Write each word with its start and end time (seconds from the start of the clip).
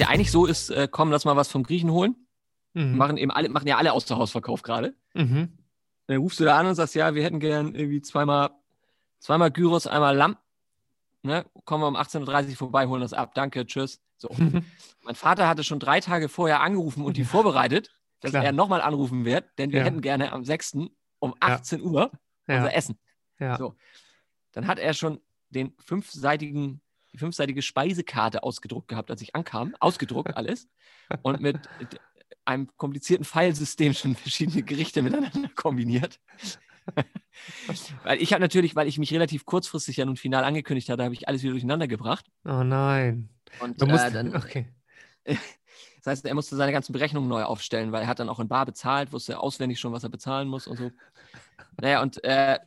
ja 0.00 0.08
eigentlich 0.08 0.30
so 0.30 0.46
ist, 0.46 0.70
äh, 0.70 0.88
komm, 0.90 1.10
lass 1.10 1.24
mal 1.24 1.36
was 1.36 1.48
vom 1.48 1.62
Griechen 1.62 1.90
holen. 1.90 2.16
Mhm. 2.74 2.96
Machen 2.96 3.16
eben 3.16 3.30
alle, 3.30 3.48
machen 3.48 3.68
ja 3.68 3.76
alle 3.76 3.92
Außerhausverkauf 3.92 4.62
gerade. 4.62 4.94
Mhm. 5.14 5.52
Dann 6.06 6.18
rufst 6.18 6.40
du 6.40 6.44
da 6.44 6.58
an 6.58 6.66
und 6.66 6.74
sagst, 6.74 6.94
ja, 6.94 7.14
wir 7.14 7.22
hätten 7.22 7.40
gern 7.40 7.74
irgendwie 7.74 8.02
zweimal, 8.02 8.50
zweimal 9.18 9.50
Gyros, 9.50 9.86
einmal 9.86 10.16
Lamm. 10.16 10.36
Ne? 11.22 11.44
Kommen 11.64 11.84
wir 11.84 11.88
um 11.88 11.96
18.30 11.96 12.50
Uhr 12.50 12.56
vorbei, 12.56 12.86
holen 12.86 13.02
das 13.02 13.12
ab. 13.12 13.34
Danke, 13.34 13.66
tschüss. 13.66 14.00
So. 14.16 14.28
mein 15.02 15.14
Vater 15.14 15.48
hatte 15.48 15.64
schon 15.64 15.80
drei 15.80 16.00
Tage 16.00 16.28
vorher 16.28 16.60
angerufen 16.60 17.04
und 17.04 17.16
die 17.16 17.24
vorbereitet, 17.24 17.90
dass 18.20 18.32
Klar. 18.32 18.44
er 18.44 18.52
nochmal 18.52 18.80
anrufen 18.80 19.24
wird, 19.24 19.44
denn 19.58 19.72
wir 19.72 19.80
ja. 19.80 19.84
hätten 19.84 20.00
gerne 20.00 20.32
am 20.32 20.44
6. 20.44 20.78
um 21.18 21.34
18 21.40 21.80
ja. 21.80 21.84
Uhr 21.84 22.10
unser 22.46 22.70
ja. 22.70 22.76
Essen. 22.76 22.98
So. 23.58 23.74
Dann 24.52 24.66
hat 24.66 24.78
er 24.78 24.92
schon 24.92 25.20
den 25.50 25.72
fünfseitigen, 25.78 26.80
die 27.12 27.18
fünfseitige 27.18 27.62
Speisekarte 27.62 28.42
ausgedruckt 28.42 28.88
gehabt, 28.88 29.10
als 29.10 29.22
ich 29.22 29.34
ankam. 29.34 29.74
Ausgedruckt 29.80 30.34
alles. 30.36 30.68
Und 31.22 31.40
mit 31.40 31.58
einem 32.44 32.68
komplizierten 32.76 33.24
Filesystem 33.24 33.94
schon 33.94 34.16
verschiedene 34.16 34.62
Gerichte 34.62 35.02
miteinander 35.02 35.50
kombiniert. 35.54 36.20
weil 38.04 38.20
ich 38.20 38.32
habe 38.32 38.40
natürlich, 38.40 38.74
weil 38.74 38.88
ich 38.88 38.98
mich 38.98 39.12
relativ 39.12 39.44
kurzfristig 39.44 39.98
ja 39.98 40.04
nun 40.04 40.16
final 40.16 40.44
angekündigt 40.44 40.88
hatte, 40.88 41.04
habe 41.04 41.14
ich 41.14 41.28
alles 41.28 41.42
wieder 41.42 41.52
durcheinander 41.52 41.88
gebracht. 41.88 42.26
Oh 42.44 42.62
nein. 42.64 43.28
Und 43.60 43.80
äh, 43.82 44.10
dann, 44.10 44.34
okay. 44.36 44.68
Das 45.24 46.06
heißt, 46.06 46.26
er 46.26 46.34
musste 46.34 46.56
seine 46.56 46.72
ganzen 46.72 46.92
Berechnungen 46.92 47.28
neu 47.28 47.44
aufstellen, 47.44 47.92
weil 47.92 48.02
er 48.02 48.08
hat 48.08 48.18
dann 48.18 48.28
auch 48.28 48.40
in 48.40 48.48
Bar 48.48 48.66
bezahlt, 48.66 49.12
wusste 49.12 49.38
auswendig 49.38 49.78
schon, 49.78 49.92
was 49.92 50.02
er 50.02 50.08
bezahlen 50.08 50.48
muss 50.48 50.66
und 50.66 50.78
so. 50.78 50.90
Naja, 51.80 52.02
und 52.02 52.22
äh, 52.24 52.58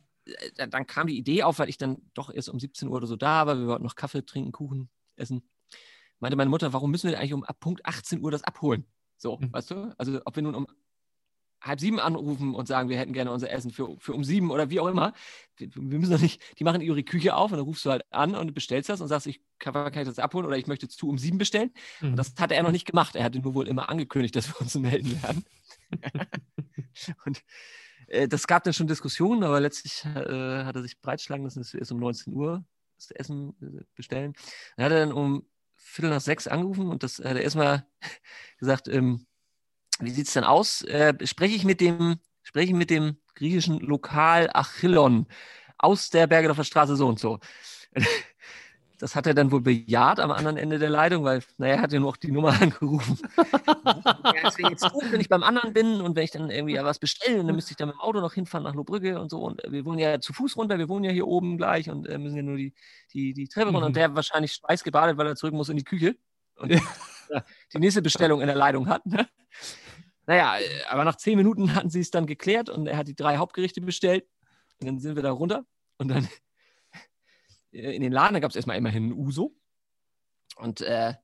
dann 0.56 0.86
kam 0.86 1.06
die 1.06 1.18
Idee 1.18 1.42
auf, 1.42 1.58
weil 1.58 1.68
ich 1.68 1.78
dann 1.78 1.98
doch 2.14 2.32
erst 2.32 2.48
um 2.48 2.58
17 2.58 2.88
Uhr 2.88 2.96
oder 2.96 3.06
so 3.06 3.16
da 3.16 3.46
war. 3.46 3.58
Wir 3.58 3.66
wollten 3.66 3.84
noch 3.84 3.96
Kaffee 3.96 4.24
trinken, 4.24 4.52
Kuchen 4.52 4.88
essen. 5.16 5.48
Meinte 6.20 6.36
meine 6.36 6.50
Mutter, 6.50 6.72
warum 6.72 6.90
müssen 6.90 7.10
wir 7.10 7.18
eigentlich 7.18 7.34
um 7.34 7.44
ab 7.44 7.60
Punkt 7.60 7.84
18 7.84 8.20
Uhr 8.22 8.30
das 8.30 8.44
abholen? 8.44 8.86
So, 9.16 9.38
mhm. 9.38 9.52
weißt 9.52 9.70
du? 9.70 9.94
Also, 9.98 10.20
ob 10.24 10.36
wir 10.36 10.42
nun 10.42 10.54
um 10.54 10.66
halb 11.64 11.80
sieben 11.80 11.98
anrufen 11.98 12.54
und 12.54 12.68
sagen, 12.68 12.88
wir 12.88 12.98
hätten 12.98 13.12
gerne 13.12 13.30
unser 13.30 13.50
Essen 13.50 13.70
für, 13.70 13.96
für 13.98 14.12
um 14.12 14.22
sieben 14.22 14.50
oder 14.50 14.70
wie 14.70 14.80
auch 14.80 14.86
immer. 14.86 15.14
Wir, 15.56 15.74
wir 15.74 15.98
müssen 15.98 16.12
doch 16.12 16.20
nicht, 16.20 16.42
die 16.58 16.64
machen 16.64 16.80
ihre 16.80 17.02
Küche 17.02 17.34
auf 17.34 17.50
und 17.52 17.58
dann 17.58 17.66
rufst 17.66 17.84
du 17.84 17.90
halt 17.90 18.04
an 18.10 18.34
und 18.34 18.54
bestellst 18.54 18.90
das 18.90 19.00
und 19.00 19.08
sagst, 19.08 19.26
ich 19.26 19.40
kann, 19.58 19.72
kann 19.72 20.02
ich 20.02 20.08
das 20.08 20.18
abholen 20.18 20.46
oder 20.46 20.58
ich 20.58 20.66
möchte 20.66 20.88
zu 20.88 21.08
um 21.08 21.18
sieben 21.18 21.38
bestellen. 21.38 21.70
Mhm. 22.00 22.10
Und 22.10 22.16
das 22.16 22.34
hat 22.38 22.52
er 22.52 22.62
noch 22.62 22.72
nicht 22.72 22.86
gemacht. 22.86 23.16
Er 23.16 23.24
hatte 23.24 23.38
nur 23.38 23.54
wohl 23.54 23.68
immer 23.68 23.88
angekündigt, 23.88 24.36
dass 24.36 24.48
wir 24.48 24.60
uns 24.60 24.74
melden 24.74 25.22
werden. 25.22 25.44
und 27.24 27.38
äh, 27.38 27.42
das 28.28 28.46
gab 28.46 28.64
dann 28.64 28.72
schon 28.72 28.86
Diskussionen, 28.86 29.44
aber 29.44 29.60
letztlich 29.60 30.04
äh, 30.04 30.64
hat 30.64 30.76
er 30.76 30.82
sich 30.82 31.00
breitschlagen 31.00 31.44
lassen, 31.44 31.64
wir 31.64 31.80
erst 31.80 31.92
um 31.92 32.00
19 32.00 32.32
Uhr 32.32 32.64
das 32.96 33.10
Essen 33.10 33.54
äh, 33.60 33.84
bestellen. 33.94 34.34
Dann 34.76 34.86
hat 34.86 34.92
er 34.92 35.00
dann 35.00 35.12
um 35.12 35.46
Viertel 35.74 36.10
nach 36.10 36.20
sechs 36.20 36.46
angerufen 36.46 36.88
und 36.88 37.02
das 37.02 37.18
hat 37.18 37.36
er 37.36 37.42
erstmal 37.42 37.86
gesagt, 38.58 38.88
ähm, 38.88 39.26
wie 40.00 40.10
sieht 40.10 40.26
es 40.26 40.32
denn 40.32 40.44
aus? 40.44 40.82
Äh, 40.82 41.14
spreche 41.26 41.54
ich 41.54 41.64
mit 41.64 41.80
dem, 41.80 42.18
spreche 42.42 42.68
ich 42.68 42.74
mit 42.74 42.90
dem 42.90 43.18
griechischen 43.34 43.80
Lokal 43.80 44.50
Achillon 44.52 45.26
aus 45.78 46.10
der 46.10 46.26
Bergedorfer 46.26 46.64
Straße 46.64 46.96
so 46.96 47.08
und 47.08 47.18
so. 47.18 47.38
Das 49.04 49.14
hat 49.14 49.26
er 49.26 49.34
dann 49.34 49.52
wohl 49.52 49.60
bejaht 49.60 50.18
am 50.18 50.30
anderen 50.30 50.56
Ende 50.56 50.78
der 50.78 50.88
Leitung, 50.88 51.24
weil, 51.24 51.42
naja, 51.58 51.74
er 51.74 51.82
hat 51.82 51.92
ja 51.92 52.00
nur 52.00 52.08
auch 52.08 52.16
die 52.16 52.32
Nummer 52.32 52.48
angerufen. 52.62 53.18
ja, 53.36 54.48
es 54.48 54.56
wäre 54.56 54.70
jetzt 54.70 54.90
gut, 54.92 55.12
wenn 55.12 55.20
ich 55.20 55.28
beim 55.28 55.42
anderen 55.42 55.74
bin 55.74 56.00
und 56.00 56.16
wenn 56.16 56.24
ich 56.24 56.30
dann 56.30 56.48
irgendwie 56.48 56.76
was 56.76 56.98
bestelle, 56.98 57.44
dann 57.44 57.54
müsste 57.54 57.72
ich 57.72 57.76
dann 57.76 57.88
mit 57.88 57.96
dem 57.96 58.00
Auto 58.00 58.22
noch 58.22 58.32
hinfahren 58.32 58.64
nach 58.64 58.74
Lohbrügge 58.74 59.20
und 59.20 59.30
so. 59.30 59.40
Und 59.40 59.60
wir 59.68 59.84
wohnen 59.84 59.98
ja 59.98 60.20
zu 60.20 60.32
Fuß 60.32 60.56
runter, 60.56 60.78
wir 60.78 60.88
wohnen 60.88 61.04
ja 61.04 61.10
hier 61.10 61.26
oben 61.26 61.58
gleich 61.58 61.90
und 61.90 62.06
äh, 62.06 62.16
müssen 62.16 62.36
ja 62.36 62.42
nur 62.42 62.56
die, 62.56 62.72
die, 63.12 63.34
die 63.34 63.46
Treppe 63.46 63.66
runter. 63.66 63.80
Mhm. 63.80 63.86
Und 63.88 63.96
der 63.96 64.14
wahrscheinlich 64.14 64.54
schweißgebadet, 64.54 65.18
weil 65.18 65.26
er 65.26 65.36
zurück 65.36 65.52
muss 65.52 65.68
in 65.68 65.76
die 65.76 65.84
Küche. 65.84 66.16
Und 66.56 66.72
ja. 66.72 66.80
die 67.74 67.80
nächste 67.80 68.00
Bestellung 68.00 68.40
in 68.40 68.46
der 68.46 68.56
Leitung 68.56 68.88
hat. 68.88 69.04
Ne? 69.04 69.28
Naja, 70.24 70.56
äh, 70.60 70.84
aber 70.88 71.04
nach 71.04 71.16
zehn 71.16 71.36
Minuten 71.36 71.74
hatten 71.74 71.90
sie 71.90 72.00
es 72.00 72.10
dann 72.10 72.24
geklärt 72.24 72.70
und 72.70 72.86
er 72.86 72.96
hat 72.96 73.06
die 73.06 73.14
drei 73.14 73.36
Hauptgerichte 73.36 73.82
bestellt. 73.82 74.24
Und 74.80 74.86
dann 74.86 74.98
sind 74.98 75.14
wir 75.14 75.22
da 75.22 75.30
runter 75.30 75.66
und 75.98 76.08
dann 76.08 76.24
äh, 76.24 76.28
in 77.74 78.02
den 78.02 78.12
Laden, 78.12 78.34
da 78.34 78.40
gab 78.40 78.50
es 78.50 78.56
erstmal 78.56 78.76
immerhin 78.76 79.08
ein 79.08 79.12
Uso. 79.12 79.54
Und 80.56 80.80
äh, 80.80 81.14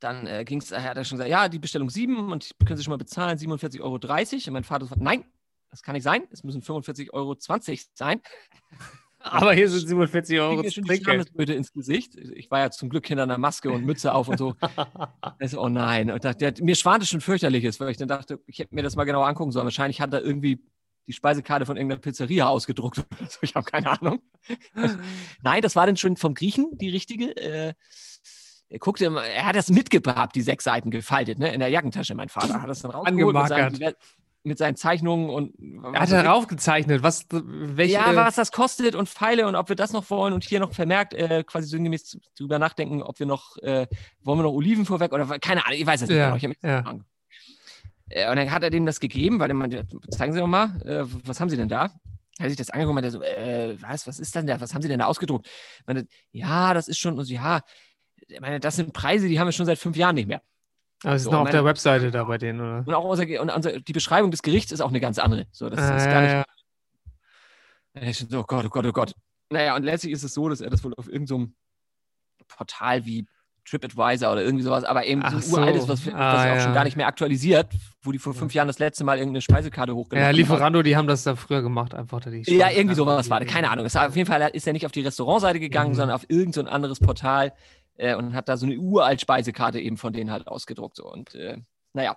dann 0.00 0.26
äh, 0.26 0.44
ging 0.44 0.60
es, 0.60 0.70
er 0.70 0.82
hat 0.82 0.96
er 0.96 1.04
schon 1.04 1.18
gesagt, 1.18 1.30
ja, 1.30 1.48
die 1.48 1.58
Bestellung 1.58 1.90
7 1.90 2.30
und 2.32 2.50
können 2.64 2.76
Sie 2.76 2.84
schon 2.84 2.92
mal 2.92 2.98
bezahlen, 2.98 3.38
47,30 3.38 3.80
Euro. 3.80 3.94
Und 3.94 4.52
mein 4.52 4.64
Vater 4.64 4.86
sagt, 4.86 5.00
nein, 5.00 5.24
das 5.70 5.82
kann 5.82 5.94
nicht 5.94 6.04
sein, 6.04 6.26
es 6.30 6.44
müssen 6.44 6.62
45,20 6.62 7.12
Euro 7.12 7.36
sein. 7.94 8.20
Aber 9.20 9.52
hier 9.52 9.68
sind 9.68 9.86
47 9.86 10.38
Euro. 10.38 10.62
Die 10.62 10.68
ins 11.54 11.72
Gesicht. 11.72 12.14
Ich 12.14 12.50
war 12.52 12.60
ja 12.60 12.70
zum 12.70 12.88
Glück 12.88 13.06
hinter 13.06 13.24
einer 13.24 13.36
Maske 13.36 13.70
und 13.70 13.84
Mütze 13.84 14.14
auf 14.14 14.28
und 14.28 14.38
so. 14.38 14.54
also, 15.40 15.60
oh 15.60 15.68
nein. 15.68 16.12
Und 16.12 16.24
dachte, 16.24 16.54
mir 16.62 16.76
schwante 16.76 17.04
schon 17.04 17.20
fürchterliches, 17.20 17.80
weil 17.80 17.90
ich 17.90 17.96
dann 17.96 18.06
dachte, 18.06 18.40
ich 18.46 18.60
hätte 18.60 18.74
mir 18.74 18.82
das 18.82 18.94
mal 18.94 19.04
genau 19.04 19.22
angucken 19.22 19.50
sollen. 19.50 19.66
Wahrscheinlich 19.66 20.00
hat 20.00 20.12
er 20.12 20.22
irgendwie 20.22 20.62
die 21.08 21.12
Speisekarte 21.14 21.66
von 21.66 21.76
irgendeiner 21.76 22.00
Pizzeria 22.00 22.46
ausgedruckt. 22.46 23.04
Also 23.20 23.38
ich 23.42 23.54
habe 23.54 23.68
keine 23.68 23.90
Ahnung. 23.90 24.20
Nein, 25.42 25.62
das 25.62 25.74
war 25.74 25.86
dann 25.86 25.96
schon 25.96 26.16
vom 26.16 26.34
Griechen 26.34 26.78
die 26.78 26.88
richtige. 26.88 27.36
Äh, 27.36 27.74
er 28.70 28.78
guckte, 28.78 29.06
er 29.06 29.46
hat 29.46 29.56
das 29.56 29.70
mitgehabt, 29.70 30.36
die 30.36 30.42
sechs 30.42 30.64
Seiten 30.64 30.90
gefaltet, 30.90 31.38
ne, 31.38 31.52
in 31.52 31.60
der 31.60 31.70
Jackentasche. 31.70 32.14
Mein 32.14 32.28
Vater 32.28 32.60
hat 32.60 32.68
das 32.68 32.82
dann 32.82 32.90
rausgeholt 32.90 33.34
mit 33.34 33.48
seinen, 33.48 33.94
mit 34.44 34.58
seinen, 34.58 34.76
Zeichnungen 34.76 35.30
und. 35.30 35.54
Er 35.94 36.02
hat 36.02 36.12
darauf 36.12 36.46
gezeichnet, 36.46 37.02
was, 37.02 37.26
welche. 37.30 37.94
Ja, 37.94 38.14
was 38.14 38.36
das 38.36 38.52
kostet 38.52 38.94
und 38.94 39.08
Pfeile 39.08 39.48
und 39.48 39.56
ob 39.56 39.70
wir 39.70 39.76
das 39.76 39.92
noch 39.92 40.08
wollen 40.10 40.34
und 40.34 40.44
hier 40.44 40.60
noch 40.60 40.72
vermerkt, 40.72 41.14
äh, 41.14 41.44
quasi 41.44 41.66
sinngemäß 41.68 42.18
drüber 42.38 42.58
nachdenken, 42.58 43.02
ob 43.02 43.18
wir 43.18 43.26
noch, 43.26 43.56
äh, 43.58 43.86
wollen 44.22 44.38
wir 44.38 44.42
noch 44.42 44.52
Oliven 44.52 44.84
vorweg 44.84 45.12
oder 45.12 45.38
keine 45.38 45.64
Ahnung, 45.64 45.78
ich 45.78 45.86
weiß 45.86 46.02
es 46.02 46.08
nicht 46.08 46.18
ja, 46.18 46.36
genau. 46.36 46.52
Ich 46.52 46.62
ja. 46.62 47.00
Äh, 48.10 48.30
und 48.30 48.36
dann 48.36 48.50
hat 48.50 48.62
er 48.62 48.70
dem 48.70 48.86
das 48.86 49.00
gegeben, 49.00 49.40
weil 49.40 49.50
er 49.50 49.54
meinte, 49.54 49.86
zeigen 50.10 50.32
Sie 50.32 50.38
doch 50.38 50.46
mal, 50.46 50.80
äh, 50.84 51.04
was 51.24 51.40
haben 51.40 51.50
Sie 51.50 51.56
denn 51.56 51.68
da? 51.68 51.90
Er 52.38 52.44
hat 52.44 52.50
sich 52.50 52.56
das 52.56 52.70
angeguckt 52.70 52.90
und 52.90 53.02
meinte 53.02 53.10
so, 53.10 53.20
äh, 53.22 53.76
was, 53.80 54.06
was 54.06 54.20
ist 54.20 54.34
denn 54.34 54.46
da? 54.46 54.60
Was 54.60 54.74
haben 54.74 54.82
Sie 54.82 54.88
denn 54.88 55.00
da 55.00 55.06
ausgedruckt? 55.06 55.48
Meinte, 55.86 56.06
ja, 56.32 56.74
das 56.74 56.88
ist 56.88 56.98
schon, 56.98 57.18
also, 57.18 57.32
ja, 57.32 57.62
ich 58.16 58.40
meine, 58.40 58.60
das 58.60 58.76
sind 58.76 58.92
Preise, 58.92 59.28
die 59.28 59.40
haben 59.40 59.48
wir 59.48 59.52
schon 59.52 59.66
seit 59.66 59.78
fünf 59.78 59.96
Jahren 59.96 60.14
nicht 60.14 60.28
mehr. 60.28 60.42
Aber 61.04 61.14
es 61.14 61.22
ist 61.22 61.26
so, 61.26 61.30
noch 61.30 61.38
auf 61.40 61.44
meine, 61.44 61.56
der 61.56 61.64
Webseite 61.64 62.10
da 62.10 62.24
bei 62.24 62.38
denen, 62.38 62.60
oder? 62.60 62.84
Und 62.86 62.94
auch 62.94 63.04
unser, 63.04 63.24
und 63.40 63.50
unser, 63.50 63.80
die 63.80 63.92
Beschreibung 63.92 64.30
des 64.30 64.42
Gerichts 64.42 64.72
ist 64.72 64.80
auch 64.80 64.88
eine 64.88 65.00
ganz 65.00 65.18
andere. 65.18 65.46
So, 65.52 65.70
das 65.70 65.78
äh, 65.78 65.96
ist 65.96 66.06
gar 66.06 66.22
nicht. 66.22 66.32
Ja. 66.32 66.44
Oh 68.38 68.44
Gott, 68.44 68.64
oh 68.64 68.68
Gott, 68.68 68.86
oh 68.86 68.92
Gott. 68.92 69.14
Naja, 69.50 69.76
und 69.76 69.82
letztlich 69.82 70.12
ist 70.12 70.22
es 70.22 70.34
so, 70.34 70.48
dass 70.48 70.60
er 70.60 70.70
das 70.70 70.84
wohl 70.84 70.94
auf 70.94 71.08
irgendeinem 71.08 71.54
so 72.38 72.44
Portal 72.48 73.06
wie 73.06 73.26
TripAdvisor 73.68 74.32
oder 74.32 74.42
irgendwie 74.42 74.64
sowas, 74.64 74.84
aber 74.84 75.06
eben 75.06 75.22
Ach 75.24 75.40
so 75.40 75.56
ein 75.56 75.62
uraltes, 75.62 75.88
was, 75.88 76.06
was 76.06 76.14
ah, 76.14 76.46
ja. 76.46 76.56
auch 76.56 76.60
schon 76.60 76.74
gar 76.74 76.84
nicht 76.84 76.96
mehr 76.96 77.06
aktualisiert, 77.06 77.68
wo 78.02 78.12
die 78.12 78.18
vor 78.18 78.34
fünf 78.34 78.54
Jahren 78.54 78.68
das 78.68 78.78
letzte 78.78 79.04
Mal 79.04 79.18
irgendeine 79.18 79.42
Speisekarte 79.42 79.94
hochgeladen 79.94 80.28
haben. 80.28 80.34
Ja, 80.34 80.38
Lieferando, 80.38 80.82
die 80.82 80.96
haben 80.96 81.08
das 81.08 81.24
da 81.24 81.36
früher 81.36 81.62
gemacht, 81.62 81.94
einfach. 81.94 82.20
Die 82.20 82.42
ja, 82.56 82.70
irgendwie 82.70 82.94
sowas 82.94 83.28
war. 83.30 83.44
Keine 83.44 83.70
Ahnung. 83.70 83.86
Auf 83.86 84.16
jeden 84.16 84.26
Fall 84.26 84.50
ist 84.52 84.66
er 84.66 84.72
nicht 84.72 84.86
auf 84.86 84.92
die 84.92 85.02
Restaurantseite 85.02 85.60
gegangen, 85.60 85.90
mhm. 85.90 85.96
sondern 85.96 86.16
auf 86.16 86.24
irgendein 86.28 86.66
so 86.66 86.70
anderes 86.70 87.00
Portal 87.00 87.52
äh, 87.96 88.14
und 88.14 88.34
hat 88.34 88.48
da 88.48 88.56
so 88.56 88.66
eine 88.66 88.76
uralt 88.76 89.20
Speisekarte 89.20 89.80
eben 89.80 89.96
von 89.96 90.12
denen 90.12 90.30
halt 90.30 90.48
ausgedruckt. 90.48 90.96
So. 90.96 91.10
Und 91.10 91.34
äh, 91.34 91.58
naja, 91.92 92.16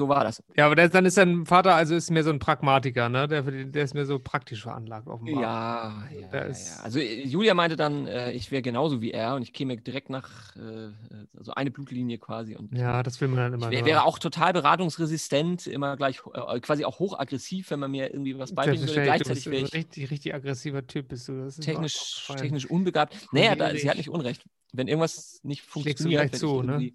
so 0.00 0.08
war 0.08 0.24
das. 0.24 0.42
Ja, 0.56 0.66
aber 0.66 0.76
der, 0.76 0.88
dann 0.88 1.04
ist 1.04 1.18
dein 1.18 1.44
Vater 1.44 1.74
also 1.74 1.94
ist 1.94 2.10
mehr 2.10 2.24
so 2.24 2.30
ein 2.30 2.38
Pragmatiker, 2.38 3.10
ne? 3.10 3.28
Der, 3.28 3.42
der 3.42 3.84
ist 3.84 3.94
mehr 3.94 4.06
so 4.06 4.18
praktisch 4.18 4.62
veranlagt 4.62 5.06
offenbar. 5.06 5.42
Ja, 5.42 6.04
ja, 6.10 6.28
ja, 6.32 6.48
ja. 6.48 6.54
Also 6.82 6.98
äh, 6.98 7.22
Julia 7.22 7.52
meinte 7.52 7.76
dann, 7.76 8.06
äh, 8.06 8.32
ich 8.32 8.50
wäre 8.50 8.62
genauso 8.62 9.02
wie 9.02 9.10
er 9.10 9.34
und 9.34 9.42
ich 9.42 9.52
käme 9.52 9.76
direkt 9.76 10.08
nach, 10.08 10.56
äh, 10.56 10.88
also 11.36 11.52
eine 11.52 11.70
Blutlinie 11.70 12.16
quasi. 12.16 12.56
Und 12.56 12.76
ja, 12.76 13.02
das 13.02 13.20
will 13.20 13.28
man 13.28 13.36
dann 13.36 13.52
immer. 13.54 13.70
Ich 13.70 13.78
wär, 13.78 13.84
wäre 13.84 14.04
auch 14.04 14.18
total 14.18 14.54
beratungsresistent, 14.54 15.66
immer 15.66 15.96
gleich 15.96 16.22
äh, 16.32 16.60
quasi 16.60 16.86
auch 16.86 16.98
hochaggressiv, 16.98 17.70
wenn 17.70 17.80
man 17.80 17.90
mir 17.90 18.10
irgendwie 18.10 18.38
was 18.38 18.54
beibringen 18.54 18.88
würde. 18.88 19.02
Gleichzeitig 19.02 19.46
wäre 19.46 19.64
ich. 19.66 19.74
Richtig, 19.74 20.10
richtig 20.10 20.34
aggressiver 20.34 20.86
Typ 20.86 21.08
bist 21.08 21.28
du. 21.28 21.48
technisch, 21.60 22.26
technisch 22.38 22.66
unbegabt. 22.66 23.14
Naja, 23.32 23.54
da, 23.54 23.74
sie 23.74 23.88
hat 23.88 23.98
nicht 23.98 24.08
Unrecht. 24.08 24.44
Wenn 24.72 24.88
irgendwas 24.88 25.40
nicht 25.42 25.62
funktioniert, 25.62 26.34
zu, 26.36 26.62
ne? 26.62 26.92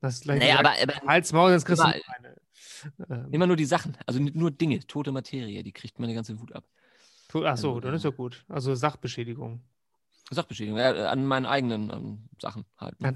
Das 0.00 0.14
ist 0.14 0.22
gleich 0.24 0.40
naja, 0.40 0.58
aber, 0.58 0.72
aber 0.80 0.94
Hals, 1.06 1.32
Maul, 1.32 1.50
das 1.50 1.64
kriegst 1.64 1.82
immer, 1.82 1.92
du 1.92 3.14
ähm. 3.14 3.28
immer 3.32 3.46
nur 3.46 3.56
die 3.56 3.64
Sachen, 3.64 3.96
also 4.06 4.20
nur 4.20 4.50
Dinge, 4.50 4.80
tote 4.86 5.12
Materie, 5.12 5.62
die 5.62 5.72
kriegt 5.72 5.98
meine 5.98 6.14
ganze 6.14 6.38
Wut 6.40 6.52
ab. 6.52 6.64
Ach 7.28 7.32
so, 7.32 7.44
also, 7.44 7.80
dann 7.80 7.94
ist 7.94 8.04
ja 8.04 8.10
gut. 8.10 8.44
Also 8.48 8.74
Sachbeschädigung. 8.74 9.60
Sachbeschädigung, 10.30 10.78
ja, 10.78 11.10
an 11.10 11.24
meinen 11.24 11.46
eigenen 11.46 11.90
ähm, 11.90 12.28
Sachen 12.40 12.64
halt. 12.76 13.00
Ne? 13.00 13.14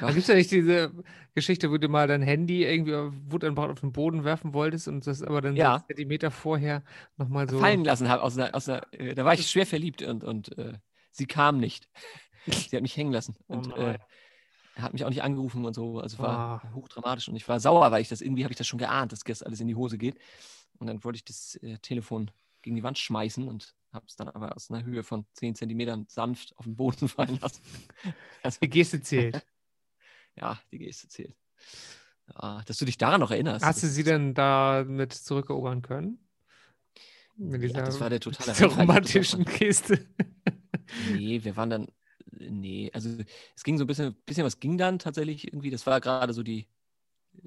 Ja. 0.00 0.08
Gibt 0.08 0.18
es 0.18 0.26
ja 0.28 0.34
nicht 0.34 0.50
diese 0.50 0.92
Geschichte, 1.34 1.70
wo 1.70 1.76
du 1.76 1.88
mal 1.88 2.06
dein 2.06 2.22
Handy 2.22 2.64
irgendwie 2.64 2.92
Wutanbrauch 3.30 3.68
auf 3.68 3.80
den 3.80 3.92
Boden 3.92 4.24
werfen 4.24 4.52
wolltest 4.52 4.88
und 4.88 5.06
das 5.06 5.22
aber 5.22 5.40
dann 5.40 5.56
ja. 5.56 5.84
Zentimeter 5.86 6.30
vorher 6.30 6.82
nochmal 7.16 7.48
so. 7.48 7.58
Fallen 7.58 7.84
lassen 7.84 8.08
habe. 8.08 8.22
Aus 8.22 8.36
einer, 8.36 8.54
aus 8.54 8.68
einer, 8.68 8.82
äh, 8.92 9.14
da 9.14 9.24
war 9.24 9.34
ich 9.34 9.48
schwer 9.48 9.66
verliebt 9.66 10.02
und, 10.02 10.24
und 10.24 10.56
äh, 10.58 10.74
sie 11.10 11.26
kam 11.26 11.58
nicht. 11.58 11.88
sie 12.46 12.76
hat 12.76 12.82
mich 12.82 12.96
hängen 12.96 13.12
lassen. 13.12 13.36
Oh 13.48 13.54
und 13.54 13.76
äh, 13.76 13.98
er 14.74 14.82
hat 14.82 14.92
mich 14.92 15.04
auch 15.04 15.10
nicht 15.10 15.22
angerufen 15.22 15.64
und 15.64 15.74
so. 15.74 16.00
Also 16.00 16.18
war 16.18 16.62
oh. 16.64 16.76
hochdramatisch 16.76 17.28
und 17.28 17.36
ich 17.36 17.48
war 17.48 17.60
sauer, 17.60 17.90
weil 17.90 18.02
ich 18.02 18.08
das 18.08 18.20
irgendwie 18.20 18.44
habe 18.44 18.52
ich 18.52 18.58
das 18.58 18.66
schon 18.66 18.78
geahnt, 18.78 19.12
dass 19.12 19.20
das 19.20 19.42
alles 19.42 19.60
in 19.60 19.68
die 19.68 19.74
Hose 19.74 19.98
geht. 19.98 20.18
Und 20.78 20.86
dann 20.86 21.02
wollte 21.04 21.16
ich 21.16 21.24
das 21.24 21.56
äh, 21.56 21.78
Telefon 21.78 22.30
gegen 22.62 22.76
die 22.76 22.82
Wand 22.82 22.98
schmeißen 22.98 23.46
und 23.46 23.74
habe 23.92 24.06
es 24.08 24.16
dann 24.16 24.28
aber 24.28 24.56
aus 24.56 24.70
einer 24.70 24.84
Höhe 24.84 25.02
von 25.02 25.26
10 25.34 25.54
Zentimetern 25.54 26.06
sanft 26.08 26.56
auf 26.56 26.64
den 26.64 26.76
Boden 26.76 27.08
fallen 27.08 27.38
lassen. 27.40 27.60
Also, 28.42 28.58
die 28.60 28.68
Geste 28.68 29.00
zählt. 29.00 29.44
Ja, 30.34 30.58
die 30.70 30.78
Geste 30.78 31.08
zählt. 31.08 31.36
Ja, 32.26 32.62
dass 32.64 32.78
du 32.78 32.86
dich 32.86 32.96
daran 32.96 33.20
noch 33.20 33.30
erinnerst. 33.30 33.62
Hast 33.62 33.82
du 33.82 33.86
sie 33.86 34.02
denn 34.02 34.32
damit 34.32 35.12
zurückerobern 35.12 35.82
können? 35.82 36.26
Mit 37.36 37.62
Ja, 37.62 37.82
das 37.82 38.00
war 38.00 38.08
der 38.08 38.20
totale 38.20 38.52
dieser 38.52 38.64
Highlight 38.64 38.78
romantischen 38.88 39.44
Geste. 39.44 40.08
Nee, 41.10 41.44
wir 41.44 41.54
waren 41.54 41.68
dann, 41.68 41.88
nee, 42.38 42.90
also 42.92 43.10
es 43.54 43.64
ging 43.64 43.78
so 43.78 43.84
ein 43.84 43.86
bisschen, 43.86 44.14
bisschen 44.26 44.44
was 44.44 44.60
ging 44.60 44.78
dann 44.78 44.98
tatsächlich 44.98 45.46
irgendwie. 45.46 45.70
Das 45.70 45.86
war 45.86 46.00
gerade 46.00 46.32
so 46.32 46.42
die, 46.42 46.66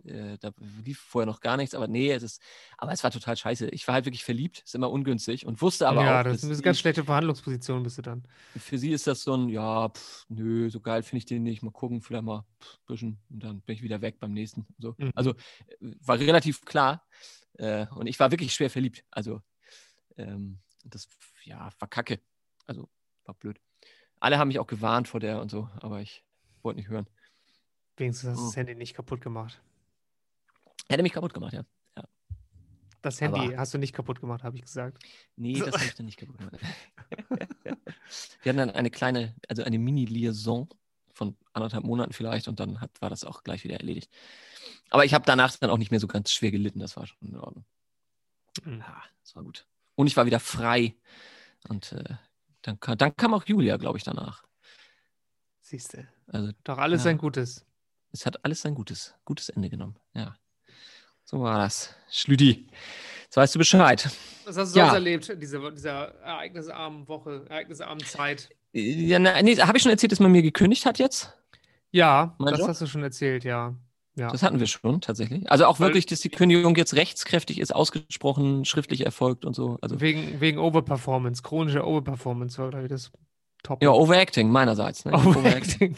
äh, 0.03 0.37
da 0.39 0.51
lief 0.83 0.99
vorher 0.99 1.25
noch 1.25 1.41
gar 1.41 1.57
nichts, 1.57 1.75
aber 1.75 1.87
nee, 1.87 2.11
es 2.11 2.23
ist, 2.23 2.41
aber 2.77 2.91
es 2.91 3.03
war 3.03 3.11
total 3.11 3.37
scheiße. 3.37 3.69
Ich 3.69 3.87
war 3.87 3.95
halt 3.95 4.05
wirklich 4.05 4.23
verliebt, 4.23 4.61
ist 4.63 4.75
immer 4.75 4.91
ungünstig 4.91 5.45
und 5.45 5.61
wusste 5.61 5.87
aber 5.87 6.03
ja, 6.03 6.19
auch, 6.19 6.23
das 6.23 6.41
dass 6.41 6.43
ist 6.43 6.57
eine 6.57 6.61
ganz 6.61 6.79
schlechte 6.79 7.03
Verhandlungsposition 7.03 7.83
bist 7.83 7.97
du 7.97 8.01
dann. 8.01 8.23
für 8.57 8.77
sie 8.77 8.91
ist 8.91 9.07
das 9.07 9.23
so 9.23 9.35
ein, 9.35 9.49
ja, 9.49 9.89
pff, 9.89 10.25
nö, 10.29 10.69
so 10.69 10.79
geil 10.79 11.03
finde 11.03 11.19
ich 11.19 11.25
den 11.25 11.43
nicht, 11.43 11.63
mal 11.63 11.71
gucken, 11.71 12.01
vielleicht 12.01 12.23
mal 12.23 12.45
pff, 12.61 12.73
ein 12.73 12.85
bisschen 12.87 13.19
und 13.29 13.43
dann 13.43 13.61
bin 13.61 13.75
ich 13.75 13.83
wieder 13.83 14.01
weg 14.01 14.19
beim 14.19 14.33
nächsten. 14.33 14.65
So. 14.79 14.95
Mhm. 14.97 15.11
Also 15.15 15.31
äh, 15.31 15.91
war 16.01 16.19
relativ 16.19 16.61
klar 16.65 17.05
äh, 17.53 17.87
und 17.95 18.07
ich 18.07 18.19
war 18.19 18.31
wirklich 18.31 18.53
schwer 18.53 18.69
verliebt. 18.69 19.03
Also 19.11 19.41
ähm, 20.17 20.59
das, 20.83 21.07
ja, 21.43 21.69
war 21.79 21.87
kacke. 21.87 22.19
Also 22.67 22.89
war 23.25 23.35
blöd. 23.35 23.59
Alle 24.19 24.37
haben 24.39 24.47
mich 24.47 24.59
auch 24.59 24.67
gewarnt 24.67 25.07
vor 25.07 25.19
der 25.19 25.41
und 25.41 25.51
so, 25.51 25.69
aber 25.81 26.01
ich 26.01 26.23
wollte 26.63 26.79
nicht 26.79 26.89
hören. 26.89 27.07
Wenigstens 27.97 28.29
hast 28.31 28.37
du 28.39 28.43
Oh. 28.43 28.47
das 28.47 28.55
Handy 28.57 28.75
nicht 28.75 28.95
kaputt 28.95 29.21
gemacht. 29.21 29.61
Hätte 30.89 31.03
mich 31.03 31.13
kaputt 31.13 31.33
gemacht, 31.33 31.53
ja. 31.53 31.63
Das 33.01 33.21
Handy 33.21 33.39
Aber- 33.39 33.57
hast 33.57 33.71
du 33.73 33.77
nicht 33.77 33.93
kaputt 33.93 34.19
gemacht, 34.19 34.43
habe 34.43 34.55
ich 34.55 34.63
gesagt. 34.63 34.97
Nee, 35.35 35.59
das 35.59 35.75
habe 35.75 35.85
ich 35.85 35.93
dann 35.95 36.07
nicht 36.07 36.17
kaputt 36.17 36.37
gemacht. 36.39 36.57
Wir 38.41 38.49
hatten 38.49 38.57
dann 38.57 38.71
eine 38.71 38.89
kleine, 38.89 39.35
also 39.47 39.63
eine 39.63 39.77
Mini-Liaison 39.77 40.67
von 41.13 41.35
anderthalb 41.53 41.83
Monaten 41.83 42.13
vielleicht 42.13 42.47
und 42.47 42.59
dann 42.59 42.81
hat, 42.81 42.89
war 43.01 43.09
das 43.09 43.23
auch 43.23 43.43
gleich 43.43 43.63
wieder 43.63 43.75
erledigt. 43.75 44.09
Aber 44.89 45.05
ich 45.05 45.13
habe 45.13 45.23
danach 45.25 45.55
dann 45.57 45.69
auch 45.69 45.77
nicht 45.77 45.91
mehr 45.91 45.99
so 45.99 46.07
ganz 46.07 46.31
schwer 46.31 46.51
gelitten, 46.51 46.79
das 46.79 46.97
war 46.97 47.05
schon 47.05 47.17
in 47.29 47.37
Ordnung. 47.37 47.65
Mhm. 48.63 48.79
Ja, 48.79 49.03
das 49.21 49.35
war 49.35 49.43
gut. 49.43 49.67
Und 49.95 50.07
ich 50.07 50.17
war 50.17 50.25
wieder 50.25 50.39
frei 50.39 50.95
und 51.69 51.91
äh, 51.93 52.15
dann, 52.65 52.77
dann 52.97 53.15
kam 53.15 53.33
auch 53.33 53.45
Julia, 53.45 53.77
glaube 53.77 53.97
ich, 53.97 54.03
danach. 54.03 54.43
Siehst 55.61 55.93
du. 55.93 56.07
Also 56.27 56.51
Doch 56.63 56.77
alles 56.77 57.01
Ja. 57.01 57.05
sein 57.05 57.17
Gutes. 57.17 57.65
es 58.11 58.25
hat 58.25 58.43
alles 58.45 58.61
sein 58.61 58.75
gutes, 58.75 59.13
gutes 59.25 59.49
Ende 59.49 59.69
genommen. 59.69 59.95
Ja, 60.13 60.35
so 61.23 61.41
war 61.41 61.59
das. 61.59 61.93
Schlüdi, 62.09 62.67
jetzt 63.23 63.35
weißt 63.37 63.55
du 63.55 63.59
Bescheid. 63.59 64.09
Was 64.45 64.57
hast 64.57 64.73
du 64.75 64.79
Ja. 64.79 64.85
sonst 64.85 64.93
erlebt 64.95 65.29
in 65.29 65.39
dieser, 65.39 65.71
dieser 65.71 66.15
ereignisarmen 66.21 67.07
Woche, 67.07 67.45
ereignisarmen 67.49 68.03
Zeit? 68.05 68.49
Ja, 68.73 69.19
na, 69.19 69.41
nee, 69.41 69.55
habe 69.57 69.77
ich 69.77 69.83
schon 69.83 69.91
erzählt, 69.91 70.11
dass 70.11 70.19
man 70.19 70.31
mir 70.31 70.41
gekündigt 70.41 70.85
hat 70.85 70.99
jetzt? 70.99 71.33
Ja, 71.91 72.35
Mein 72.39 72.51
das 72.51 72.59
Job? 72.59 72.69
hast 72.69 72.81
du 72.81 72.87
schon 72.87 73.03
erzählt, 73.03 73.43
ja. 73.43 73.73
Ja. 74.17 74.29
Das 74.31 74.43
hatten 74.43 74.59
wir 74.61 74.67
schon 74.67 75.01
tatsächlich. 75.01 75.51
Also 75.51 75.65
auch 75.65 75.79
Weil- 75.79 75.89
wirklich, 75.89 76.05
dass 76.05 76.21
die 76.21 76.29
Kündigung 76.29 76.75
jetzt 76.77 76.93
rechtskräftig 76.95 77.59
ist, 77.59 77.75
ausgesprochen, 77.75 78.63
schriftlich 78.63 79.05
erfolgt 79.05 79.43
und 79.43 79.53
so. 79.55 79.77
Also 79.81 79.99
Wegen, 79.99 80.39
wegen 80.39 80.57
Overperformance, 80.57 81.43
chronische 81.43 81.85
Overperformance 81.85 82.57
war, 82.57 82.69
glaube 82.69 82.85
ich, 82.85 82.89
das 82.89 83.11
Top. 83.63 83.83
ja, 83.83 83.89
Overacting 83.89 84.49
meinerseits. 84.49 85.03
Ne? 85.05 85.13
Overacting. 85.13 85.95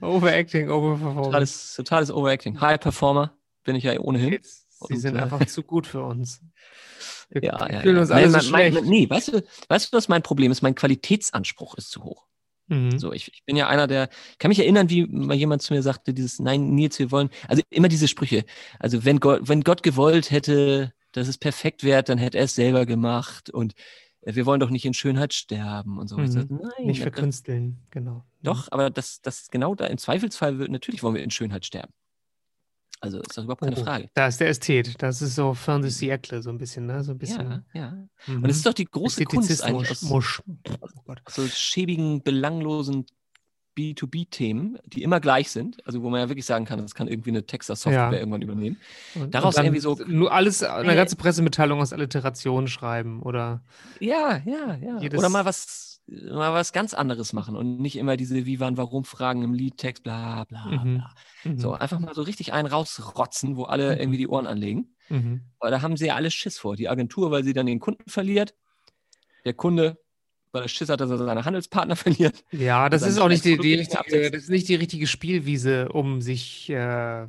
Overacting, 0.00 0.70
Overperformance. 0.70 1.24
Totales, 1.24 1.74
totales 1.76 2.10
Overacting. 2.10 2.60
High 2.60 2.80
Performer 2.80 3.36
bin 3.64 3.76
ich 3.76 3.84
ja 3.84 3.98
ohnehin. 3.98 4.32
Jetzt, 4.32 4.66
Sie 4.86 4.94
Und, 4.94 5.00
sind 5.00 5.16
äh, 5.16 5.20
einfach 5.20 5.44
zu 5.46 5.62
gut 5.62 5.86
für 5.86 6.02
uns. 6.02 6.40
Wir 7.30 7.42
Ja, 7.42 7.70
ja, 7.70 7.80
fühlen 7.80 7.96
ja. 7.96 8.02
uns 8.02 8.10
alle 8.10 8.26
so 8.28 8.32
mein, 8.32 8.42
schlecht. 8.42 8.74
mein, 8.74 8.84
nee, 8.84 9.08
weißt 9.10 9.28
du, 9.28 9.42
weißt 9.68 9.92
du, 9.92 9.96
was 9.96 10.08
mein 10.08 10.22
Problem 10.22 10.52
ist? 10.52 10.62
Mein 10.62 10.74
Qualitätsanspruch 10.74 11.74
ist 11.76 11.90
zu 11.90 12.02
hoch. 12.04 12.26
Mhm. 12.68 12.98
So, 12.98 13.12
ich, 13.12 13.30
ich 13.32 13.44
bin 13.44 13.56
ja 13.56 13.68
einer, 13.68 13.86
der, 13.86 14.08
kann 14.38 14.48
mich 14.48 14.58
erinnern, 14.58 14.88
wie 14.88 15.06
mal 15.06 15.34
jemand 15.36 15.62
zu 15.62 15.74
mir 15.74 15.82
sagte, 15.82 16.14
dieses, 16.14 16.38
nein, 16.38 16.70
Nils, 16.74 16.98
wir 16.98 17.10
wollen, 17.10 17.28
also 17.48 17.62
immer 17.70 17.88
diese 17.88 18.08
Sprüche. 18.08 18.44
Also 18.78 19.04
wenn 19.04 19.20
Gott, 19.20 19.40
wenn 19.44 19.62
Gott 19.62 19.82
gewollt 19.82 20.30
hätte, 20.30 20.92
dass 21.12 21.28
es 21.28 21.38
perfekt 21.38 21.84
wäre, 21.84 22.02
dann 22.02 22.18
hätte 22.18 22.38
er 22.38 22.44
es 22.44 22.54
selber 22.54 22.86
gemacht 22.86 23.50
und 23.50 23.74
äh, 24.22 24.34
wir 24.34 24.46
wollen 24.46 24.60
doch 24.60 24.70
nicht 24.70 24.84
in 24.84 24.94
Schönheit 24.94 25.34
sterben 25.34 25.98
und 25.98 26.08
so. 26.08 26.16
Ich 26.18 26.28
Mhm. 26.28 26.32
sag, 26.32 26.50
nein, 26.50 26.86
Nicht 26.86 27.00
verkünsteln, 27.00 27.78
genau. 27.90 28.24
Doch, 28.42 28.68
aber 28.70 28.90
das, 28.90 29.20
das 29.20 29.48
genau 29.48 29.74
da 29.74 29.86
im 29.86 29.98
Zweifelsfall 29.98 30.58
wird, 30.58 30.70
natürlich 30.70 31.02
wollen 31.02 31.14
wir 31.14 31.22
in 31.22 31.30
Schönheit 31.30 31.64
sterben. 31.64 31.92
Also 33.04 33.18
ist 33.20 33.36
das 33.36 33.44
überhaupt 33.44 33.60
keine 33.62 33.76
Oh, 33.76 33.84
Frage. 33.84 34.08
Da 34.14 34.26
ist 34.26 34.40
der 34.40 34.48
Ästhet. 34.48 35.00
Das 35.02 35.22
ist 35.22 35.34
so 35.36 35.54
fin 35.54 35.82
de 35.82 35.90
siècle, 35.90 36.42
so 36.42 36.50
ein 36.50 36.58
bisschen, 36.58 36.86
ne? 36.86 37.02
So 37.04 37.12
ein 37.12 37.18
bisschen. 37.18 37.64
Ja, 37.74 37.80
ja. 37.80 37.90
Mhm. 38.26 38.42
Und 38.42 38.50
es 38.50 38.56
ist 38.56 38.66
doch 38.66 38.72
die 38.74 38.84
große 38.86 39.24
Kunst 39.24 39.62
eigentlich 39.62 39.90
aus, 39.90 40.02
Musch. 40.02 40.42
Oh 40.46 41.14
so 41.28 41.46
schäbigen, 41.46 42.22
belanglosen 42.22 43.06
B2B-Themen, 43.76 44.78
die 44.86 45.02
immer 45.02 45.18
gleich 45.20 45.50
sind, 45.50 45.84
also 45.86 46.00
wo 46.02 46.08
man 46.08 46.20
ja 46.20 46.28
wirklich 46.28 46.44
sagen 46.46 46.64
kann, 46.64 46.78
das 46.80 46.94
kann 46.94 47.08
irgendwie 47.08 47.30
eine 47.30 47.44
Texter-Software 47.44 48.12
Ja. 48.12 48.18
irgendwann 48.18 48.40
übernehmen. 48.42 48.76
Und, 49.16 49.34
Daraus 49.34 49.56
und 49.56 49.64
irgendwie 49.64 49.80
so- 49.80 49.98
Nur 50.06 50.32
alles, 50.32 50.62
eine 50.62 50.90
Nee. 50.90 50.94
ganze 50.94 51.16
Pressemitteilung 51.16 51.80
aus 51.80 51.92
Alliteration 51.92 52.68
schreiben 52.68 53.20
oder. 53.22 53.62
Ja, 53.98 54.40
ja, 54.44 54.76
ja. 54.76 54.96
Oder 55.18 55.28
mal 55.28 55.44
was, 55.44 55.93
mal 56.06 56.52
was 56.52 56.72
ganz 56.72 56.94
anderes 56.94 57.32
machen 57.32 57.56
und 57.56 57.80
nicht 57.80 57.96
immer 57.96 58.16
diese 58.16 58.44
Wie, 58.46 58.60
wann, 58.60 58.76
warum 58.76 59.04
Fragen 59.04 59.42
im 59.42 59.54
Liedtext, 59.54 60.02
bla, 60.02 60.44
bla, 60.44 60.66
Mhm. 60.66 60.94
bla. 60.98 61.14
Mhm. 61.44 61.58
So, 61.58 61.72
einfach 61.72 61.98
mal 61.98 62.14
so 62.14 62.22
richtig 62.22 62.52
einen 62.52 62.68
rausrotzen, 62.68 63.56
wo 63.56 63.64
alle 63.64 63.94
Mhm. 63.94 64.00
irgendwie 64.00 64.18
die 64.18 64.28
Ohren 64.28 64.46
anlegen. 64.46 64.96
Mhm. 65.08 65.42
Aber 65.60 65.70
da 65.70 65.82
haben 65.82 65.96
sie 65.96 66.06
ja 66.06 66.14
alle 66.14 66.30
Schiss 66.30 66.58
vor. 66.58 66.76
Die 66.76 66.88
Agentur, 66.88 67.30
weil 67.30 67.44
sie 67.44 67.52
dann 67.52 67.66
den 67.66 67.80
Kunden 67.80 68.08
verliert. 68.10 68.54
Der 69.44 69.54
Kunde, 69.54 69.98
weil 70.52 70.62
er 70.62 70.68
Schiss 70.68 70.88
hat, 70.88 71.00
dass 71.00 71.10
er 71.10 71.18
seine 71.18 71.44
Handelspartner 71.44 71.96
verliert. 72.32 72.44
Ja, 72.52 72.88
das 72.88 73.02
ist 73.02 73.18
auch 73.18 73.28
nicht 73.28 73.44
die, 73.44 73.58
die 73.58 73.74
richtige, 73.74 74.30
das 74.30 74.42
ist 74.44 74.50
nicht 74.50 74.68
die 74.68 74.74
richtige 74.74 75.06
Spielwiese, 75.06 75.88
um 75.88 76.20
sich 76.20 76.68
äh, 76.70 77.28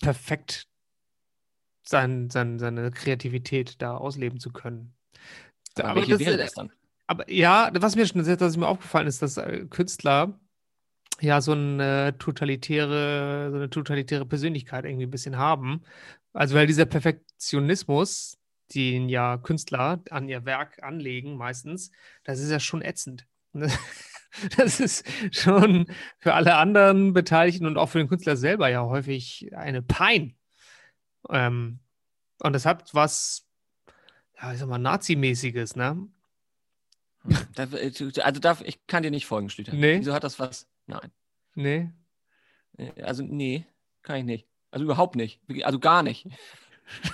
perfekt 0.00 0.66
sein, 1.84 2.30
sein, 2.30 2.58
seine 2.58 2.90
Kreativität 2.90 3.80
da 3.82 3.96
ausleben 3.96 4.38
zu 4.40 4.50
können. 4.50 4.94
Aber, 5.76 5.88
Aber 5.88 6.00
welche 6.00 6.12
das, 6.12 6.20
wäre 6.20 6.36
das 6.36 6.52
dann? 6.52 6.72
Aber 7.06 7.30
ja, 7.30 7.70
was 7.74 7.96
mir 7.96 8.06
schon 8.06 8.24
was 8.26 8.56
mir 8.56 8.66
aufgefallen 8.66 9.06
ist, 9.06 9.22
dass 9.22 9.36
äh, 9.36 9.66
Künstler 9.68 10.38
ja 11.20 11.40
so 11.40 11.52
eine 11.52 12.16
totalitäre, 12.18 13.48
so 13.50 13.56
eine 13.56 13.70
totalitäre 13.70 14.26
Persönlichkeit 14.26 14.84
irgendwie 14.84 15.06
ein 15.06 15.10
bisschen 15.10 15.36
haben. 15.36 15.82
Also 16.32 16.54
weil 16.54 16.66
dieser 16.66 16.86
Perfektionismus, 16.86 18.38
den 18.74 19.08
ja 19.08 19.36
Künstler 19.38 20.02
an 20.10 20.28
ihr 20.28 20.44
Werk 20.44 20.82
anlegen, 20.82 21.36
meistens, 21.36 21.90
das 22.24 22.40
ist 22.40 22.50
ja 22.50 22.60
schon 22.60 22.82
ätzend. 22.82 23.26
Das 24.56 24.80
ist 24.80 25.04
schon 25.30 25.86
für 26.18 26.32
alle 26.32 26.56
anderen 26.56 27.12
Beteiligten 27.12 27.66
und 27.66 27.76
auch 27.76 27.90
für 27.90 27.98
den 27.98 28.08
Künstler 28.08 28.34
selber 28.34 28.70
ja 28.70 28.82
häufig 28.82 29.50
eine 29.54 29.82
Pein. 29.82 30.36
Ähm, 31.28 31.80
und 32.40 32.54
das 32.54 32.64
hat 32.64 32.94
was, 32.94 33.46
ja, 34.40 34.54
ich 34.54 34.58
sag 34.58 34.68
mal, 34.68 34.78
Nazimäßiges, 34.78 35.76
ne? 35.76 36.08
Da, 37.54 37.66
also 38.22 38.40
darf, 38.40 38.62
ich 38.62 38.86
kann 38.86 39.02
dir 39.02 39.10
nicht 39.10 39.26
folgen, 39.26 39.50
Schlüter. 39.50 39.72
Nee. 39.74 39.98
Wieso 39.98 40.12
hat 40.12 40.24
das 40.24 40.38
was? 40.38 40.68
Nein. 40.86 41.10
Nee. 41.54 41.90
Äh, 42.78 43.02
Also 43.02 43.22
nee, 43.22 43.66
kann 44.02 44.16
ich 44.16 44.24
nicht. 44.24 44.46
Also 44.70 44.84
überhaupt 44.84 45.16
nicht. 45.16 45.40
Also 45.64 45.78
gar 45.78 46.02
nicht. 46.02 46.26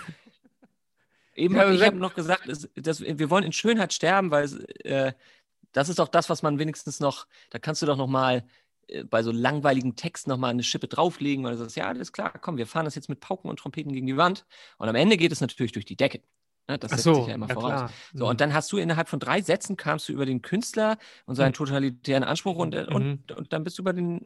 Eben 1.34 1.54
Ja, 1.54 1.66
hab, 1.66 1.72
ich 1.74 1.82
habe 1.82 1.96
noch 1.96 2.14
gesagt, 2.14 2.48
es- 2.48 2.68
dass 2.74 3.00
wir 3.00 3.30
wollen 3.30 3.44
in 3.44 3.52
Schönheit 3.52 3.92
sterben, 3.92 4.30
weil 4.30 4.64
äh, 4.84 5.12
das 5.72 5.88
ist 5.88 5.98
doch 5.98 6.08
das, 6.08 6.28
was 6.30 6.42
man 6.42 6.58
wenigstens 6.58 6.98
noch, 7.00 7.26
da 7.50 7.58
kannst 7.58 7.82
du 7.82 7.86
doch 7.86 7.96
noch 7.96 8.08
mal 8.08 8.44
äh, 8.88 9.04
bei 9.04 9.22
so 9.22 9.30
langweiligen 9.30 9.94
Texten 9.94 10.30
noch 10.30 10.38
mal 10.38 10.48
eine 10.48 10.64
Schippe 10.64 10.88
drauflegen, 10.88 11.44
weil 11.44 11.52
du 11.52 11.58
sagst, 11.58 11.76
ja, 11.76 11.86
alles 11.86 12.12
klar, 12.12 12.32
komm, 12.40 12.56
wir 12.56 12.66
fahren 12.66 12.86
das 12.86 12.96
jetzt 12.96 13.08
mit 13.08 13.20
Pauken 13.20 13.48
und 13.50 13.58
Trompeten 13.58 13.92
gegen 13.92 14.06
die 14.06 14.16
Wand. 14.16 14.46
Und 14.78 14.88
am 14.88 14.96
Ende 14.96 15.16
geht 15.16 15.30
es 15.30 15.40
natürlich 15.40 15.72
durch 15.72 15.84
die 15.84 15.96
Decke. 15.96 16.22
Ne, 16.68 16.78
das 16.78 16.92
Ach 16.92 16.96
setzt 16.96 17.04
so, 17.04 17.14
sich 17.14 17.26
ja 17.28 17.34
immer 17.34 17.48
ja, 17.48 17.54
voraus. 17.54 17.70
klar. 17.70 17.90
So, 18.14 18.25
Mhm. 18.25 18.30
und 18.30 18.40
dann 18.42 18.54
hast 18.54 18.70
du 18.72 18.76
innerhalb 18.76 19.08
von 19.08 19.18
drei 19.20 19.40
Sätzen 19.40 19.76
kamst 19.76 20.08
du 20.08 20.12
über 20.12 20.26
den 20.26 20.42
Künstler 20.42 20.98
und 21.25 21.34
seinen 21.34 21.48
Mhm. 21.50 21.54
totalitären 21.54 22.25
Anspruch 22.25 22.56
und, 22.56 22.75
äh, 22.75 22.87
Mhm. 22.88 22.94
und, 22.94 23.32
und 23.32 23.52
dann 23.52 23.64
bist 23.64 23.78
du 23.78 23.84
bei 23.84 23.92
den 23.92 24.20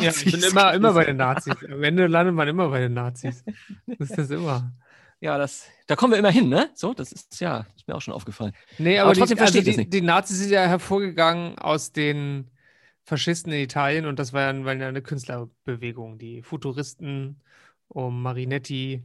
Ja, 0.00 0.10
ich 0.10 0.24
bin 0.32 0.42
immer, 0.42 0.72
immer 0.74 0.92
bei 0.92 1.04
den 1.04 1.16
Nazis. 1.16 1.56
Am 1.64 1.82
Ende 1.82 2.06
landet 2.06 2.34
man 2.34 2.46
immer 2.46 2.68
bei 2.68 2.80
den 2.80 2.94
Nazis. 2.94 3.44
Das 3.98 4.10
ist 4.10 4.18
das 4.18 4.30
immer. 4.30 4.72
Ja, 5.20 5.36
das, 5.36 5.66
da 5.88 5.96
kommen 5.96 6.12
wir 6.12 6.18
immer 6.20 6.30
hin, 6.30 6.48
ne? 6.48 6.70
So, 6.74 6.94
das 6.94 7.10
ist 7.10 7.40
ja, 7.40 7.66
ist 7.76 7.88
mir 7.88 7.96
auch 7.96 8.00
schon 8.00 8.14
aufgefallen. 8.14 8.52
Nee, 8.78 9.00
Aber 9.00 9.08
aber, 9.10 9.14
trotzdem 9.14 9.36
die, 9.36 9.40
also 9.40 9.52
verstehe 9.52 9.62
ich 9.62 9.66
das 9.66 9.74
die, 9.74 9.80
nicht. 9.82 9.92
die 9.92 10.00
Nazis 10.02 10.38
sind 10.38 10.50
ja 10.50 10.64
hervorgegangen 10.66 11.58
aus 11.58 11.90
den 11.90 12.50
Faschisten 13.02 13.52
in 13.52 13.60
Italien 13.60 14.06
und 14.06 14.20
das 14.20 14.32
war 14.32 14.42
ja, 14.52 14.64
war 14.64 14.74
ja 14.74 14.86
eine 14.86 15.02
Künstlerbewegung. 15.02 16.18
Die 16.18 16.42
Futuristen 16.42 17.40
um 17.88 18.22
Marinetti 18.22 19.02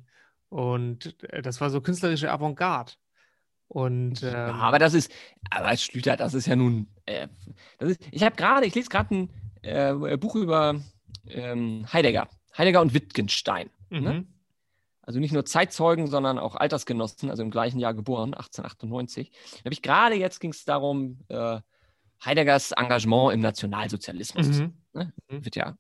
und 0.54 1.16
äh, 1.34 1.42
das 1.42 1.60
war 1.62 1.72
so 1.72 1.82
künstlerische 1.82 2.32
Avantgarde. 2.32 2.94
Und 3.68 4.22
ähm, 4.22 4.32
Ja, 4.32 4.54
aber 4.54 4.78
das 4.78 4.94
ist, 4.94 5.12
aber 5.50 5.76
Schlüter, 5.78 6.16
das 6.16 6.36
ist 6.36 6.46
ja 6.46 6.56
nun, 6.56 6.88
äh, 7.08 7.28
das 7.80 7.90
ist, 7.90 8.08
ich 8.12 8.22
habe 8.22 8.36
gerade, 8.36 8.68
ich 8.68 8.76
lese 8.76 8.90
gerade 8.90 9.16
ein 9.16 9.30
äh, 9.64 10.18
Buch 10.18 10.36
über 10.36 10.80
ähm, 11.28 11.92
Heidegger. 11.92 12.30
Heidegger 12.56 12.82
und 12.82 12.94
Wittgenstein. 12.94 13.72
Ne? 13.90 14.14
mhm. 14.14 14.28
Also 15.02 15.20
nicht 15.20 15.34
nur 15.34 15.44
Zeitzeugen, 15.44 16.06
sondern 16.06 16.38
auch 16.38 16.56
Altersgenossen, 16.56 17.32
also 17.32 17.42
im 17.42 17.50
gleichen 17.50 17.80
Jahr 17.80 17.96
geboren, 17.96 18.36
1898. 18.36 19.32
Da 19.32 19.60
habe 19.66 19.74
ich 19.74 19.82
gerade 19.82 20.16
jetzt 20.16 20.40
ging 20.40 20.52
es 20.52 20.66
darum, 20.66 21.20
äh, 21.30 21.62
Heideggers 22.24 22.74
Engagement 22.74 23.34
im 23.34 23.40
Nationalsozialismus. 23.40 24.60
Mhm. 24.60 24.74
Ne? 24.94 25.14
Mhm. 25.30 25.46
Wird 25.46 25.56
ja 25.56 25.78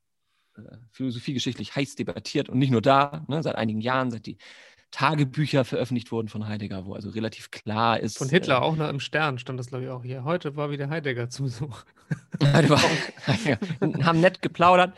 philosophiegeschichtlich 0.92 1.76
heiß 1.76 1.96
debattiert 1.96 2.50
und 2.50 2.60
nicht 2.60 2.72
nur 2.72 2.82
da, 2.82 3.24
ne? 3.28 3.42
seit 3.44 3.56
einigen 3.56 3.82
Jahren, 3.82 4.12
seit 4.12 4.26
die 4.26 4.38
Tagebücher 4.92 5.66
veröffentlicht 5.66 6.12
wurden 6.12 6.28
von 6.28 6.48
Heidegger, 6.48 6.86
wo 6.86 6.94
also 6.94 7.10
relativ 7.10 7.50
klar 7.50 8.00
ist. 8.00 8.20
Von 8.20 8.30
Hitler 8.30 8.58
äh, 8.58 8.60
auch 8.60 8.76
noch 8.76 8.90
im 8.90 9.00
Stern 9.00 9.40
stand 9.40 9.60
das, 9.60 9.68
glaube 9.68 9.86
ich, 9.86 9.90
auch 9.90 10.04
hier. 10.04 10.24
Heute 10.24 10.56
war 10.56 10.70
wieder 10.70 10.88
Heidegger 10.88 11.30
zu 11.32 11.44
Besuch. 11.44 11.84
die 12.40 12.70
war- 12.70 12.80
haben 14.06 14.22
nett 14.22 14.44
geplaudert, 14.44 14.96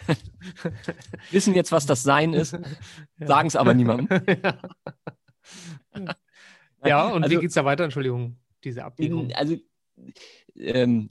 wissen 1.31 1.55
jetzt, 1.55 1.71
was 1.71 1.85
das 1.85 2.03
Sein 2.03 2.33
ist, 2.33 2.57
Ja. 3.19 3.27
sagen 3.27 3.47
es 3.47 3.55
aber 3.55 3.73
niemandem. 3.73 4.21
ja. 4.43 6.15
ja, 6.83 7.07
und 7.07 7.21
wie 7.21 7.25
Also- 7.27 7.39
geht 7.39 7.49
es 7.49 7.55
da 7.55 7.63
weiter? 7.63 7.85
Entschuldigung, 7.85 8.37
diese 8.65 8.83
Abbiegung. 8.83 9.31
Also, 9.33 9.55
ähm, 10.57 11.07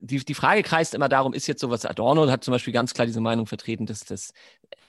die, 0.00 0.18
die 0.24 0.34
Frage 0.34 0.62
kreist 0.62 0.94
immer 0.94 1.08
darum, 1.08 1.32
ist 1.34 1.46
jetzt 1.46 1.60
sowas, 1.60 1.84
Adorno 1.84 2.28
hat 2.30 2.42
zum 2.44 2.52
Beispiel 2.52 2.72
ganz 2.72 2.94
klar 2.94 3.06
diese 3.06 3.20
Meinung 3.20 3.46
vertreten, 3.46 3.86
dass 3.86 4.00
das 4.00 4.32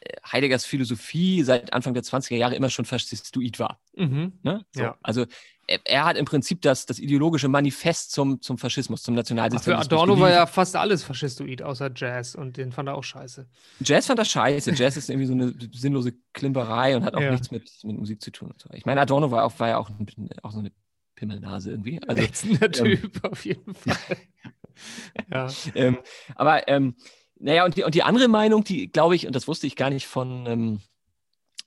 äh, 0.02 0.16
Heideggers 0.32 0.66
Philosophie 0.66 1.44
seit 1.44 1.74
Anfang 1.74 1.94
der 1.94 2.04
20er 2.04 2.36
Jahre 2.38 2.56
immer 2.56 2.70
schon 2.70 2.86
faschistoid 2.86 3.60
war. 3.60 3.80
Mhm. 3.96 4.34
Ne? 4.44 4.66
So, 4.74 4.82
Ja. 4.84 4.98
Also 5.04 5.26
er, 5.68 5.80
er 5.86 6.06
hat 6.06 6.18
im 6.18 6.26
Prinzip 6.26 6.62
das, 6.62 6.86
das 6.86 6.98
ideologische 7.00 7.48
Manifest 7.48 8.12
zum, 8.12 8.42
zum 8.42 8.58
Faschismus, 8.58 9.04
zum 9.04 9.14
Ach, 9.14 9.16
für 9.16 9.20
Nationalsozialismus. 9.20 9.86
Adorno 9.88 10.20
war 10.20 10.30
ja 10.32 10.46
fast 10.46 10.76
alles 10.76 11.04
faschistoid, 11.04 11.62
außer 11.62 11.92
Jazz. 11.96 12.36
Und 12.36 12.58
den 12.58 12.72
fand 12.72 12.90
er 12.90 12.96
auch 12.96 13.04
scheiße. 13.04 13.48
Jazz 13.82 14.08
fand 14.08 14.20
das 14.20 14.30
scheiße. 14.30 14.72
Jazz 14.72 14.98
ist 14.98 15.10
irgendwie 15.10 15.28
so 15.28 15.34
eine 15.34 15.54
sinnlose 15.74 16.14
Klimperei 16.34 16.96
und 16.98 17.04
hat 17.04 17.16
auch 17.16 17.22
Ja. 17.22 17.32
nichts 17.32 17.52
mit, 17.52 17.70
mit 17.84 17.98
Musik 17.98 18.22
zu 18.22 18.32
tun. 18.32 18.54
So. 18.58 18.70
Ich 18.74 18.86
meine, 18.86 19.02
Adorno 19.02 19.30
war 19.32 19.44
auch, 19.46 19.60
war 19.60 19.68
ja 19.70 19.78
auch, 19.78 19.90
ein- 19.90 20.30
auch 20.42 20.52
so 20.52 20.60
eine 20.60 20.72
Pimmelnase 21.16 21.72
irgendwie. 21.72 22.02
Also, 22.08 22.22
Ätzender 22.24 22.66
ähm, 22.66 22.72
Typ, 23.00 23.24
auf 23.24 23.46
jeden 23.46 23.74
Fall. 23.76 23.96
ja. 25.32 25.48
ähm, 25.76 26.00
aber 26.36 26.68
ähm, 26.68 26.96
naja, 27.40 27.66
und 27.66 27.76
die, 27.76 27.84
und 27.84 27.96
die 27.96 28.04
andere 28.04 28.28
Meinung, 28.28 28.64
die 28.64 28.92
glaube 28.92 29.16
ich, 29.16 29.28
und 29.28 29.36
das 29.36 29.48
wusste 29.48 29.68
ich 29.68 29.76
gar 29.76 29.90
nicht 29.90 30.08
von, 30.08 30.46
ähm, 30.46 30.82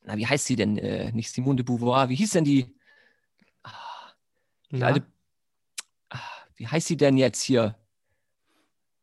na, 0.04 0.16
wie 0.16 0.26
heißt 0.26 0.46
sie 0.46 0.56
denn? 0.56 0.78
Äh, 0.78 1.12
nicht 1.12 1.32
Simone 1.32 1.56
de 1.56 1.64
Beauvoir, 1.64 2.08
wie 2.08 2.14
hieß 2.14 2.30
denn 2.30 2.44
die? 2.44 2.74
Ah, 3.62 3.72
die 4.70 4.82
alte, 4.82 5.02
ah, 6.10 6.18
wie 6.56 6.68
heißt 6.68 6.86
sie 6.86 6.96
denn 6.96 7.16
jetzt 7.16 7.42
hier? 7.42 7.76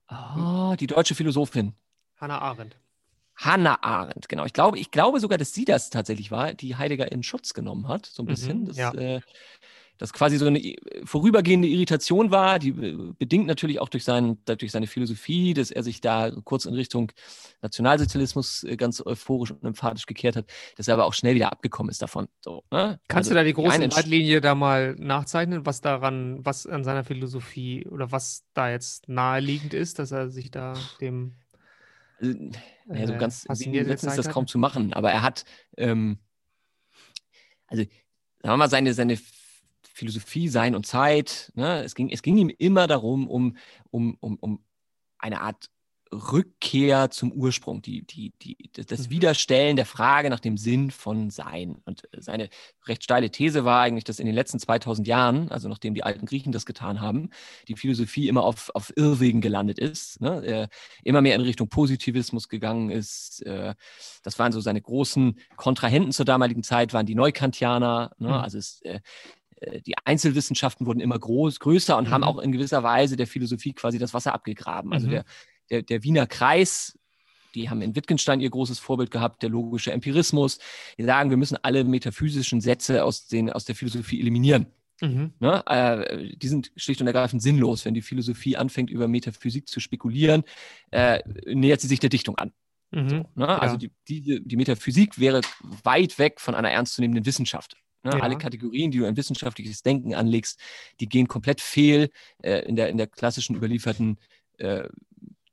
Ah, 0.08 0.76
die 0.78 0.88
deutsche 0.88 1.16
Philosophin. 1.16 1.74
Hannah 2.18 2.40
Arendt. 2.40 2.78
Hannah 3.36 3.82
Arendt, 3.82 4.30
genau. 4.30 4.46
Ich 4.46 4.54
glaube, 4.54 4.78
ich 4.78 4.92
glaube 4.92 5.20
sogar, 5.20 5.38
dass 5.38 5.54
sie 5.54 5.66
das 5.66 5.90
tatsächlich 5.90 6.32
war, 6.32 6.54
die 6.54 6.76
Heidegger 6.76 7.12
in 7.12 7.24
Schutz 7.24 7.54
genommen 7.54 7.88
hat, 7.88 8.06
so 8.06 8.22
ein 8.24 8.28
bisschen. 8.28 8.62
Mhm, 8.62 8.66
das, 8.66 8.78
ja. 8.78 8.94
äh, 8.94 9.22
das 10.02 10.14
quasi 10.14 10.38
so 10.38 10.48
eine 10.48 10.58
i- 10.58 10.80
vorübergehende 11.06 11.68
Irritation 11.68 12.32
war, 12.32 12.58
die 12.58 12.70
äh, 12.70 13.14
bedingt 13.20 13.46
natürlich 13.46 13.80
auch 13.80 13.88
durch, 13.88 14.04
seinen, 14.04 14.44
durch 14.46 14.72
seine 14.72 14.88
Philosophie, 14.88 15.54
dass 15.54 15.70
er 15.70 15.84
sich 15.84 16.02
da 16.02 16.32
kurz 16.44 16.66
in 16.66 16.74
Richtung 16.74 17.12
Nationalsozialismus 17.62 18.64
äh, 18.64 18.78
ganz 18.78 19.06
euphorisch 19.06 19.52
und 19.52 19.64
emphatisch 19.64 20.08
gekehrt 20.08 20.36
hat, 20.36 20.46
dass 20.76 20.88
er 20.88 20.96
aber 20.96 21.06
auch 21.06 21.14
schnell 21.14 21.36
wieder 21.36 21.52
abgekommen 21.52 21.92
ist 21.92 22.02
davon. 22.02 22.28
So, 22.44 22.64
ne? 22.72 23.00
Kannst 23.08 23.30
Also 23.30 23.30
du 23.30 23.36
da 23.36 23.44
die 23.44 23.54
große 23.54 23.86
Leitlinie 23.86 24.42
da 24.42 24.56
mal 24.56 24.96
nachzeichnen, 24.96 25.68
was 25.68 25.82
daran, 25.82 26.44
was 26.44 26.66
an 26.66 26.84
seiner 26.84 27.04
Philosophie 27.04 27.86
oder 27.88 28.12
was 28.12 28.44
da 28.56 28.72
jetzt 28.72 29.08
naheliegend 29.08 29.76
ist, 29.76 30.00
dass 30.00 30.12
er 30.12 30.32
sich 30.32 30.50
da 30.50 30.74
dem 31.00 31.36
Also, 32.20 32.34
naja, 32.88 33.06
so 33.06 33.14
äh, 33.14 33.18
ganz 33.18 33.42
setzen 33.42 34.10
ist 34.10 34.18
das 34.18 34.30
kaum 34.30 34.48
zu 34.48 34.58
machen, 34.58 34.94
aber 34.94 35.12
er 35.12 35.22
hat, 35.22 35.46
ähm, 35.78 36.18
also 37.68 37.84
sagen 37.84 37.94
wir 38.42 38.58
mal, 38.58 38.70
seine, 38.70 38.96
seine 38.96 39.18
Philosophie, 39.94 40.48
Sein 40.50 40.76
und 40.76 40.86
Zeit, 40.86 41.52
ne? 41.56 41.84
es, 41.84 41.96
ging, 41.96 42.10
es 42.10 42.22
ging 42.22 42.38
ihm 42.38 42.50
immer 42.50 42.88
darum, 42.88 43.28
um, 43.28 43.58
um, 43.92 44.18
um, 44.20 44.38
um 44.38 44.64
eine 45.20 45.42
Art 45.42 45.70
Rückkehr 46.14 47.10
zum 47.10 47.32
Ursprung, 47.32 47.82
die, 47.82 48.06
die, 48.06 48.34
die, 48.42 48.58
das- 48.74 49.08
Mhm. 49.08 49.12
Widerstellen 49.12 49.76
der 49.78 49.86
Frage 49.86 50.30
nach 50.30 50.42
dem 50.42 50.58
Sinn 50.58 50.92
von 50.92 51.30
Sein. 51.30 51.78
Und 51.86 52.04
äh, 52.14 52.22
seine 52.22 52.50
recht 52.86 53.04
steile 53.06 53.32
These 53.32 53.64
war 53.64 53.82
eigentlich, 53.82 54.04
dass 54.04 54.20
in 54.20 54.26
den 54.26 54.36
letzten 54.36 54.60
2000 54.60 55.08
Jahren, 55.08 55.50
also 55.52 55.70
nachdem 55.70 55.94
die 55.94 56.04
alten 56.04 56.26
Griechen 56.26 56.52
das 56.52 56.66
getan 56.66 57.00
haben, 57.00 57.30
die 57.70 57.78
Philosophie 57.78 58.28
immer 58.28 58.44
auf, 58.44 58.72
auf 58.74 58.92
Irrwegen 58.98 59.40
gelandet 59.40 59.80
ist, 59.80 60.20
ne? 60.20 60.44
äh, 60.46 60.68
immer 61.06 61.22
mehr 61.22 61.36
in 61.36 61.42
Richtung 61.42 61.70
Positivismus 61.70 62.50
gegangen 62.50 62.90
ist. 62.90 63.46
Äh, 63.46 63.76
das 64.24 64.38
waren 64.38 64.52
so 64.52 64.60
seine 64.60 64.82
großen 64.82 65.40
Kontrahenten 65.56 66.12
zur 66.12 66.26
damaligen 66.26 66.64
Zeit, 66.64 66.94
waren 66.94 67.06
die 67.06 67.16
Neukantianer. 67.16 68.12
Ne? 68.18 68.28
Mhm. 68.28 68.34
Also 68.34 68.58
es, 68.58 68.82
äh, 68.82 69.00
die 69.86 69.94
Einzelwissenschaften 70.06 70.86
wurden 70.88 71.00
immer 71.00 71.20
groß, 71.20 71.60
größer 71.60 71.98
und 71.98 72.10
haben 72.10 72.22
Mhm. 72.22 72.28
auch 72.28 72.40
in 72.40 72.52
gewisser 72.52 72.84
Weise 72.84 73.16
der 73.16 73.28
Philosophie 73.28 73.74
quasi 73.74 74.00
das 74.00 74.14
Wasser 74.14 74.34
abgegraben. 74.34 74.92
Also 74.94 75.08
Mhm. 75.08 75.12
der, 75.12 75.26
der, 75.70 75.82
der 75.84 76.04
Wiener 76.04 76.26
Kreis, 76.28 76.98
die 77.54 77.70
haben 77.70 77.82
in 77.82 77.96
Wittgenstein 77.96 78.40
ihr 78.42 78.50
großes 78.50 78.80
Vorbild 78.80 79.12
gehabt, 79.12 79.44
der 79.44 79.50
logische 79.50 79.92
Empirismus. 79.92 80.58
Die 80.98 81.04
sagen, 81.04 81.30
wir 81.30 81.38
müssen 81.38 81.58
alle 81.62 81.84
metaphysischen 81.84 82.62
Sätze 82.62 83.04
aus, 83.04 83.28
den, 83.28 83.52
aus 83.52 83.66
der 83.66 83.76
Philosophie 83.76 84.20
eliminieren. 84.22 84.68
Mhm. 85.02 85.34
Ne? 85.40 85.64
Äh, 85.68 86.36
die 86.38 86.48
sind 86.48 86.72
schlicht 86.76 87.02
und 87.02 87.08
ergreifend 87.08 87.42
sinnlos. 87.42 87.86
Wenn 87.86 87.94
die 87.94 88.02
Philosophie 88.04 88.56
anfängt, 88.56 88.90
über 88.90 89.08
Metaphysik 89.08 89.68
zu 89.68 89.80
spekulieren, 89.80 90.44
äh, 90.92 91.20
nähert 91.46 91.82
sie 91.82 91.88
sich 91.88 92.00
der 92.00 92.10
Dichtung 92.10 92.38
an. 92.38 92.52
Mhm. 92.92 93.26
Ne? 93.36 93.48
Also 93.48 93.76
Ja. 93.76 93.90
die, 94.08 94.22
die, 94.22 94.42
die 94.48 94.56
Metaphysik 94.56 95.20
wäre 95.20 95.42
weit 95.84 96.20
weg 96.20 96.40
von 96.40 96.56
einer 96.56 96.70
ernstzunehmenden 96.72 97.26
Wissenschaft. 97.26 97.76
Ne? 98.04 98.12
Ja. 98.12 98.20
Alle 98.20 98.38
Kategorien, 98.38 98.92
die 98.92 98.98
du 99.00 99.06
in 99.06 99.16
wissenschaftliches 99.18 99.84
Denken 99.84 100.16
anlegst, 100.16 100.60
die 101.00 101.08
gehen 101.08 101.28
komplett 101.28 101.62
fehl 101.62 102.10
äh, 102.44 102.60
in, 102.68 102.76
der, 102.76 102.90
in 102.90 102.98
der 102.98 103.08
klassischen 103.08 103.56
überlieferten, 103.56 104.18
äh, 104.58 104.88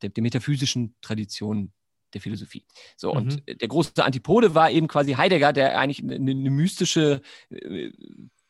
der, 0.03 0.11
der 0.11 0.23
metaphysischen 0.23 0.95
Tradition 1.03 1.73
der 2.15 2.21
Philosophie. 2.23 2.65
So, 2.97 3.11
Mhm. 3.13 3.17
und 3.19 3.43
der 3.61 3.69
große 3.69 4.03
Antipode 4.05 4.55
war 4.55 4.71
eben 4.71 4.89
quasi 4.89 5.13
Heidegger, 5.13 5.53
der 5.53 5.79
eigentlich 5.79 6.03
eine, 6.03 6.15
eine 6.15 6.51
mystische, 6.51 7.21
äh, 7.51 7.91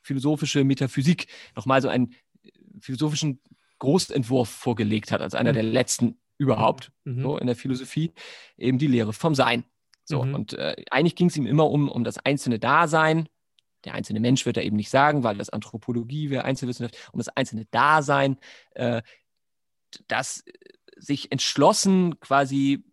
philosophische 0.03 0.63
Metaphysik 0.65 1.27
nochmal 1.57 1.83
so 1.83 1.89
einen 1.89 2.15
äh, 2.45 2.51
philosophischen 2.81 3.41
Großentwurf 3.81 4.49
vorgelegt 4.49 5.11
hat, 5.13 5.21
als 5.21 5.35
einer 5.35 5.51
Mhm. 5.51 5.55
der 5.55 5.63
letzten 5.65 6.19
überhaupt 6.39 6.93
Mhm. 7.05 7.23
so 7.23 7.39
in 7.39 7.47
der 7.49 7.57
Philosophie, 7.57 8.13
eben 8.57 8.79
die 8.79 8.87
Lehre 8.87 9.13
vom 9.13 9.35
Sein. 9.35 9.65
So, 10.05 10.23
Mhm. 10.25 10.35
und 10.35 10.53
äh, 10.53 10.77
eigentlich 10.91 11.17
ging 11.17 11.27
es 11.29 11.37
ihm 11.37 11.47
immer 11.47 11.69
um, 11.69 11.89
um 11.89 12.05
das 12.05 12.19
einzelne 12.19 12.59
Dasein. 12.61 13.29
Der 13.85 13.95
einzelne 13.95 14.21
Mensch 14.21 14.45
wird 14.47 14.57
er 14.57 14.65
eben 14.65 14.77
nicht 14.77 14.91
sagen, 14.91 15.23
weil 15.23 15.37
das 15.37 15.51
Anthropologie 15.51 16.31
wäre 16.31 16.45
Einzelwissenschaft, 16.45 17.11
um 17.13 17.19
das 17.19 17.29
einzelne 17.29 17.67
Dasein, 17.67 18.39
äh, 18.73 19.03
das 20.09 20.43
äh, 20.47 20.53
sich 20.97 21.31
entschlossen 21.31 22.19
quasi 22.21 22.85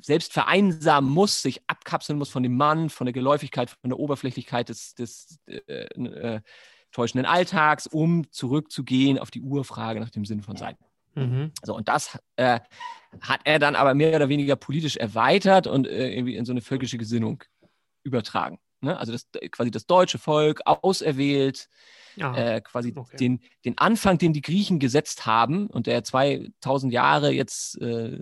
selbst 0.00 0.32
vereinsamen 0.32 1.10
muss, 1.10 1.42
sich 1.42 1.62
abkapseln 1.66 2.18
muss 2.18 2.30
von 2.30 2.44
dem 2.44 2.56
Mann, 2.56 2.90
von 2.90 3.06
der 3.06 3.12
Geläufigkeit, 3.12 3.70
von 3.70 3.90
der 3.90 3.98
Oberflächlichkeit 3.98 4.68
des, 4.68 4.94
des 4.94 5.40
äh, 5.46 5.56
äh, 5.56 6.40
täuschenden 6.92 7.26
Alltags, 7.26 7.86
um 7.88 8.30
zurückzugehen 8.30 9.18
auf 9.18 9.30
die 9.30 9.40
Urfrage 9.40 9.98
nach 9.98 10.10
dem 10.10 10.24
Sinn 10.24 10.42
von 10.42 10.56
Sein. 10.56 10.76
Mhm. 11.16 11.50
So, 11.62 11.74
und 11.74 11.88
das 11.88 12.18
äh, 12.36 12.60
hat 13.20 13.40
er 13.44 13.58
dann 13.58 13.74
aber 13.74 13.94
mehr 13.94 14.14
oder 14.16 14.28
weniger 14.28 14.54
politisch 14.54 14.96
erweitert 14.96 15.66
und 15.66 15.86
äh, 15.86 16.14
irgendwie 16.14 16.36
in 16.36 16.44
so 16.44 16.52
eine 16.52 16.60
völkische 16.60 16.98
Gesinnung 16.98 17.42
übertragen. 18.04 18.58
Ne? 18.80 18.96
Also 18.98 19.12
das, 19.12 19.28
quasi 19.50 19.70
das 19.70 19.86
deutsche 19.86 20.18
Volk 20.18 20.60
auserwählt, 20.64 21.68
Ah, 22.18 22.34
äh, 22.34 22.60
quasi 22.62 22.94
okay. 22.96 23.16
den, 23.18 23.40
den 23.66 23.76
Anfang, 23.76 24.16
den 24.16 24.32
die 24.32 24.40
Griechen 24.40 24.78
gesetzt 24.78 25.26
haben 25.26 25.66
und 25.66 25.86
der 25.86 26.02
2000 26.02 26.90
Jahre 26.90 27.30
jetzt 27.30 27.78
äh, 27.82 28.18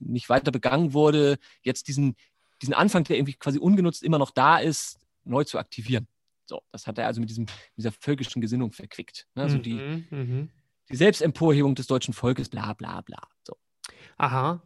nicht 0.00 0.28
weiter 0.28 0.50
begangen 0.52 0.92
wurde, 0.92 1.38
jetzt 1.62 1.88
diesen, 1.88 2.14
diesen 2.60 2.74
Anfang, 2.74 3.04
der 3.04 3.16
irgendwie 3.16 3.34
quasi 3.34 3.58
ungenutzt 3.58 4.02
immer 4.02 4.18
noch 4.18 4.30
da 4.30 4.58
ist, 4.58 4.98
neu 5.24 5.44
zu 5.44 5.58
aktivieren. 5.58 6.08
So, 6.44 6.60
das 6.72 6.86
hat 6.86 6.98
er 6.98 7.06
also 7.06 7.20
mit 7.22 7.30
diesem, 7.30 7.46
dieser 7.76 7.90
völkischen 7.90 8.42
Gesinnung 8.42 8.72
verquickt. 8.72 9.26
Ne? 9.34 9.44
Also 9.44 9.56
die, 9.56 9.74
Mhm. 9.74 10.06
Mhm. 10.10 10.50
die 10.90 10.96
Selbstemporhebung 10.96 11.74
des 11.74 11.86
deutschen 11.86 12.12
Volkes, 12.12 12.50
bla 12.50 12.74
bla 12.74 13.00
bla. 13.00 13.22
So. 13.46 13.56
Aha. 14.18 14.62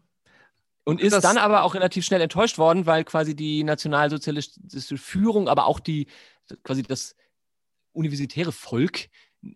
Und 0.89 1.03
ist 1.03 1.13
Das- 1.13 1.23
dann 1.23 1.37
aber 1.37 1.65
auch 1.65 1.75
relativ 1.75 2.07
schnell 2.07 2.23
enttäuscht 2.23 2.57
worden, 2.57 2.87
weil 2.87 3.05
quasi 3.05 3.37
die 3.37 3.63
nationalsozialistische 3.63 4.97
Führung, 4.97 5.47
aber 5.47 5.67
auch 5.67 5.81
die 5.81 6.07
quasi 6.63 6.83
das 6.83 7.15
universitäre 7.93 8.53
Volk 8.53 9.11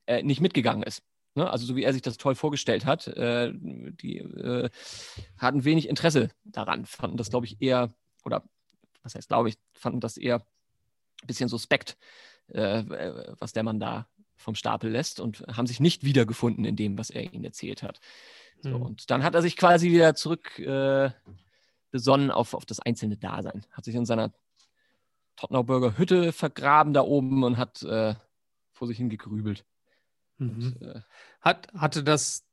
äh, 0.06 0.22
nicht 0.22 0.42
mitgegangen 0.42 0.82
ist. 0.82 1.02
Ne? 1.34 1.48
Also 1.50 1.64
so 1.64 1.74
wie 1.74 1.84
er 1.84 1.94
sich 1.94 2.02
das 2.02 2.18
toll 2.18 2.34
vorgestellt 2.34 2.84
hat, 2.84 3.06
äh, 3.06 3.50
die 3.54 4.18
äh, 4.18 4.68
hatten 5.38 5.64
wenig 5.64 5.88
Interesse 5.88 6.28
daran, 6.44 6.84
fanden 6.84 7.16
das, 7.16 7.30
glaube 7.30 7.46
ich, 7.46 7.62
eher, 7.62 7.88
oder 8.26 8.44
was 9.02 9.14
heißt, 9.14 9.28
glaube 9.28 9.48
ich, 9.48 9.56
fanden 9.72 10.00
das 10.00 10.18
eher 10.18 10.36
ein 11.22 11.26
bisschen 11.26 11.48
suspekt, 11.48 11.96
äh, 12.48 12.84
was 13.38 13.54
der 13.54 13.62
Mann 13.62 13.80
da 13.80 14.06
vom 14.36 14.54
Stapel 14.54 14.90
lässt 14.90 15.18
und 15.18 15.44
haben 15.50 15.66
sich 15.66 15.80
nicht 15.80 16.04
wiedergefunden 16.04 16.66
in 16.66 16.76
dem, 16.76 16.98
was 16.98 17.08
er 17.08 17.22
ihnen 17.32 17.44
erzählt 17.44 17.82
hat. 17.82 18.00
So, 18.62 18.70
Hm. 18.70 18.82
und 18.82 19.10
dann 19.10 19.22
hat 19.24 19.34
er 19.34 19.42
sich 19.42 19.56
quasi 19.56 19.90
wieder 19.90 20.14
zurück 20.14 20.58
äh, 20.58 21.10
besonnen 21.90 22.30
auf, 22.30 22.54
auf 22.54 22.64
das 22.64 22.80
einzelne 22.80 23.16
Dasein. 23.16 23.66
Hat 23.72 23.84
sich 23.84 23.94
in 23.94 24.06
seiner 24.06 24.32
Tottenauburger 25.36 25.98
Hütte 25.98 26.32
vergraben 26.32 26.92
da 26.92 27.02
oben 27.02 27.42
und 27.44 27.56
hat 27.58 27.82
äh, 27.82 28.14
vor 28.72 28.88
sich 28.88 28.96
hin 28.98 29.10
gegrübelt. 29.10 29.64
Mhm. 30.38 30.50
Und, 30.50 30.82
äh, 30.82 31.00
Hat, 31.40 31.68
hatte 31.74 32.04
das 32.04 32.44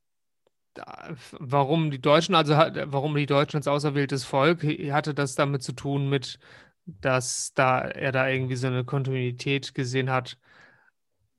warum 1.31 1.91
die 1.91 1.99
Deutschen, 2.01 2.35
also 2.35 2.53
warum 2.53 3.15
die 3.15 3.25
Deutschen 3.25 3.57
als 3.57 3.67
auserwähltes 3.67 4.23
Volk, 4.23 4.63
hatte 4.63 5.13
das 5.13 5.35
damit 5.35 5.63
zu 5.63 5.73
tun 5.73 6.09
mit, 6.09 6.39
dass 6.85 7.53
da 7.53 7.81
er 7.81 8.11
da 8.11 8.27
irgendwie 8.27 8.55
so 8.55 8.67
eine 8.67 8.85
Kontinuität 8.85 9.73
gesehen 9.75 10.09
hat 10.09 10.37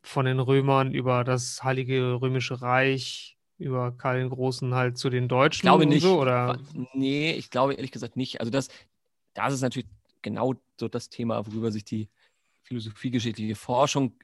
von 0.03 0.27
den 0.27 0.41
Römern 0.41 0.93
über 0.93 1.25
das 1.25 1.63
Heilige 1.63 2.21
Römische 2.21 2.61
Reich, 2.63 3.39
über 3.61 3.93
Karl 3.93 4.19
den 4.19 4.31
Großen 4.31 4.75
halt 4.75 4.99
zu 4.99 5.11
den 5.11 5.29
Deutschen? 5.29 5.59
Ich 5.59 5.63
glaube 5.63 5.87
nicht. 5.87 6.03
So, 6.03 6.21
oder? 6.21 6.59
Nee, 6.95 7.33
ich 7.33 7.51
glaube 7.51 7.75
ehrlich 7.75 7.93
gesagt 7.93 8.17
nicht. 8.17 8.41
Also 8.41 8.51
das, 8.51 8.69
das 9.35 9.55
ist 9.55 9.61
natürlich 9.61 9.89
genau 10.23 10.55
so 10.79 10.89
das 10.89 11.09
Thema, 11.09 11.47
worüber 11.47 11.71
sich 11.71 11.85
die 11.85 12.09
philosophiegeschichtliche 12.63 13.55
Forschung 13.55 14.15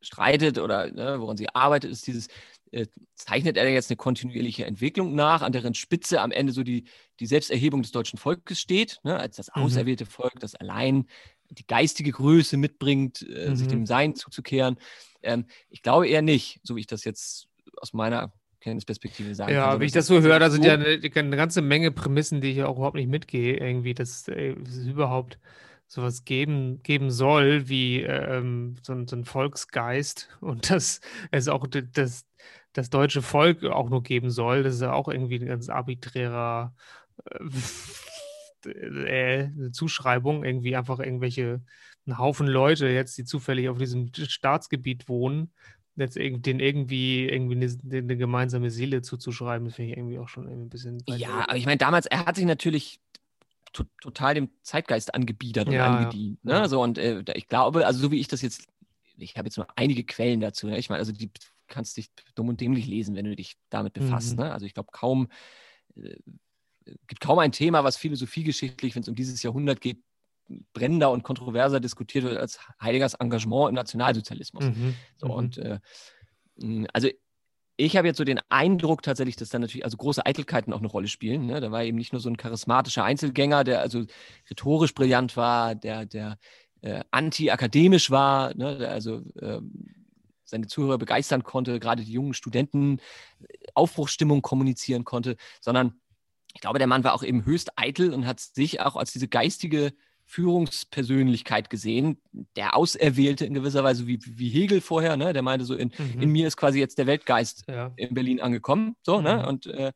streitet 0.00 0.58
oder 0.58 0.90
ne, 0.90 1.20
woran 1.20 1.36
sie 1.36 1.48
arbeitet, 1.54 1.92
ist 1.92 2.06
dieses, 2.06 2.28
äh, 2.72 2.86
zeichnet 3.14 3.56
er 3.56 3.70
jetzt 3.70 3.90
eine 3.90 3.96
kontinuierliche 3.96 4.64
Entwicklung 4.64 5.14
nach, 5.14 5.42
an 5.42 5.52
deren 5.52 5.74
Spitze 5.74 6.20
am 6.20 6.32
Ende 6.32 6.52
so 6.52 6.62
die, 6.62 6.84
die 7.20 7.26
Selbsterhebung 7.26 7.82
des 7.82 7.92
deutschen 7.92 8.18
Volkes 8.18 8.60
steht, 8.60 8.98
ne, 9.04 9.16
als 9.18 9.36
das 9.36 9.48
mhm. 9.54 9.62
auserwählte 9.62 10.06
Volk, 10.06 10.40
das 10.40 10.54
allein 10.54 11.06
die 11.50 11.66
geistige 11.66 12.10
Größe 12.10 12.56
mitbringt, 12.56 13.22
äh, 13.28 13.50
mhm. 13.50 13.56
sich 13.56 13.68
dem 13.68 13.86
Sein 13.86 14.14
zuzukehren. 14.16 14.76
Ähm, 15.22 15.46
ich 15.68 15.82
glaube 15.82 16.08
eher 16.08 16.22
nicht, 16.22 16.60
so 16.62 16.76
wie 16.76 16.80
ich 16.80 16.86
das 16.86 17.04
jetzt 17.04 17.48
aus 17.76 17.92
meiner 17.92 18.32
Kenntnisperspektive 18.62 19.34
sagen 19.34 19.52
ja, 19.52 19.64
kann. 19.64 19.74
Ja, 19.74 19.80
wie 19.80 19.86
ich 19.86 19.92
das 19.92 20.06
so 20.06 20.20
höre, 20.20 20.38
da 20.38 20.48
sind 20.50 20.64
ja 20.64 20.74
eine, 20.74 20.86
eine, 20.86 21.36
ganze 21.36 21.62
Menge 21.62 21.90
Prämissen, 21.90 22.40
die 22.40 22.52
ich 22.52 22.62
auch 22.62 22.76
überhaupt 22.76 22.96
nicht 22.96 23.08
mitgehe, 23.08 23.56
irgendwie, 23.56 23.92
dass 23.92 24.28
es 24.28 24.86
überhaupt 24.86 25.38
sowas 25.88 26.24
geben, 26.24 26.82
geben 26.82 27.10
soll, 27.10 27.68
wie 27.68 28.00
ähm, 28.02 28.76
so, 28.82 28.94
so, 29.06 29.16
ein 29.16 29.24
Volksgeist 29.24 30.28
und 30.40 30.70
dass 30.70 31.00
es 31.30 31.48
auch 31.48 31.66
das, 31.66 32.24
das 32.72 32.90
deutsche 32.90 33.20
Volk 33.20 33.64
auch 33.64 33.90
nur 33.90 34.02
geben 34.02 34.30
soll. 34.30 34.62
Das 34.62 34.76
ist 34.76 34.82
ja 34.82 34.92
auch 34.92 35.08
irgendwie 35.08 35.40
ein 35.40 35.46
ganz 35.46 35.68
arbiträrer 35.68 36.74
äh, 38.64 38.68
äh, 39.48 39.70
Zuschreibung, 39.72 40.44
irgendwie 40.44 40.76
einfach 40.76 41.00
irgendwelche 41.00 41.60
ein 42.06 42.18
Haufen 42.18 42.46
Leute 42.46 42.88
jetzt, 42.88 43.16
die 43.18 43.24
zufällig 43.24 43.68
auf 43.68 43.78
diesem 43.78 44.10
Staatsgebiet 44.12 45.08
wohnen, 45.08 45.52
jetzt 45.96 46.16
den 46.16 46.60
irgendwie 46.60 47.28
irgendwie 47.28 47.56
eine, 47.56 47.98
eine 47.98 48.16
gemeinsame 48.16 48.70
Seele 48.70 49.02
zuzuschreiben, 49.02 49.66
das 49.66 49.76
finde 49.76 49.92
ich 49.92 49.98
irgendwie 49.98 50.18
auch 50.18 50.28
schon 50.28 50.48
ein 50.48 50.68
bisschen. 50.68 51.02
Ja, 51.06 51.44
aber 51.48 51.56
ich 51.56 51.66
meine, 51.66 51.78
damals, 51.78 52.06
er 52.06 52.26
hat 52.26 52.36
sich 52.36 52.44
natürlich 52.44 53.00
to 53.72 53.84
total 54.00 54.34
dem 54.34 54.50
Zeitgeist 54.62 55.14
angebiedert 55.14 55.68
und 55.68 55.74
ja, 55.74 55.86
angedient. 55.86 56.38
Ja. 56.44 56.60
Ne? 56.60 56.68
So, 56.68 56.82
und 56.82 56.98
äh, 56.98 57.22
ich 57.34 57.48
glaube, 57.48 57.86
also 57.86 58.00
so 58.00 58.10
wie 58.10 58.20
ich 58.20 58.28
das 58.28 58.42
jetzt, 58.42 58.66
ich 59.16 59.36
habe 59.36 59.48
jetzt 59.48 59.56
nur 59.56 59.66
einige 59.76 60.04
Quellen 60.04 60.40
dazu. 60.40 60.66
Ne? 60.66 60.78
Ich 60.78 60.88
meine, 60.88 61.00
also 61.00 61.12
die 61.12 61.30
kannst 61.68 61.96
dich 61.96 62.10
dumm 62.34 62.48
und 62.48 62.60
dämlich 62.60 62.86
lesen, 62.86 63.14
wenn 63.14 63.24
du 63.24 63.34
dich 63.34 63.56
damit 63.70 63.94
befasst. 63.94 64.36
Mhm. 64.36 64.44
Ne? 64.44 64.52
Also 64.52 64.66
ich 64.66 64.74
glaube 64.74 64.90
kaum, 64.92 65.28
äh, 65.96 66.16
gibt 67.06 67.20
kaum 67.20 67.38
ein 67.38 67.52
Thema, 67.52 67.84
was 67.84 67.96
philosophiegeschichtlich, 67.96 68.94
wenn 68.94 69.02
es 69.02 69.08
um 69.08 69.14
dieses 69.14 69.42
Jahrhundert 69.42 69.80
geht, 69.80 70.02
brennender 70.72 71.10
und 71.10 71.22
kontroverser 71.22 71.80
diskutiert 71.80 72.24
wird 72.24 72.36
als 72.36 72.58
Heideggers 72.80 73.14
Engagement 73.14 73.70
im 73.70 73.74
Nationalsozialismus. 73.74 74.64
Mhm. 74.64 74.94
So, 75.16 75.26
mhm. 75.26 75.32
und 75.32 75.58
äh, 75.58 75.78
also 76.92 77.08
ich 77.76 77.96
habe 77.96 78.06
jetzt 78.06 78.18
so 78.18 78.24
den 78.24 78.40
Eindruck 78.48 79.02
tatsächlich, 79.02 79.36
dass 79.36 79.48
da 79.48 79.58
natürlich 79.58 79.84
also 79.84 79.96
große 79.96 80.24
Eitelkeiten 80.24 80.72
auch 80.72 80.78
eine 80.78 80.88
Rolle 80.88 81.08
spielen. 81.08 81.46
Ne? 81.46 81.60
Da 81.60 81.72
war 81.72 81.82
eben 81.82 81.96
nicht 81.96 82.12
nur 82.12 82.20
so 82.20 82.28
ein 82.28 82.36
charismatischer 82.36 83.02
Einzelgänger, 83.02 83.64
der 83.64 83.80
also 83.80 84.04
rhetorisch 84.50 84.94
brillant 84.94 85.36
war, 85.36 85.74
der, 85.74 86.04
der 86.04 86.38
äh, 86.82 87.02
anti-akademisch 87.10 88.10
war, 88.10 88.54
ne? 88.54 88.78
der 88.78 88.90
also 88.92 89.22
äh, 89.40 89.60
seine 90.44 90.66
Zuhörer 90.66 90.98
begeistern 90.98 91.42
konnte, 91.42 91.80
gerade 91.80 92.04
die 92.04 92.12
jungen 92.12 92.34
Studenten 92.34 92.98
äh, 93.40 93.56
Aufbruchsstimmung 93.74 94.42
kommunizieren 94.42 95.04
konnte, 95.04 95.36
sondern 95.60 96.00
ich 96.54 96.60
glaube, 96.60 96.78
der 96.78 96.86
Mann 96.86 97.04
war 97.04 97.14
auch 97.14 97.22
eben 97.22 97.46
höchst 97.46 97.70
eitel 97.76 98.12
und 98.12 98.26
hat 98.26 98.38
sich 98.38 98.80
auch 98.80 98.96
als 98.96 99.12
diese 99.12 99.28
geistige 99.28 99.94
Führungspersönlichkeit 100.32 101.68
gesehen, 101.68 102.16
der 102.56 102.74
Auserwählte 102.74 103.44
in 103.44 103.52
gewisser 103.52 103.84
Weise, 103.84 104.06
wie, 104.06 104.18
wie 104.24 104.48
Hegel 104.48 104.80
vorher, 104.80 105.18
ne? 105.18 105.34
der 105.34 105.42
meinte 105.42 105.66
so, 105.66 105.74
in, 105.74 105.92
mhm. 105.98 106.22
in 106.22 106.30
mir 106.30 106.46
ist 106.46 106.56
quasi 106.56 106.78
jetzt 106.78 106.96
der 106.96 107.06
Weltgeist 107.06 107.64
ja. 107.68 107.92
in 107.96 108.14
Berlin 108.14 108.40
angekommen, 108.40 108.96
so, 109.02 109.20
ne? 109.20 109.34
mhm. 109.34 109.40
ne, 109.42 109.46
und 109.46 109.66
äh, 109.66 109.92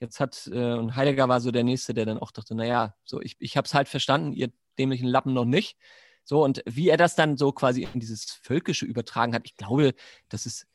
jetzt 0.00 0.20
hat, 0.20 0.48
äh, 0.50 0.72
und 0.72 0.96
Heidegger 0.96 1.28
war 1.28 1.42
so 1.42 1.50
der 1.50 1.64
Nächste, 1.64 1.92
der 1.92 2.06
dann 2.06 2.16
auch 2.16 2.30
dachte, 2.30 2.54
naja, 2.54 2.94
so, 3.04 3.20
ich, 3.20 3.36
ich 3.40 3.58
habe 3.58 3.66
es 3.66 3.74
halt 3.74 3.88
verstanden, 3.88 4.32
ihr 4.32 4.50
dämlichen 4.78 5.06
Lappen 5.06 5.34
noch 5.34 5.44
nicht, 5.44 5.76
so, 6.24 6.42
und 6.42 6.62
wie 6.64 6.88
er 6.88 6.96
das 6.96 7.14
dann 7.14 7.36
so 7.36 7.52
quasi 7.52 7.86
in 7.92 8.00
dieses 8.00 8.24
Völkische 8.42 8.86
übertragen 8.86 9.34
hat, 9.34 9.42
ich 9.44 9.54
glaube, 9.54 9.92
das 10.30 10.46
ist 10.46 10.66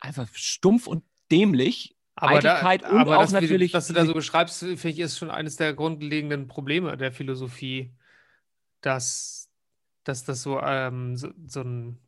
einfach 0.00 0.26
stumpf 0.32 0.88
und 0.88 1.04
dämlich, 1.30 1.94
aber, 2.16 2.40
da, 2.40 2.56
aber 2.56 3.18
das, 3.18 3.30
natürlich. 3.30 3.72
Was 3.72 3.86
du 3.86 3.94
da 3.94 4.04
so 4.04 4.14
beschreibst, 4.14 4.58
finde 4.58 4.88
ich, 4.88 4.98
ist 4.98 5.16
schon 5.16 5.30
eines 5.30 5.56
der 5.56 5.74
grundlegenden 5.74 6.48
Probleme 6.48 6.96
der 6.96 7.12
Philosophie 7.12 7.94
dass, 8.82 9.50
dass 10.04 10.24
das 10.24 10.42
so, 10.42 10.60
ähm, 10.60 11.16
so, 11.16 11.30
so 11.46 11.62
ein, 11.62 11.98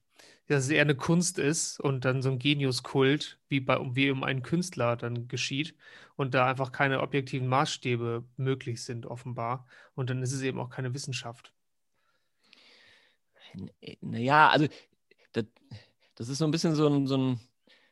dass 0.46 0.64
es 0.64 0.70
eher 0.70 0.82
eine 0.82 0.94
Kunst 0.94 1.38
ist 1.38 1.80
und 1.80 2.04
dann 2.04 2.20
so 2.20 2.30
ein 2.30 2.38
Geniuskult, 2.38 3.38
wie, 3.48 3.60
bei, 3.60 3.78
wie 3.94 4.10
um 4.10 4.22
einen 4.24 4.42
Künstler 4.42 4.96
dann 4.96 5.26
geschieht 5.28 5.74
und 6.16 6.34
da 6.34 6.46
einfach 6.46 6.70
keine 6.70 7.00
objektiven 7.00 7.48
Maßstäbe 7.48 8.24
möglich 8.36 8.82
sind, 8.82 9.06
offenbar. 9.06 9.66
Und 9.94 10.10
dann 10.10 10.22
ist 10.22 10.32
es 10.32 10.42
eben 10.42 10.60
auch 10.60 10.68
keine 10.68 10.92
Wissenschaft. 10.92 11.52
Naja, 14.00 14.50
also 14.50 14.66
das, 15.32 15.46
das 16.16 16.28
ist 16.28 16.38
so 16.38 16.44
ein 16.44 16.50
bisschen 16.50 16.74
so 16.74 16.88
ein, 16.88 17.06
so 17.06 17.16
ein, 17.16 17.40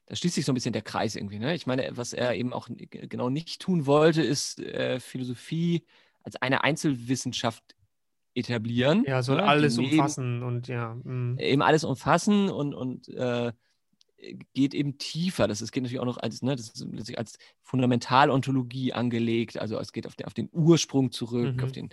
da 0.06 0.16
schließt 0.16 0.34
sich 0.34 0.44
so 0.44 0.52
ein 0.52 0.54
bisschen 0.54 0.72
der 0.72 0.82
Kreis 0.82 1.16
irgendwie. 1.16 1.38
Ne? 1.38 1.54
Ich 1.54 1.66
meine, 1.66 1.96
was 1.96 2.12
er 2.12 2.34
eben 2.34 2.52
auch 2.52 2.68
genau 2.90 3.30
nicht 3.30 3.62
tun 3.62 3.86
wollte, 3.86 4.22
ist 4.22 4.60
äh, 4.60 5.00
Philosophie 5.00 5.86
als 6.22 6.36
eine 6.36 6.64
Einzelwissenschaft 6.64 7.76
etablieren. 8.34 9.04
Ja, 9.06 9.22
soll 9.22 9.36
ne? 9.36 9.44
alles 9.44 9.78
umfassen 9.78 10.42
und 10.42 10.68
ja. 10.68 10.96
Mh. 11.02 11.40
Eben 11.40 11.62
alles 11.62 11.84
umfassen 11.84 12.48
und, 12.48 12.74
und 12.74 13.08
äh, 13.08 13.52
geht 14.54 14.74
eben 14.74 14.98
tiefer. 14.98 15.48
Das, 15.48 15.58
das 15.58 15.72
geht 15.72 15.82
natürlich 15.82 16.00
auch 16.00 16.06
noch 16.06 16.18
als, 16.18 16.42
ne, 16.42 16.56
das 16.56 16.68
ist 16.68 17.18
als 17.18 17.38
Fundamentalontologie 17.62 18.92
angelegt. 18.92 19.58
Also 19.58 19.78
es 19.78 19.92
geht 19.92 20.06
auf 20.06 20.14
den, 20.14 20.26
auf 20.26 20.34
den 20.34 20.48
Ursprung 20.52 21.10
zurück, 21.10 21.56
mhm. 21.56 21.64
auf 21.64 21.72
den 21.72 21.88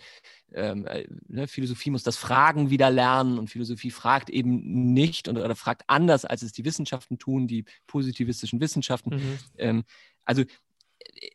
ähm, 0.54 0.86
äh, 0.86 1.08
ne, 1.28 1.48
Philosophie 1.48 1.90
muss 1.90 2.04
das 2.04 2.18
Fragen 2.18 2.70
wieder 2.70 2.92
lernen 2.92 3.40
und 3.40 3.50
Philosophie 3.50 3.92
fragt 3.92 4.30
eben 4.30 4.94
nicht 4.94 5.28
und, 5.28 5.38
oder 5.38 5.56
fragt 5.56 5.84
anders, 5.88 6.26
als 6.26 6.42
es 6.42 6.52
die 6.52 6.66
Wissenschaften 6.66 7.18
tun, 7.18 7.48
die 7.48 7.66
positivistischen 7.88 8.60
Wissenschaften. 8.60 9.16
Mhm. 9.16 9.40
Ähm, 9.58 9.84
also 10.26 10.44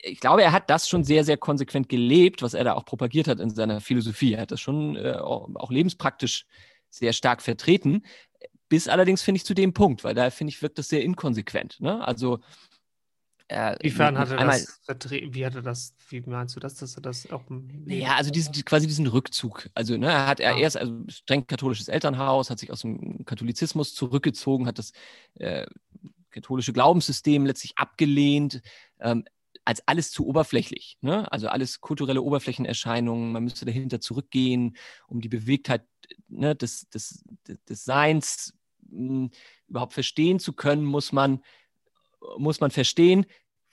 ich 0.03 0.20
glaube, 0.20 0.42
er 0.42 0.53
hat 0.53 0.70
das 0.70 0.88
schon 0.88 1.05
sehr, 1.05 1.24
sehr 1.24 1.37
konsequent 1.37 1.88
gelebt, 1.88 2.42
was 2.42 2.55
er 2.55 2.64
da 2.64 2.74
auch 2.74 2.85
propagiert 2.85 3.29
hat 3.29 3.40
in 3.40 3.50
seiner 3.50 3.81
Philosophie. 3.81 4.35
Er 4.35 4.42
hat 4.42 4.50
das 4.50 4.61
schon 4.61 4.96
äh, 4.96 5.12
auch, 5.12 5.70
lebenspraktisch 5.70 6.46
sehr 6.90 7.12
stark 7.12 7.42
vertreten. 7.42 8.03
Bis 8.68 8.88
allerdings 8.88 9.22
finde 9.22 9.38
ich 9.38 9.44
zu 9.44 9.55
dem 9.55 9.72
Punkt, 9.72 10.05
weil 10.05 10.14
da 10.14 10.31
finde 10.31 10.53
ich, 10.53 10.62
wirkt 10.62 10.79
das 10.79 10.88
sehr 10.88 11.03
inkonsequent. 11.03 11.81
Ne? 11.81 12.07
Also 12.07 12.40
äh, 13.48 13.77
Inwiefern 13.81 14.18
hat 14.18 14.31
er 14.31 14.38
einmal, 14.38 14.59
das 14.59 14.81
vertreten? 14.85 15.35
Wie 15.35 15.44
hat 15.44 15.55
er 15.55 15.62
das, 15.62 15.94
wie 16.09 16.20
meinst 16.22 16.57
du 16.57 16.61
das, 16.61 16.77
dass 16.77 16.96
er 16.96 17.03
das 17.03 17.31
auch. 17.31 17.42
Ja, 17.87 18.16
also 18.16 18.31
diesen, 18.31 18.53
quasi 18.64 18.87
diesen 18.87 19.07
Rückzug. 19.07 19.68
Also, 19.74 19.98
ne, 19.98 20.07
er 20.07 20.27
hat 20.27 20.40
er 20.40 20.55
ah. 20.55 20.59
erst, 20.59 20.79
also 20.79 20.94
streng 21.09 21.46
katholisches 21.46 21.88
Elternhaus, 21.88 22.48
hat 22.48 22.59
sich 22.59 22.72
aus 22.72 22.81
dem 22.81 23.24
Katholizismus 23.27 23.94
zurückgezogen, 23.94 24.66
hat 24.66 24.79
das 24.79 24.92
äh, 25.35 25.66
katholische 26.31 26.72
Glaubenssystem 26.72 27.44
letztlich 27.44 27.77
abgelehnt, 27.77 28.62
ähm, 28.98 29.24
als 29.64 29.87
alles 29.87 30.11
zu 30.11 30.27
oberflächlich. 30.27 30.98
Ne? 31.00 31.31
Also 31.33 31.48
alles 31.48 31.81
kulturelle 31.81 32.22
Oberflächenerscheinungen, 32.22 33.33
man 33.33 33.44
müsste 33.44 33.64
dahinter 33.64 34.00
zurückgehen, 34.00 34.77
um 35.09 35.20
die 35.20 35.29
Bewegtheit 35.29 35.87
ne, 36.29 36.55
des, 36.55 36.88
des, 36.90 37.24
des 37.68 37.85
Seins 37.85 38.55
mh, 38.90 39.09
hm, 39.09 39.31
überhaupt 39.68 39.94
verstehen 39.94 40.38
zu 40.38 40.53
können, 40.53 40.85
muss 40.85 41.12
man, 41.12 41.42
muss 42.37 42.61
man 42.61 42.70
verstehen, 42.70 43.27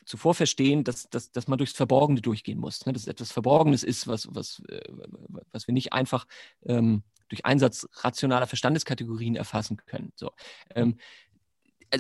zuvor 0.06 0.34
verstehen, 0.34 0.84
dass, 0.84 1.10
dass, 1.10 1.32
dass 1.32 1.47
man 1.47 1.58
durchs 1.58 1.73
Verborgene 1.73 2.21
durchgehen 2.21 2.60
muss. 2.60 2.86
Ne? 2.86 2.93
Dass 2.93 3.04
es 3.04 3.08
etwas 3.08 3.32
Verborgenes 3.32 3.84
ist, 3.84 4.08
was, 4.08 4.27
was, 4.32 4.62
äh, 4.69 4.82
was 5.51 5.67
wir 5.67 5.73
nicht 5.73 5.93
einfach 5.93 6.25
ähm, 6.65 7.04
durch 7.30 7.45
Einsatz 7.45 7.88
rationaler 7.93 8.47
Verstandeskategorien 8.47 9.36
erfassen 9.36 9.77
können. 9.77 10.12
So. 10.15 10.32
Ähm, 10.75 10.97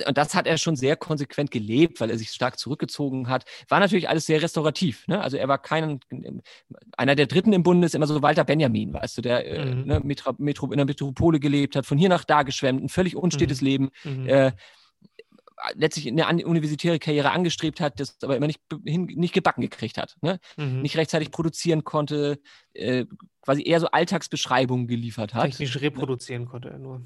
und 0.07 0.17
das 0.17 0.35
hat 0.35 0.47
er 0.47 0.57
schon 0.57 0.75
sehr 0.75 0.95
konsequent 0.95 1.51
gelebt, 1.51 1.99
weil 1.99 2.09
er 2.09 2.17
sich 2.17 2.29
stark 2.29 2.57
zurückgezogen 2.57 3.27
hat. 3.27 3.45
War 3.67 3.79
natürlich 3.79 4.09
alles 4.09 4.25
sehr 4.25 4.41
restaurativ. 4.41 5.07
Ne? 5.07 5.21
Also 5.21 5.37
er 5.37 5.47
war 5.47 5.57
kein, 5.57 5.99
einer 6.97 7.15
der 7.15 7.27
Dritten 7.27 7.53
im 7.53 7.63
Bunde 7.63 7.85
ist 7.85 7.95
immer 7.95 8.07
so 8.07 8.21
Walter 8.21 8.43
Benjamin, 8.43 8.93
weißt 8.93 9.17
du, 9.17 9.21
der 9.21 9.45
äh, 9.45 9.65
mhm. 9.65 9.85
ne, 9.85 9.99
Metro, 10.03 10.33
Metro, 10.37 10.71
in 10.71 10.77
der 10.77 10.85
Metropole 10.85 11.39
gelebt 11.39 11.75
hat, 11.75 11.85
von 11.85 11.97
hier 11.97 12.09
nach 12.09 12.23
da 12.23 12.43
geschwemmt, 12.43 12.83
ein 12.83 12.89
völlig 12.89 13.15
unstetes 13.15 13.61
mhm. 13.61 13.67
Leben. 13.67 13.89
Mhm. 14.03 14.27
Äh, 14.27 14.51
letztlich 15.75 16.07
eine 16.07 16.45
universitäre 16.45 16.97
Karriere 16.97 17.31
angestrebt 17.31 17.79
hat, 17.81 17.99
das 17.99 18.17
aber 18.23 18.35
immer 18.35 18.47
nicht, 18.47 18.61
hin, 18.85 19.05
nicht 19.05 19.33
gebacken 19.33 19.61
gekriegt 19.61 19.97
hat. 19.97 20.17
Ne? 20.21 20.39
Mhm. 20.57 20.81
Nicht 20.81 20.97
rechtzeitig 20.97 21.31
produzieren 21.31 21.83
konnte, 21.83 22.39
äh, 22.73 23.05
quasi 23.41 23.63
eher 23.63 23.79
so 23.79 23.87
Alltagsbeschreibungen 23.87 24.87
geliefert 24.87 25.33
hat. 25.33 25.51
Technisch 25.51 25.81
reproduzieren 25.81 26.45
konnte 26.45 26.69
er 26.69 26.79
nur. 26.79 27.01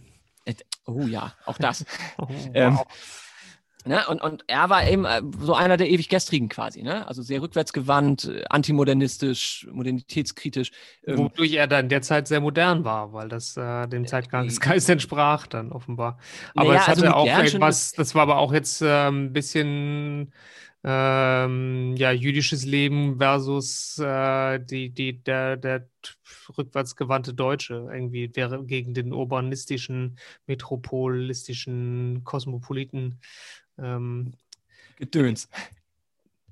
Oh 0.86 1.02
ja, 1.08 1.34
auch 1.46 1.58
das. 1.58 1.86
oh, 2.18 2.28
ähm, 2.54 2.80
Ne? 3.88 4.04
Und, 4.08 4.20
und 4.22 4.44
er 4.48 4.72
war 4.72 4.88
eben 4.88 5.06
äh, 5.06 5.22
so 5.40 5.54
einer 5.54 5.78
der 5.78 5.90
ewig 5.90 6.10
Gestrigen 6.10 6.50
quasi, 6.50 6.82
ne? 6.82 7.08
Also 7.08 7.22
sehr 7.22 7.44
rückwärtsgewandt, 7.44 8.26
äh, 8.26 8.44
antimodernistisch, 8.50 9.68
modernitätskritisch. 9.72 10.72
Ähm, 11.06 11.20
Wodurch 11.20 11.54
er 11.54 11.68
dann 11.68 11.88
derzeit 11.88 12.28
sehr 12.28 12.42
modern 12.42 12.84
war, 12.84 13.14
weil 13.14 13.30
das 13.30 13.56
äh, 13.58 13.88
dem 13.88 14.08
Zeitgeist 14.08 14.90
entsprach 14.90 15.46
dann 15.46 15.72
offenbar. 15.72 16.18
Aber 16.56 16.70
naja, 16.70 16.82
es 16.82 16.88
hatte 16.88 17.14
also 17.14 17.16
auch 17.16 17.28
etwas, 17.28 17.92
das 17.92 18.16
war 18.16 18.24
aber 18.24 18.38
auch 18.38 18.54
jetzt 18.54 18.82
äh, 18.82 19.08
ein 19.08 19.34
bisschen 19.34 20.34
ähm, 20.84 21.96
ja, 21.96 22.12
jüdisches 22.12 22.66
Leben 22.66 23.18
versus 23.18 24.00
äh, 24.00 24.60
die, 24.60 24.90
die, 24.90 25.24
der, 25.24 25.58
der 25.58 25.88
rückwärtsgewandte 26.58 27.34
Deutsche 27.34 27.88
irgendwie 27.92 28.36
wäre 28.36 28.64
gegen 28.66 28.94
den 28.94 29.14
urbanistischen, 29.14 30.18
metropolistischen, 30.48 32.24
kosmopoliten 32.24 33.20
ähm, 33.78 34.34
Gedöns. 34.98 35.50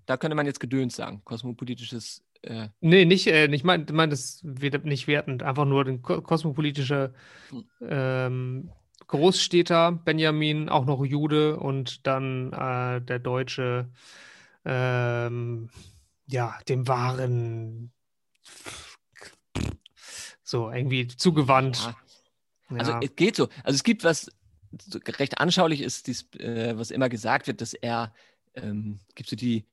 Da 0.05 0.17
könnte 0.17 0.35
man 0.35 0.45
jetzt 0.45 0.59
Gedöns 0.59 0.95
sagen, 0.95 1.21
kosmopolitisches. 1.23 2.23
Äh 2.41 2.67
nee, 2.81 3.05
nicht, 3.05 3.27
äh, 3.27 3.47
ich 3.47 3.63
meine 3.63 3.85
mein 3.93 4.09
das 4.09 4.41
nicht 4.43 5.07
wertend, 5.07 5.43
einfach 5.43 5.65
nur 5.65 5.85
den 5.85 6.01
kosmopolitische 6.01 7.13
hm. 7.49 7.65
ähm, 7.81 8.69
Großstädter 9.07 9.91
Benjamin, 9.91 10.69
auch 10.69 10.85
noch 10.85 11.05
Jude 11.05 11.57
und 11.57 12.05
dann 12.07 12.51
äh, 12.51 13.01
der 13.01 13.19
Deutsche 13.19 13.89
ähm, 14.65 15.69
ja, 16.27 16.57
dem 16.67 16.87
wahren, 16.87 17.91
so 20.53 20.71
irgendwie 20.71 21.07
zugewandt. 21.07 21.79
Ja. 22.69 22.77
Also 22.77 22.91
ja. 22.91 22.99
es 23.01 23.15
geht 23.15 23.35
so. 23.35 23.49
Also 23.63 23.75
es 23.75 23.83
gibt 23.83 24.03
was 24.03 24.31
recht 25.19 25.39
anschaulich 25.39 25.81
ist, 25.81 26.07
dies, 26.07 26.31
äh, 26.35 26.77
was 26.77 26.91
immer 26.91 27.09
gesagt 27.09 27.47
wird, 27.47 27.59
dass 27.59 27.73
er 27.73 28.13
ähm, 28.53 28.99
gibt 29.15 29.29
so 29.29 29.35
die 29.35 29.65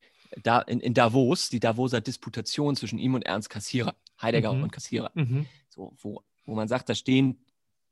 da 0.43 0.61
in, 0.61 0.81
in, 0.81 0.95
Davos 0.95 1.51
die 1.51 1.61
Davoser 1.61 2.01
Disputation 2.01 2.77
zwischen 2.77 2.99
ihm 2.99 3.15
und 3.15 3.27
Ernst 3.27 3.51
Kassierer, 3.51 3.95
Heidegger 4.21 4.55
mhm. 4.55 4.65
und 4.65 4.73
Kassierer, 4.73 5.11
mhm. 5.15 5.47
so 5.69 5.93
wo, 6.01 6.23
wo 6.47 6.55
man 6.55 6.69
sagt, 6.69 6.89
da 6.89 6.95
stehen 6.95 7.45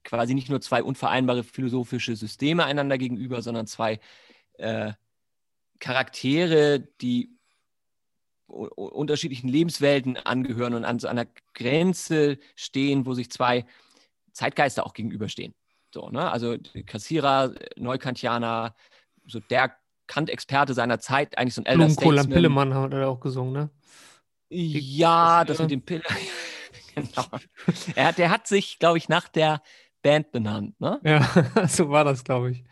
quasi 0.02 0.32
nicht 0.34 0.48
nur 0.48 0.62
zwei 0.62 0.82
unvereinbare 0.82 1.44
philosophische 1.44 2.16
Systeme 2.16 2.64
einander 2.64 2.96
gegenüber, 2.96 3.42
sondern 3.42 3.66
zwei 3.66 4.00
äh, 4.54 4.92
Charaktere, 5.78 6.80
die 7.00 7.37
unterschiedlichen 8.48 9.48
Lebenswelten 9.48 10.16
angehören 10.16 10.74
und 10.74 10.84
an 10.84 10.98
so 10.98 11.08
einer 11.08 11.26
Grenze 11.54 12.38
stehen, 12.56 13.06
wo 13.06 13.14
sich 13.14 13.30
zwei 13.30 13.66
Zeitgeister 14.32 14.86
auch 14.86 14.94
gegenüberstehen. 14.94 15.54
So, 15.92 16.08
ne? 16.08 16.30
Also 16.30 16.56
Kassierer, 16.86 17.52
Neukantianer, 17.76 18.74
so 19.26 19.40
der 19.40 19.76
Kant-Experte 20.06 20.74
seiner 20.74 20.98
Zeit, 20.98 21.36
eigentlich 21.36 21.54
so 21.54 21.62
ein 21.62 21.66
Elder 21.66 21.86
Blumenkohl 21.86 22.18
am 22.18 22.28
Pillemann 22.28 22.74
hat 22.74 22.92
er 22.92 23.08
auch 23.08 23.20
gesungen, 23.20 23.52
ne? 23.52 23.70
Ja, 24.50 25.44
das 25.44 25.58
mit 25.58 25.70
dem 25.70 25.82
Pille. 25.82 26.02
genau. 26.94 27.26
Er, 27.94 28.12
der 28.14 28.30
hat 28.30 28.46
sich, 28.46 28.78
glaube 28.78 28.96
ich, 28.96 29.10
nach 29.10 29.28
der 29.28 29.60
Band 30.02 30.30
benannt, 30.30 30.80
ne? 30.80 31.00
Ja, 31.04 31.28
so 31.68 31.90
war 31.90 32.04
das, 32.04 32.24
glaube 32.24 32.52
ich. 32.52 32.64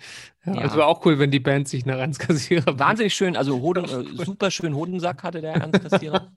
Ja, 0.45 0.55
ja. 0.55 0.61
Also 0.61 0.77
war 0.77 0.87
auch 0.87 1.05
cool, 1.05 1.19
wenn 1.19 1.31
die 1.31 1.41
Band 1.41 1.67
sich 1.69 1.85
nach 1.85 1.97
Ernst 1.99 2.21
Kassierer. 2.21 2.79
Wahnsinnig 2.79 3.15
schön, 3.15 3.37
also 3.37 3.61
Hoden, 3.61 3.85
äh, 3.85 4.25
super 4.25 4.51
schön 4.51 4.75
Hodensack 4.75 5.23
hatte 5.23 5.41
der 5.41 5.55
Ernst 5.55 5.83
Kassierer. 5.83 6.29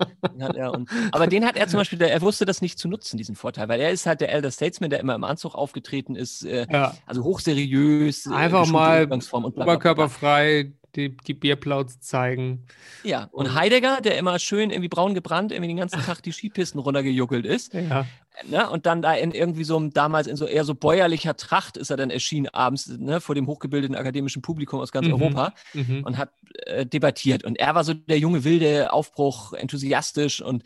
und, 0.73 0.89
aber 1.11 1.27
den 1.27 1.45
hat 1.45 1.55
er 1.57 1.67
zum 1.67 1.77
Beispiel, 1.77 1.99
der, 1.99 2.11
er 2.11 2.21
wusste 2.21 2.45
das 2.45 2.61
nicht 2.61 2.79
zu 2.79 2.87
nutzen, 2.87 3.17
diesen 3.17 3.35
Vorteil, 3.35 3.69
weil 3.69 3.79
er 3.79 3.91
ist 3.91 4.05
halt 4.05 4.21
der 4.21 4.31
Elder 4.31 4.51
Statesman, 4.51 4.89
der 4.89 4.99
immer 4.99 5.15
im 5.15 5.23
Anzug 5.23 5.53
aufgetreten 5.53 6.15
ist, 6.15 6.43
äh, 6.43 6.65
ja. 6.71 6.95
also 7.05 7.23
hochseriös. 7.23 8.25
Äh, 8.25 8.33
Einfach 8.33 8.67
äh, 8.67 8.71
mal 8.71 9.07
oberkörperfrei, 9.11 10.73
die, 10.95 11.15
die 11.15 11.33
Bierplauze 11.33 11.99
zeigen. 11.99 12.65
Ja, 13.03 13.29
und 13.31 13.53
Heidegger, 13.53 14.01
der 14.01 14.17
immer 14.17 14.39
schön 14.39 14.71
irgendwie 14.71 14.89
braun 14.89 15.13
gebrannt, 15.13 15.51
irgendwie 15.51 15.69
den 15.69 15.77
ganzen 15.77 16.01
Tag 16.01 16.21
die 16.21 16.31
Skipisten 16.31 16.79
runtergejuckelt 16.79 17.45
ist. 17.45 17.73
Ja. 17.73 18.05
Ne? 18.47 18.69
Und 18.69 18.85
dann 18.85 19.01
da 19.01 19.13
in 19.13 19.31
irgendwie 19.31 19.63
so 19.63 19.77
einem, 19.77 19.91
damals 19.91 20.27
in 20.27 20.35
so 20.35 20.45
eher 20.45 20.63
so 20.63 20.75
bäuerlicher 20.75 21.35
Tracht 21.35 21.77
ist 21.77 21.89
er 21.89 21.97
dann 21.97 22.09
erschienen 22.09 22.47
abends 22.49 22.87
ne, 22.87 23.21
vor 23.21 23.35
dem 23.35 23.47
hochgebildeten 23.47 23.95
akademischen 23.95 24.41
Publikum 24.41 24.79
aus 24.79 24.91
ganz 24.91 25.07
mhm. 25.07 25.13
Europa 25.13 25.53
mhm. 25.73 26.03
und 26.03 26.17
hat 26.17 26.31
äh, 26.65 26.85
debattiert. 26.85 27.43
Und 27.43 27.59
er 27.59 27.75
war 27.75 27.83
so 27.83 27.93
der 27.93 28.19
junge, 28.19 28.43
wilde 28.43 28.93
Aufbruch, 28.93 29.53
enthusiastisch 29.53 30.41
und 30.41 30.63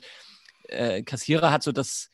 äh, 0.68 1.04
Kassierer 1.04 1.52
hat 1.52 1.64
so 1.64 1.72
das, 1.72 2.10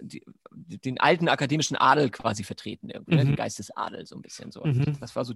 die, 0.00 0.22
den 0.50 1.00
alten 1.00 1.28
akademischen 1.28 1.76
Adel 1.76 2.10
quasi 2.10 2.44
vertreten, 2.44 2.90
irgendwie, 2.90 3.14
ne? 3.16 3.24
mhm. 3.24 3.28
den 3.28 3.36
Geistesadel 3.36 4.06
so 4.06 4.16
ein 4.16 4.22
bisschen 4.22 4.52
so. 4.52 4.62
Mhm. 4.64 4.98
Das 5.00 5.16
war 5.16 5.24
so 5.24 5.34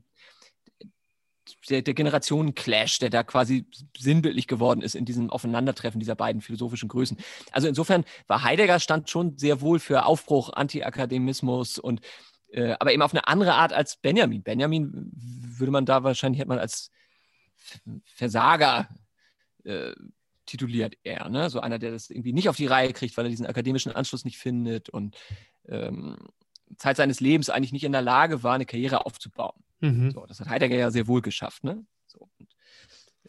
der, 1.68 1.83
der 1.83 1.94
Generationen-Clash, 1.94 2.98
der 2.98 3.11
da 3.11 3.22
quasi 3.22 3.66
sinnbildlich 3.96 4.46
geworden 4.46 4.83
ist 4.83 4.94
in 4.94 5.05
diesem 5.05 5.31
Aufeinandertreffen 5.31 6.00
dieser 6.00 6.14
beiden 6.14 6.42
philosophischen 6.42 6.88
Größen. 6.88 7.18
Also 7.50 7.68
insofern 7.68 8.05
war 8.26 8.42
Heidegger 8.42 8.81
stand 8.81 9.11
schon 9.11 9.38
sehr 9.38 9.61
wohl 9.61 9.78
für 9.78 10.05
Aufbruch, 10.07 10.52
Anti-Akademismus 10.52 11.78
und 11.78 12.00
äh, 12.52 12.74
aber 12.78 12.92
eben 12.92 13.02
auf 13.02 13.12
eine 13.12 13.26
andere 13.28 13.55
Art 13.55 13.72
als 13.72 13.96
Benjamin. 13.96 14.42
Benjamin 14.42 15.11
würde 15.14 15.72
man 15.72 15.87
da 15.87 16.05
wahrscheinlich 16.05 16.40
hätte 16.40 16.48
man 16.48 16.59
als 16.59 16.90
Versager 18.05 18.88
äh, 19.64 19.92
tituliert 20.44 20.96
eher, 21.02 21.28
ne? 21.28 21.48
So 21.48 21.61
einer, 21.61 21.78
der 21.78 21.92
das 21.92 22.11
irgendwie 22.11 22.33
nicht 22.33 22.48
auf 22.48 22.57
die 22.57 22.66
Reihe 22.66 22.92
kriegt, 22.92 23.16
weil 23.16 23.26
er 23.26 23.31
diesen 23.31 23.46
akademischen 23.46 23.92
Anschluss 23.92 24.24
nicht 24.24 24.38
findet 24.38 24.90
und 24.90 25.16
ähm, 25.68 26.16
Zeit 26.76 26.96
seines 26.96 27.20
Lebens 27.20 27.48
eigentlich 27.48 27.72
nicht 27.72 27.85
in 27.85 27.92
der 27.92 28.02
Lage 28.02 28.42
war, 28.42 28.55
eine 28.55 28.66
Karriere 28.66 29.07
aufzubauen. 29.07 29.62
Mhm. 29.82 30.10
So, 30.12 30.24
das 30.26 30.40
hat 30.40 30.48
Heidegger 30.48 30.76
ja 30.76 30.90
sehr 30.90 31.06
wohl 31.06 31.20
geschafft. 31.20 31.64
Ne? 31.64 31.84
So, 32.06 32.28
und, 32.38 32.48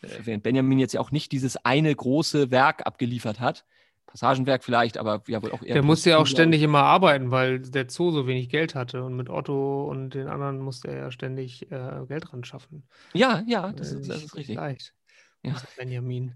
äh, 0.02 0.20
während 0.24 0.44
Benjamin 0.44 0.80
jetzt 0.80 0.94
ja 0.94 1.02
auch 1.02 1.12
nicht 1.12 1.32
dieses 1.32 1.58
eine 1.58 1.94
große 1.94 2.52
Werk 2.52 2.86
abgeliefert 2.86 3.40
hat, 3.40 3.66
Passagenwerk 4.06 4.64
vielleicht, 4.64 5.00
aber 5.00 5.24
ja 5.28 5.42
wohl 5.42 5.52
auch 5.52 5.64
eher. 5.64 5.74
Der 5.74 5.84
musste 5.84 6.12
ja 6.12 6.18
auch 6.18 6.28
ständig 6.28 6.62
immer 6.62 6.84
arbeiten, 6.84 7.32
weil 7.32 7.60
der 7.60 7.90
Zoo 7.90 8.12
so 8.12 8.28
wenig 8.28 8.50
Geld 8.50 8.76
hatte 8.76 9.04
und 9.04 9.16
mit 9.16 9.30
Otto 9.30 9.90
und 9.90 10.12
den 10.12 10.28
anderen 10.28 10.60
musste 10.60 10.90
er 10.90 10.98
ja 10.98 11.12
ständig 11.12 11.72
äh, 11.72 12.06
Geld 12.08 12.32
ran 12.32 12.44
schaffen. 12.44 12.88
Ja, 13.14 13.44
ja, 13.48 13.74
das, 13.74 13.92
ist, 13.92 14.08
das 14.08 14.24
ist 14.24 14.36
richtig. 14.36 14.56
Leicht. 14.56 14.94
Ja. 15.42 15.56
Benjamin. 15.78 16.36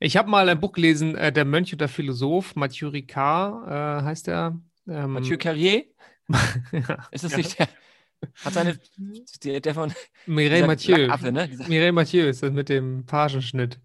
Ich 0.00 0.16
habe 0.16 0.28
mal 0.28 0.48
ein 0.48 0.58
Buch 0.58 0.72
gelesen, 0.72 1.14
äh, 1.14 1.32
Der 1.32 1.44
Mönch 1.44 1.72
und 1.72 1.80
der 1.80 1.88
Philosoph, 1.88 2.56
Mathieu 2.56 2.88
Ricard 2.88 3.68
äh, 3.68 4.04
heißt 4.04 4.26
er. 4.26 4.60
Ähm, 4.88 5.12
Mathieu 5.12 5.36
Carrier? 5.38 5.84
ja, 6.72 7.06
ist 7.12 7.22
das 7.22 7.32
ja. 7.32 7.38
nicht 7.38 7.56
der? 7.56 7.68
Hat 8.44 8.54
seine, 8.54 8.78
der, 9.44 9.60
der 9.60 9.74
von 9.74 9.92
Mireille 10.26 10.66
Mathieu. 10.66 11.08
Affe, 11.08 11.32
ne? 11.32 11.48
Mireille 11.68 11.92
Mathieu 11.92 12.26
ist 12.26 12.42
das 12.42 12.52
mit 12.52 12.68
dem 12.68 13.04
Pagenschnitt. 13.06 13.80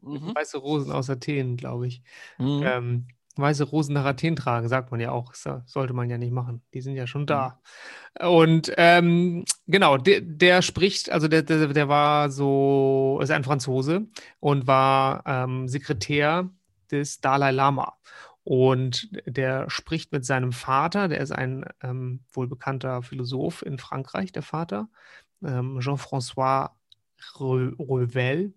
Mhm. 0.00 0.34
Weiße 0.34 0.58
Rosen 0.58 0.92
aus 0.92 1.10
Athen, 1.10 1.56
glaube 1.56 1.86
ich. 1.86 2.02
Mhm. 2.38 2.62
Ähm, 2.64 3.06
weiße 3.36 3.64
Rosen 3.64 3.94
nach 3.94 4.04
Athen 4.04 4.36
tragen, 4.36 4.68
sagt 4.68 4.90
man 4.90 5.00
ja 5.00 5.12
auch. 5.12 5.32
Das 5.32 5.62
sollte 5.66 5.92
man 5.92 6.10
ja 6.10 6.18
nicht 6.18 6.32
machen. 6.32 6.62
Die 6.74 6.80
sind 6.80 6.94
ja 6.94 7.06
schon 7.06 7.26
da. 7.26 7.60
Mhm. 8.20 8.26
Und 8.28 8.72
ähm, 8.76 9.44
genau, 9.66 9.96
der, 9.96 10.20
der, 10.20 10.62
spricht, 10.62 11.10
also 11.10 11.28
der, 11.28 11.42
der, 11.42 11.68
der, 11.68 11.88
war 11.88 12.30
so, 12.30 13.20
ist 13.22 13.30
ein 13.30 13.44
Franzose 13.44 14.06
und 14.40 14.66
war 14.66 15.22
ähm, 15.26 15.68
Sekretär 15.68 16.50
des 16.90 17.20
Dalai 17.20 17.52
Lama. 17.52 17.96
Und 18.50 19.10
der 19.26 19.68
spricht 19.68 20.10
mit 20.10 20.24
seinem 20.24 20.52
Vater, 20.52 21.08
der 21.08 21.20
ist 21.20 21.32
ein 21.32 21.66
ähm, 21.82 22.20
wohl 22.32 22.48
bekannter 22.48 23.02
Philosoph 23.02 23.60
in 23.60 23.76
Frankreich, 23.76 24.32
der 24.32 24.40
Vater, 24.40 24.88
ähm, 25.44 25.80
Jean-François 25.80 26.70
Revel. 27.38 28.54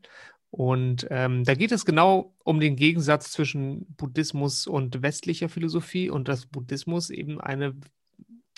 Und 0.50 1.08
ähm, 1.10 1.44
da 1.44 1.56
geht 1.56 1.74
es 1.74 1.84
genau 1.84 2.34
um 2.46 2.62
den 2.62 2.78
Gegensatz 2.78 3.34
zwischen 3.34 3.86
Buddhismus 3.98 4.66
und 4.66 5.02
westlicher 5.02 5.50
Philosophie 5.50 6.10
und 6.10 6.30
dass 6.30 6.46
Buddhismus 6.46 7.10
eben 7.10 7.42
eine 7.42 7.76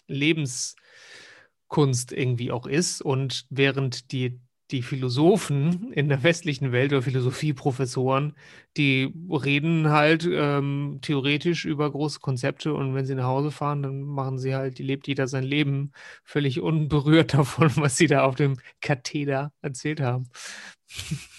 Lebenskunst 0.06 2.12
irgendwie 2.12 2.52
auch 2.52 2.67
ist. 2.67 3.02
Und 3.02 3.48
während 3.50 4.12
die 4.12 4.39
die 4.71 4.82
Philosophen 4.82 5.91
in 5.93 6.10
der 6.10 6.23
westlichen 6.23 6.71
Welt 6.71 6.91
oder 6.93 7.02
Philosophieprofessoren, 7.02 8.36
die 8.78 9.13
reden 9.30 9.89
halt 9.89 10.28
ähm, 10.30 10.99
theoretisch 11.02 11.65
über 11.65 11.91
große 11.91 12.19
Konzepte 12.19 12.73
und 12.73 12.95
wenn 12.95 13.06
sie 13.06 13.15
nach 13.15 13.26
Hause 13.26 13.52
fahren, 13.52 13.84
dann 13.84 14.02
machen 14.02 14.39
sie 14.39 14.56
halt, 14.56 14.78
die 14.80 14.84
lebt 14.84 15.08
jeder 15.08 15.28
sein 15.28 15.43
Leben 15.43 15.91
völlig 16.23 16.62
unberührt 16.62 17.34
davon, 17.36 17.71
was 17.76 17.97
sie 17.97 18.08
da 18.08 18.23
auf 18.23 18.36
dem 18.36 18.58
Katheder 18.82 19.52
erzählt 19.62 19.99
haben. 19.99 20.30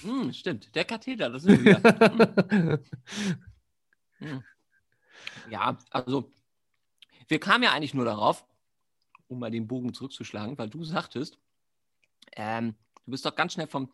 Hm, 0.02 0.32
stimmt, 0.32 0.74
der 0.74 0.84
Katheder, 0.84 1.30
das 1.30 1.44
ist 1.44 1.60
wieder. 1.60 1.80
hm. 4.18 4.42
Ja, 5.50 5.76
also 5.90 6.30
wir 7.28 7.40
kamen 7.40 7.64
ja 7.64 7.72
eigentlich 7.72 7.94
nur 7.94 8.04
darauf, 8.04 8.44
um 9.28 9.38
mal 9.38 9.50
den 9.50 9.66
Bogen 9.66 9.94
zurückzuschlagen, 9.94 10.58
weil 10.58 10.68
du 10.68 10.84
sagtest, 10.84 11.38
ähm, 12.36 12.74
Du 13.04 13.10
bist 13.10 13.24
doch 13.24 13.34
ganz 13.34 13.52
schnell 13.52 13.66
vom 13.66 13.90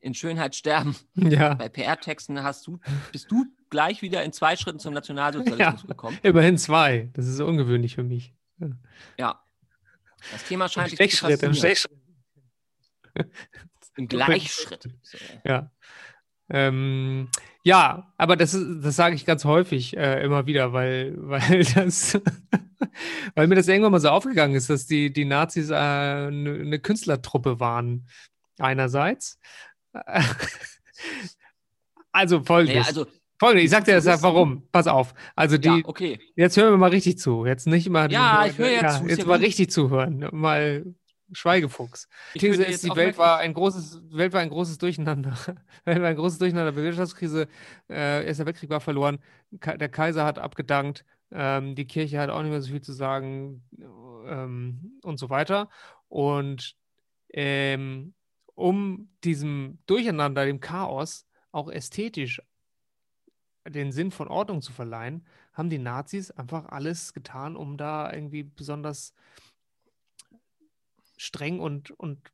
in 0.00 0.14
Schönheit 0.14 0.54
sterben. 0.54 0.94
Ja. 1.16 1.54
Bei 1.54 1.68
PR-Texten 1.68 2.42
hast 2.42 2.66
du, 2.66 2.78
bist 3.10 3.30
du 3.30 3.46
gleich 3.70 4.02
wieder 4.02 4.22
in 4.22 4.32
zwei 4.32 4.54
Schritten 4.56 4.78
zum 4.78 4.94
Nationalsozialismus 4.94 5.82
ja, 5.82 5.88
gekommen. 5.88 6.18
Immerhin 6.22 6.58
zwei. 6.58 7.10
Das 7.14 7.26
ist 7.26 7.40
ungewöhnlich 7.40 7.94
für 7.94 8.04
mich. 8.04 8.34
Ja. 9.18 9.42
Das 10.30 10.44
Thema 10.44 10.68
scheint 10.68 10.98
dich 10.98 11.16
zu 11.16 11.26
faszinieren. 11.26 11.76
Im 13.96 14.08
Gleichschritt. 14.08 14.88
Ja. 15.44 15.70
Ähm, 16.48 17.30
ja, 17.66 18.12
aber 18.16 18.36
das, 18.36 18.54
ist- 18.54 18.84
das 18.84 18.94
sage 18.94 19.16
ich 19.16 19.26
ganz 19.26 19.44
häufig 19.44 19.96
äh, 19.96 20.22
immer 20.22 20.46
wieder, 20.46 20.72
weil, 20.72 21.14
weil 21.18 21.64
das, 21.64 22.20
weil 23.34 23.48
mir 23.48 23.56
das 23.56 23.66
irgendwann 23.66 23.90
mal 23.90 23.98
so 24.00 24.08
aufgegangen 24.10 24.54
ist, 24.54 24.70
dass 24.70 24.86
die, 24.86 25.12
die 25.12 25.24
Nazis 25.24 25.72
eine 25.72 26.28
äh, 26.28 26.64
ne 26.64 26.78
Künstlertruppe 26.78 27.58
waren. 27.58 28.06
Einerseits. 28.58 29.38
Also 32.12 32.42
folgendes. 32.42 32.76
Naja, 32.76 32.88
also, 32.88 33.06
folgendes. 33.38 33.64
Ich 33.64 33.70
sag 33.70 33.84
dir 33.84 34.00
das 34.00 34.22
warum. 34.22 34.66
Pass 34.72 34.86
auf. 34.86 35.12
Also 35.34 35.58
die, 35.58 35.68
ja, 35.68 35.78
okay. 35.84 36.18
jetzt 36.34 36.56
hören 36.56 36.72
wir 36.72 36.78
mal 36.78 36.88
richtig 36.88 37.18
zu. 37.18 37.44
Jetzt 37.44 37.66
nicht 37.66 37.90
mal. 37.90 38.10
Ja, 38.10 38.46
ich 38.46 38.56
höre 38.56 38.70
ja 38.70 38.88
zu, 38.88 39.06
Jetzt 39.06 39.26
mal 39.26 39.38
richtig 39.38 39.70
zuhören. 39.70 40.26
Mal 40.32 40.94
Schweigefuchs. 41.32 42.08
Ich 42.34 42.40
These 42.40 42.64
ist, 42.64 42.84
die 42.84 42.94
Welt 42.94 43.18
war 43.18 43.38
ein 43.38 43.54
großes, 43.54 44.02
Welt 44.10 44.32
war 44.32 44.40
ein 44.40 44.48
großes 44.48 44.78
Durcheinander. 44.78 45.36
Welt 45.84 46.00
war 46.00 46.08
ein 46.08 46.16
großes 46.16 46.38
Durcheinander. 46.38 46.72
Die 46.72 46.78
Wirtschaftskrise, 46.78 47.48
äh, 47.88 48.26
Erster 48.26 48.46
Weltkrieg 48.46 48.70
war 48.70 48.80
verloren. 48.80 49.18
Der 49.50 49.88
Kaiser 49.88 50.24
hat 50.24 50.38
abgedankt. 50.38 51.04
Ähm, 51.32 51.74
die 51.74 51.86
Kirche 51.86 52.20
hat 52.20 52.30
auch 52.30 52.42
nicht 52.42 52.50
mehr 52.50 52.62
so 52.62 52.70
viel 52.70 52.82
zu 52.82 52.92
sagen 52.92 53.64
ähm, 54.26 54.98
und 55.02 55.18
so 55.18 55.28
weiter. 55.30 55.68
Und 56.08 56.76
ähm, 57.32 58.14
um 58.54 59.10
diesem 59.24 59.78
Durcheinander, 59.86 60.46
dem 60.46 60.60
Chaos, 60.60 61.26
auch 61.50 61.70
ästhetisch 61.70 62.40
den 63.68 63.92
Sinn 63.92 64.10
von 64.10 64.28
Ordnung 64.28 64.62
zu 64.62 64.72
verleihen, 64.72 65.26
haben 65.52 65.70
die 65.70 65.78
Nazis 65.78 66.30
einfach 66.30 66.66
alles 66.66 67.12
getan, 67.12 67.56
um 67.56 67.76
da 67.76 68.12
irgendwie 68.12 68.44
besonders 68.44 69.14
streng 71.16 71.60
und, 71.60 71.90
und 71.92 72.32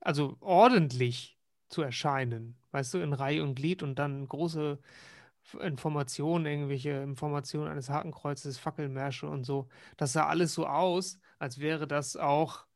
also 0.00 0.36
ordentlich 0.40 1.38
zu 1.68 1.82
erscheinen. 1.82 2.56
Weißt 2.70 2.94
du, 2.94 2.98
in 2.98 3.12
Reihe 3.12 3.42
und 3.42 3.54
Glied 3.54 3.82
und 3.82 3.98
dann 3.98 4.26
große 4.26 4.78
Informationen, 5.60 6.46
irgendwelche 6.46 7.02
Informationen 7.02 7.68
eines 7.68 7.90
Hakenkreuzes, 7.90 8.58
Fackelmärsche 8.58 9.28
und 9.28 9.44
so. 9.44 9.68
Das 9.96 10.12
sah 10.12 10.26
alles 10.26 10.54
so 10.54 10.66
aus, 10.66 11.18
als 11.38 11.58
wäre 11.58 11.86
das 11.86 12.16
auch, 12.16 12.66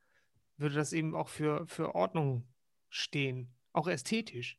würde 0.57 0.75
das 0.75 0.92
eben 0.92 1.14
auch 1.14 1.29
für, 1.29 1.66
für 1.66 1.94
Ordnung 1.94 2.47
stehen, 2.90 3.55
auch 3.73 3.88
ästhetisch. 3.88 4.59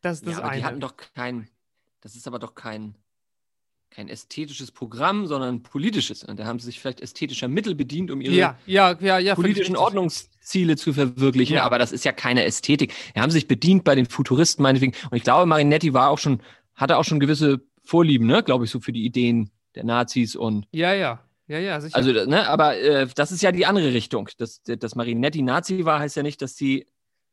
Das 0.00 0.18
ist 0.18 0.26
das 0.26 0.34
ja, 0.34 0.38
aber 0.40 0.50
die 0.50 0.56
eine. 0.56 0.64
hatten 0.64 0.80
doch 0.80 0.96
kein, 0.96 1.48
das 2.00 2.14
ist 2.14 2.26
aber 2.26 2.38
doch 2.38 2.54
kein, 2.54 2.96
kein 3.90 4.08
ästhetisches 4.08 4.70
Programm, 4.70 5.26
sondern 5.26 5.56
ein 5.56 5.62
politisches. 5.62 6.22
Und 6.22 6.38
da 6.38 6.46
haben 6.46 6.58
sie 6.58 6.66
sich 6.66 6.80
vielleicht 6.80 7.00
ästhetischer 7.00 7.48
Mittel 7.48 7.74
bedient, 7.74 8.10
um 8.10 8.20
ihre 8.20 8.34
ja, 8.34 8.56
ja, 8.66 9.18
ja, 9.18 9.34
politischen. 9.34 9.76
Ordnungsziele 9.76 10.76
zu 10.76 10.92
verwirklichen. 10.92 11.58
Aber 11.58 11.78
das 11.78 11.92
ist 11.92 12.04
ja 12.04 12.12
keine 12.12 12.44
Ästhetik. 12.44 12.94
Die 13.14 13.20
haben 13.20 13.30
sich 13.30 13.48
bedient 13.48 13.84
bei 13.84 13.94
den 13.94 14.06
Futuristen 14.06 14.62
meinetwegen. 14.62 14.94
Und 15.10 15.16
ich 15.16 15.24
glaube, 15.24 15.46
Marinetti 15.46 15.92
war 15.92 16.10
auch 16.10 16.18
schon, 16.18 16.40
hatte 16.74 16.96
auch 16.96 17.04
schon 17.04 17.20
gewisse 17.20 17.60
Vorlieben, 17.82 18.26
ne, 18.26 18.42
glaube 18.42 18.64
ich, 18.64 18.70
so 18.70 18.78
für 18.78 18.92
die 18.92 19.04
Ideen 19.04 19.50
der 19.74 19.84
Nazis 19.84 20.36
und 20.36 20.66
Ja, 20.70 20.94
ja, 20.94 21.24
ja, 21.48 21.58
ja, 21.58 21.80
sicher. 21.80 21.96
also, 21.96 22.12
ne, 22.12 22.48
aber 22.48 22.78
äh, 22.78 23.08
das 23.14 23.32
ist 23.32 23.42
ja 23.42 23.50
die 23.50 23.66
andere 23.66 23.92
Richtung. 23.92 24.28
Dass, 24.38 24.62
dass 24.62 24.94
Marinetti 24.94 25.42
Nazi 25.42 25.84
war, 25.84 25.98
heißt 25.98 26.16
ja 26.16 26.22
nicht, 26.22 26.40
dass 26.42 26.54
die 26.54 26.86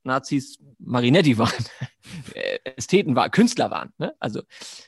Nazis 0.03 0.57
Marinetti 0.79 1.37
waren, 1.37 1.53
Äh, 2.33 2.59
Ästheten 2.77 3.15
waren, 3.15 3.31
Künstler 3.31 3.69
waren. 3.69 3.91
Ne? 3.97 4.15
Also, 4.19 4.41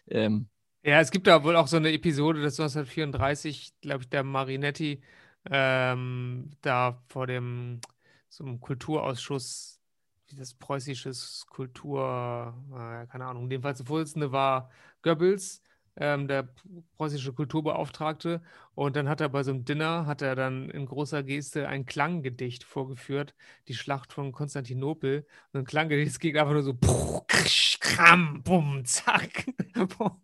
ähm, 0.09 0.47
Ja, 0.83 1.01
es 1.01 1.11
gibt 1.11 1.27
da 1.27 1.43
wohl 1.43 1.55
auch 1.57 1.67
so 1.67 1.75
eine 1.77 1.91
Episode, 1.91 2.41
das 2.41 2.57
1934, 2.57 3.73
glaube 3.81 4.03
ich, 4.03 4.09
der 4.09 4.23
Marinetti 4.23 5.01
ähm, 5.49 6.51
da 6.61 7.01
vor 7.09 7.27
dem 7.27 7.81
so 8.29 8.43
einem 8.45 8.61
Kulturausschuss, 8.61 9.79
wie 10.27 10.35
das 10.35 10.53
preußisches 10.53 11.45
Kultur, 11.49 12.53
äh, 12.71 13.07
keine 13.07 13.25
Ahnung, 13.25 13.49
jedenfalls 13.51 13.79
der 13.79 13.87
Vorsitzende 13.87 14.31
war 14.31 14.69
Goebbels, 15.01 15.61
ähm, 15.99 16.27
der 16.27 16.49
preußische 16.97 17.33
Kulturbeauftragte. 17.33 18.41
Und 18.73 18.95
dann 18.95 19.09
hat 19.09 19.21
er 19.21 19.29
bei 19.29 19.43
so 19.43 19.51
einem 19.51 19.65
Dinner, 19.65 20.05
hat 20.05 20.21
er 20.21 20.35
dann 20.35 20.69
in 20.69 20.85
großer 20.85 21.23
Geste 21.23 21.67
ein 21.67 21.85
Klanggedicht 21.85 22.63
vorgeführt, 22.63 23.35
die 23.67 23.73
Schlacht 23.73 24.13
von 24.13 24.31
Konstantinopel. 24.31 25.27
Und 25.51 25.59
ein 25.59 25.65
Klanggedicht, 25.65 26.11
es 26.11 26.19
ging 26.19 26.37
einfach 26.37 26.53
nur 26.53 26.63
so, 26.63 26.73
puh, 26.73 27.21
krisch, 27.27 27.77
kram, 27.79 28.41
bumm, 28.43 28.85
zack, 28.85 29.45
bumm. 29.97 30.21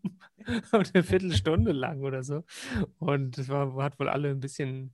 Eine 0.72 1.04
Viertelstunde 1.04 1.72
lang 1.72 2.02
oder 2.04 2.24
so. 2.24 2.44
Und 3.00 3.38
das 3.38 3.50
war, 3.50 3.76
hat 3.84 4.00
wohl 4.00 4.10
alle 4.10 4.30
ein 4.30 4.40
bisschen 4.40 4.94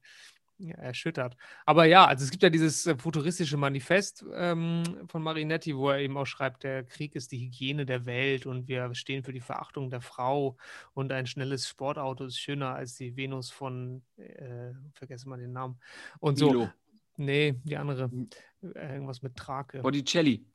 erschüttert. 0.69 1.35
Aber 1.65 1.85
ja, 1.85 2.05
also 2.05 2.23
es 2.23 2.31
gibt 2.31 2.43
ja 2.43 2.49
dieses 2.49 2.85
äh, 2.85 2.95
futuristische 2.95 3.57
Manifest 3.57 4.25
ähm, 4.33 4.83
von 5.07 5.23
Marinetti, 5.23 5.75
wo 5.75 5.89
er 5.89 5.99
eben 5.99 6.17
auch 6.17 6.25
schreibt, 6.25 6.63
der 6.63 6.83
Krieg 6.83 7.15
ist 7.15 7.31
die 7.31 7.39
Hygiene 7.39 7.85
der 7.85 8.05
Welt 8.05 8.45
und 8.45 8.67
wir 8.67 8.93
stehen 8.93 9.23
für 9.23 9.33
die 9.33 9.41
Verachtung 9.41 9.89
der 9.89 10.01
Frau 10.01 10.57
und 10.93 11.11
ein 11.11 11.27
schnelles 11.27 11.67
Sportauto 11.67 12.25
ist 12.25 12.39
schöner 12.39 12.75
als 12.75 12.95
die 12.95 13.15
Venus 13.15 13.49
von, 13.49 14.03
äh, 14.17 14.71
vergesse 14.93 15.27
mal 15.27 15.39
den 15.39 15.53
Namen. 15.53 15.79
Und 16.19 16.37
so. 16.37 16.47
Milo, 16.51 16.69
Nee, 17.17 17.55
die 17.63 17.77
andere. 17.77 18.09
Äh, 18.63 18.93
irgendwas 18.93 19.21
mit 19.21 19.35
Trake. 19.35 19.81
Botticelli. 19.81 20.45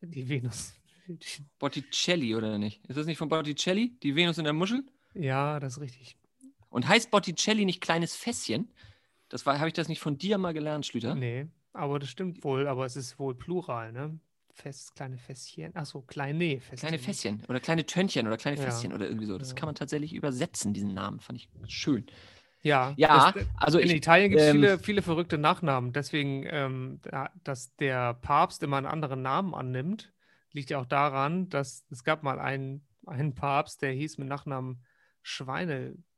Die 0.00 0.28
Venus. 0.28 0.74
Botticelli 1.58 2.34
oder 2.34 2.58
nicht? 2.58 2.84
Ist 2.86 2.96
das 2.96 3.06
nicht 3.06 3.18
von 3.18 3.28
Botticelli, 3.28 3.96
die 4.02 4.14
Venus 4.14 4.38
in 4.38 4.44
der 4.44 4.52
Muschel? 4.52 4.84
Ja, 5.14 5.60
das 5.60 5.74
ist 5.74 5.80
richtig. 5.80 6.16
Und 6.70 6.88
heißt 6.88 7.10
Botticelli 7.10 7.64
nicht 7.64 7.80
kleines 7.80 8.16
Fässchen? 8.16 8.70
Das 9.28 9.46
war, 9.46 9.58
habe 9.58 9.68
ich 9.68 9.74
das 9.74 9.88
nicht 9.88 10.00
von 10.00 10.18
dir 10.18 10.38
mal 10.38 10.54
gelernt, 10.54 10.86
Schlüter? 10.86 11.14
Nee, 11.14 11.46
aber 11.72 11.98
das 11.98 12.08
stimmt 12.08 12.44
wohl, 12.44 12.68
aber 12.68 12.86
es 12.86 12.96
ist 12.96 13.18
wohl 13.18 13.34
Plural, 13.34 13.92
ne? 13.92 14.18
Fest, 14.52 14.94
kleine 14.94 15.18
Fässchen. 15.18 15.74
Achso, 15.76 16.00
kleine, 16.00 16.38
nee, 16.38 16.60
Fässchen. 16.60 16.88
Kleine 16.88 16.98
Fässchen 16.98 17.42
oder 17.48 17.60
kleine 17.60 17.84
Tönnchen 17.84 18.26
oder 18.26 18.38
kleine 18.38 18.56
Ja. 18.56 18.64
Fässchen 18.64 18.92
oder 18.94 19.06
irgendwie 19.06 19.26
so. 19.26 19.36
Das 19.36 19.50
Ja. 19.50 19.54
kann 19.56 19.66
man 19.66 19.74
tatsächlich 19.74 20.14
übersetzen, 20.14 20.72
diesen 20.72 20.94
Namen. 20.94 21.20
Fand 21.20 21.38
ich 21.38 21.48
schön. 21.68 22.06
Ja, 22.62 22.94
Ja, 22.96 23.32
das, 23.32 23.44
also 23.58 23.78
in 23.78 23.86
ich, 23.86 23.96
Italien 23.96 24.30
gibt 24.30 24.40
es 24.40 24.48
ähm, 24.48 24.54
viele, 24.54 24.78
viele 24.78 25.02
verrückte 25.02 25.38
Nachnamen. 25.38 25.92
Deswegen, 25.92 26.46
ähm, 26.48 27.00
da, 27.02 27.30
dass 27.44 27.76
der 27.76 28.14
Papst 28.14 28.62
immer 28.62 28.78
einen 28.78 28.86
anderen 28.86 29.22
Namen 29.22 29.54
annimmt, 29.54 30.12
liegt 30.52 30.70
ja 30.70 30.78
auch 30.78 30.86
daran, 30.86 31.48
dass 31.50 31.84
es 31.90 32.02
gab 32.02 32.22
mal 32.22 32.40
einen, 32.40 32.86
einen 33.04 33.34
Papst, 33.34 33.82
der 33.82 33.92
hieß 33.92 34.16
mit 34.18 34.28
Nachnamen 34.28 34.82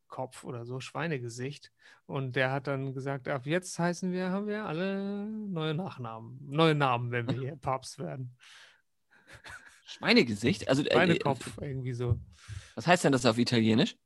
Schweinekopf 0.09 0.45
oder 0.45 0.65
so, 0.65 0.81
Schweinegesicht. 0.81 1.73
Und 2.07 2.35
der 2.37 2.51
hat 2.51 2.67
dann 2.67 2.95
gesagt, 2.95 3.29
ab 3.29 3.47
jetzt 3.47 3.79
heißen 3.79 4.13
wir, 4.13 4.31
haben 4.31 4.47
wir 4.47 4.65
alle 4.65 5.27
neue 5.27 5.75
Nachnamen, 5.75 6.39
neue 6.49 6.75
Namen, 6.75 7.11
wenn 7.11 7.29
wir 7.29 7.35
hier 7.39 7.57
Papst 7.61 7.99
werden. 7.99 8.37
Schweinegesicht. 9.87 10.69
Also, 10.69 10.83
äh, 10.85 10.93
Schweinekopf, 10.93 11.59
irgendwie 11.61 11.93
so. 11.93 12.19
was 12.75 12.87
heißt 12.87 13.05
denn 13.05 13.13
das 13.13 13.27
auf 13.27 13.39
Italienisch? 13.39 13.97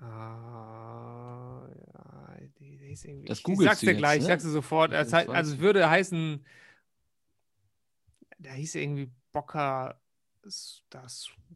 Ah, 0.00 1.68
ja, 1.68 2.36
die, 2.58 2.78
die 2.78 2.92
ist 2.92 3.04
irgendwie, 3.04 3.26
Das 3.26 3.40
ich, 3.40 3.48
ich 3.48 3.60
sag's 3.60 3.80
dir 3.80 3.94
gleich, 3.94 4.16
ich 4.18 4.22
ne? 4.22 4.28
sag's 4.28 4.44
dir 4.44 4.50
sofort. 4.50 4.92
Das 4.92 5.12
weiß 5.12 5.28
also 5.28 5.50
es 5.50 5.56
ich. 5.56 5.60
würde 5.62 5.88
heißen, 5.90 6.44
da 8.38 8.52
hieß 8.52 8.76
irgendwie 8.76 9.12
Bocca 9.32 10.00
da 10.88 11.06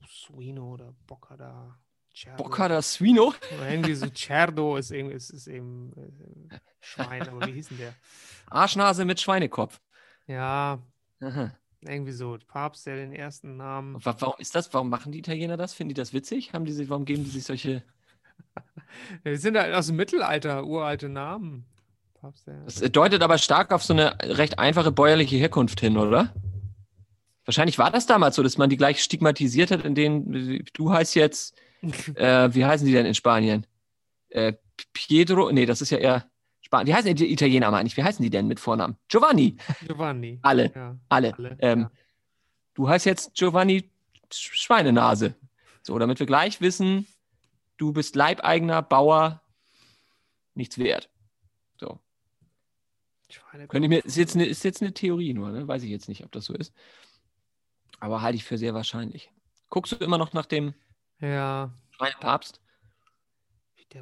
Suino 0.06 0.74
oder 0.74 0.92
Bocca 1.06 1.36
da 1.36 1.78
Cerdo. 2.14 2.42
Bocca 2.44 2.68
da 2.68 2.80
Suino? 2.82 3.34
Irgendwie 3.68 3.94
so 3.94 4.06
Cerdo 4.14 4.76
ist 4.76 4.90
irgendwie 4.90 5.16
ist, 5.16 5.30
ist 5.30 5.46
eben 5.48 5.92
äh, 6.50 6.58
Schwein, 6.80 7.28
aber 7.28 7.46
wie 7.46 7.52
hieß 7.52 7.68
denn 7.68 7.78
der? 7.78 7.94
Arschnase 8.50 9.04
mit 9.04 9.20
Schweinekopf. 9.20 9.80
Ja, 10.26 10.78
Aha. 11.20 11.50
irgendwie 11.80 12.12
so. 12.12 12.38
Papst, 12.46 12.86
der 12.86 12.96
den 12.96 13.12
ersten 13.12 13.56
Namen. 13.56 13.96
Und 13.96 14.06
wa- 14.06 14.16
warum 14.18 14.36
ist 14.38 14.54
das? 14.54 14.72
Warum 14.72 14.90
machen 14.90 15.12
die 15.12 15.18
Italiener 15.18 15.56
das? 15.56 15.74
Finden 15.74 15.88
die 15.88 15.94
das 16.00 16.12
witzig? 16.12 16.52
Haben 16.52 16.64
die 16.64 16.72
sich, 16.72 16.88
warum 16.88 17.04
geben 17.04 17.24
die 17.24 17.30
sich 17.30 17.44
solche. 17.44 17.82
Wir 19.24 19.38
sind 19.38 19.56
halt 19.58 19.74
aus 19.74 19.88
dem 19.88 19.96
Mittelalter, 19.96 20.64
uralte 20.64 21.08
Namen. 21.08 21.66
Papst, 22.20 22.46
der 22.46 22.62
Das 22.64 22.76
deutet 22.80 23.22
aber 23.22 23.38
stark 23.38 23.72
auf 23.72 23.82
so 23.82 23.92
eine 23.92 24.16
recht 24.22 24.58
einfache 24.58 24.92
bäuerliche 24.92 25.36
Herkunft 25.36 25.80
hin, 25.80 25.98
oder? 25.98 26.32
Wahrscheinlich 27.44 27.78
war 27.78 27.90
das 27.90 28.06
damals 28.06 28.36
so, 28.36 28.42
dass 28.42 28.56
man 28.56 28.70
die 28.70 28.76
gleich 28.78 29.02
stigmatisiert 29.02 29.70
hat, 29.70 29.84
in 29.84 29.94
denen 29.94 30.64
du 30.72 30.90
heißt 30.92 31.14
jetzt, 31.14 31.54
äh, 32.14 32.54
wie 32.54 32.64
heißen 32.64 32.86
die 32.86 32.92
denn 32.92 33.06
in 33.06 33.14
Spanien? 33.14 33.66
Äh, 34.28 34.54
Pietro, 34.92 35.50
nee, 35.52 35.66
das 35.66 35.80
ist 35.80 35.90
ja 35.90 35.98
eher 35.98 36.30
Spanien. 36.60 36.88
Wie 36.88 36.94
heißen 36.94 37.14
die 37.14 37.32
Italiener 37.32 37.70
mal 37.70 37.78
eigentlich? 37.80 37.96
Wie 37.96 38.02
heißen 38.04 38.22
die 38.22 38.30
denn 38.30 38.46
mit 38.48 38.60
Vornamen? 38.60 38.96
Giovanni. 39.08 39.56
Giovanni. 39.86 40.38
Alle, 40.42 40.72
Ja, 40.74 40.96
alle. 41.08 41.34
alle. 41.34 41.56
Ähm, 41.60 41.80
ja. 41.82 41.90
Du 42.74 42.88
heißt 42.88 43.06
jetzt 43.06 43.34
Giovanni 43.34 43.90
Sch- 44.32 44.54
Schweinenase. 44.54 45.34
So, 45.82 45.98
damit 45.98 46.18
wir 46.18 46.26
gleich 46.26 46.60
wissen, 46.60 47.06
du 47.76 47.92
bist 47.92 48.16
Leibeigener, 48.16 48.82
Bauer, 48.82 49.42
nichts 50.54 50.78
wert. 50.78 51.10
So. 51.78 52.00
Könnte 53.68 53.86
ich 53.86 53.88
mir, 53.88 54.04
ist 54.04 54.16
jetzt 54.16 54.34
eine, 54.34 54.46
ist 54.46 54.64
jetzt 54.64 54.82
eine 54.82 54.92
Theorie 54.92 55.34
nur, 55.34 55.50
ne? 55.50 55.68
Weiß 55.68 55.82
ich 55.82 55.90
jetzt 55.90 56.08
nicht, 56.08 56.24
ob 56.24 56.32
das 56.32 56.46
so 56.46 56.54
ist. 56.54 56.72
Aber 58.00 58.22
halte 58.22 58.36
ich 58.36 58.44
für 58.44 58.58
sehr 58.58 58.74
wahrscheinlich. 58.74 59.30
Guckst 59.70 59.92
du 59.92 59.96
immer 59.96 60.18
noch 60.18 60.32
nach 60.32 60.46
dem 60.46 60.74
Ja, 61.20 61.72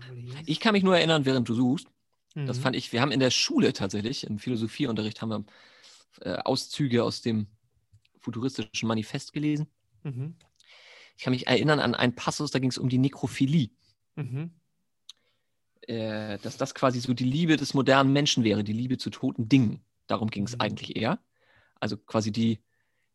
wohl 0.09 0.17
hieß. 0.17 0.35
Ich 0.47 0.61
kann 0.61 0.73
mich 0.73 0.83
nur 0.83 0.97
erinnern, 0.97 1.25
während 1.25 1.49
du 1.49 1.55
suchst. 1.55 1.87
Das 2.35 2.59
Mhm. 2.59 2.63
fand 2.63 2.77
ich, 2.77 2.93
wir 2.93 3.03
haben 3.03 3.13
in 3.13 3.21
der 3.21 3.31
Schule 3.31 3.73
tatsächlich, 3.75 4.25
im 4.27 4.39
Philosophieunterricht 4.39 5.21
haben 5.21 5.29
wir 5.31 5.45
äh, 6.21 6.39
Auszüge 6.39 7.05
aus 7.05 7.21
dem 7.21 7.47
futuristischen 8.19 8.87
Manifest 8.89 9.33
gelesen. 9.33 9.67
Mhm. 10.03 10.37
Ich 11.17 11.25
kann 11.25 11.33
mich 11.33 11.47
erinnern 11.47 11.79
an 11.79 11.95
einen 11.95 12.15
Passus, 12.15 12.51
da 12.51 12.59
ging 12.59 12.71
es 12.71 12.79
um 12.79 12.89
die 12.89 12.99
Nekrophilie. 12.99 13.71
Mhm. 14.17 14.51
Äh, 15.83 16.39
dass 16.39 16.57
das 16.57 16.75
quasi 16.75 17.01
so 17.01 17.13
die 17.13 17.25
Liebe 17.25 17.57
des 17.57 17.75
modernen 17.75 18.13
Menschen 18.13 18.45
wäre, 18.45 18.65
die 18.65 18.73
Liebe 18.73 18.99
zu 18.99 19.11
toten 19.11 19.49
Dingen. 19.49 19.85
Darum 20.07 20.31
ging 20.31 20.45
es 20.45 20.55
Mhm. 20.55 20.61
eigentlich 20.61 20.97
eher. 20.97 21.19
Also 21.81 21.97
quasi 21.97 22.31
die, 22.33 22.63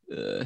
äh, 0.09 0.45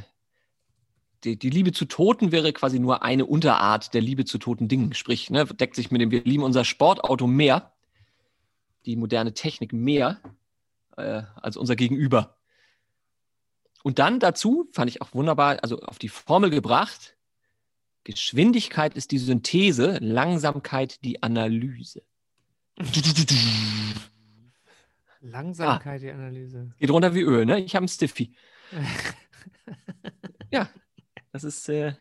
die, 1.23 1.38
die 1.38 1.49
Liebe 1.49 1.71
zu 1.71 1.86
Toten 1.86 2.31
wäre 2.31 2.53
quasi 2.53 2.79
nur 2.79 3.03
eine 3.03 3.25
Unterart 3.25 3.93
der 3.93 4.01
Liebe 4.01 4.25
zu 4.25 4.38
toten 4.38 4.67
Dingen. 4.67 4.93
Sprich, 4.93 5.29
ne, 5.29 5.45
deckt 5.45 5.75
sich 5.75 5.91
mit 5.91 6.01
dem, 6.01 6.12
wir 6.12 6.23
lieben 6.23 6.43
unser 6.43 6.65
Sportauto 6.65 7.27
mehr, 7.27 7.73
die 8.86 8.95
moderne 8.95 9.34
Technik 9.34 9.73
mehr 9.73 10.19
äh, 10.97 11.23
als 11.36 11.57
unser 11.57 11.75
Gegenüber. 11.75 12.38
Und 13.84 13.99
dann 13.99 14.19
dazu 14.19 14.67
fand 14.71 14.89
ich 14.89 15.01
auch 15.01 15.13
wunderbar, 15.13 15.60
also 15.62 15.79
auf 15.81 15.99
die 15.99 16.10
Formel 16.10 16.49
gebracht, 16.49 17.15
Geschwindigkeit 18.03 18.95
ist 18.95 19.12
die 19.12 19.19
Synthese, 19.19 19.97
Langsamkeit 19.99 21.03
die 21.03 21.21
Analyse. 21.21 22.03
Langsamkeit, 25.19 26.01
die 26.01 26.10
Analyse. 26.10 26.73
Geht 26.79 26.89
runter 26.89 27.13
wie 27.13 27.21
Öl, 27.21 27.45
ne? 27.45 27.60
Ich 27.60 27.75
habe 27.75 27.84
einen 27.84 27.89
Stiffy. 27.89 28.34
Ja, 30.53 30.69
das 31.32 31.44
ist, 31.44 31.67
äh, 31.70 31.94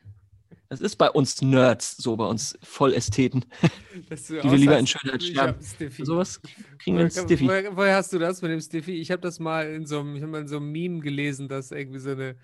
das 0.69 0.81
ist 0.81 0.97
bei 0.97 1.11
uns 1.11 1.41
Nerds, 1.43 1.97
so 1.97 2.17
bei 2.17 2.27
uns 2.27 2.59
Vollästheten, 2.63 3.45
die 3.93 4.29
wir 4.29 4.57
lieber 4.57 4.79
in 4.79 4.87
Schönheit 4.87 5.23
sterben. 5.23 5.61
Sowas 6.05 6.41
kriegen 6.79 6.99
wir 6.99 7.11
Woher, 7.11 7.25
Stiffy. 7.25 7.47
woher, 7.47 7.77
woher 7.77 7.97
hast 7.97 8.13
du 8.13 8.19
das 8.19 8.43
mit 8.43 8.51
dem 8.51 8.61
Stiffy? 8.61 9.01
Ich 9.01 9.11
habe 9.11 9.23
das 9.23 9.39
mal 9.39 9.69
in 9.69 9.87
so 9.87 10.01
einem, 10.01 10.17
ich 10.17 10.23
habe 10.23 10.33
mal 10.33 10.41
in 10.43 10.49
so 10.49 10.57
einem 10.57 10.71
Meme 10.71 11.01
gelesen, 11.01 11.49
dass 11.49 11.71
irgendwie 11.71 11.99
so 11.99 12.11
eine 12.11 12.37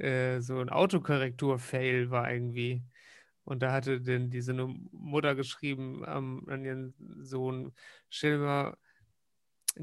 äh, 0.00 0.40
so 0.40 0.58
ein 0.58 0.70
Autokorrektur-Fail 0.70 2.10
war 2.10 2.32
irgendwie. 2.32 2.82
Und 3.44 3.62
da 3.62 3.72
hatte 3.72 4.00
denn 4.00 4.30
diese 4.30 4.54
Mutter 4.54 5.34
geschrieben 5.34 6.04
ähm, 6.06 6.44
an 6.48 6.64
ihren 6.64 6.94
Sohn, 7.22 7.72
stell 8.08 8.38
dir 8.38 8.44
mal, 8.44 8.76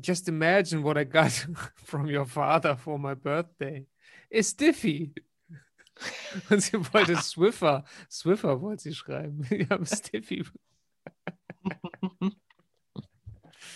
just 0.01 0.27
imagine 0.27 0.83
what 0.83 0.97
I 0.97 1.05
got 1.05 1.31
from 1.75 2.07
your 2.07 2.25
father 2.25 2.77
for 2.77 2.97
my 2.97 3.15
birthday. 3.15 3.87
A 4.33 4.41
Stiffy. 4.41 5.13
Und 6.49 6.61
sie 6.61 6.73
wollte 6.93 7.15
Swiffer. 7.17 7.85
Swiffer 8.09 8.61
wollte 8.61 8.83
sie 8.83 8.95
schreiben. 8.95 9.45
Ich 9.49 9.69
habe 9.69 9.85
Stiffy. 9.85 10.45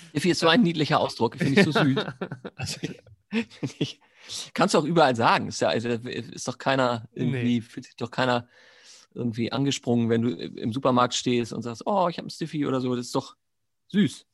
Stiffy 0.10 0.30
ist 0.32 0.40
so 0.40 0.48
ein 0.48 0.62
niedlicher 0.62 1.00
Ausdruck, 1.00 1.38
finde 1.38 1.60
ich 1.60 1.66
so 1.66 1.72
süß. 1.72 1.98
Also, 2.56 2.80
ich, 3.80 4.00
kannst 4.54 4.74
du 4.74 4.80
auch 4.80 4.84
überall 4.84 5.16
sagen. 5.16 5.48
Ist, 5.48 5.62
ja, 5.62 5.70
also, 5.70 5.90
ist 5.90 6.48
doch 6.48 6.58
keiner 6.58 7.08
irgendwie, 7.14 7.62
fühlt 7.62 7.86
sich 7.86 7.96
doch 7.96 8.12
keiner 8.12 8.48
irgendwie 9.14 9.52
angesprungen, 9.52 10.10
wenn 10.10 10.22
du 10.22 10.30
im 10.32 10.74
Supermarkt 10.74 11.14
stehst 11.14 11.54
und 11.54 11.64
sagst, 11.64 11.84
oh, 11.86 12.08
ich 12.10 12.18
habe 12.18 12.26
einen 12.26 12.30
Stiffy 12.30 12.66
oder 12.66 12.82
so. 12.82 12.96
Das 12.96 13.08
ist 13.08 13.16
doch 13.16 13.36
süß. 13.88 14.26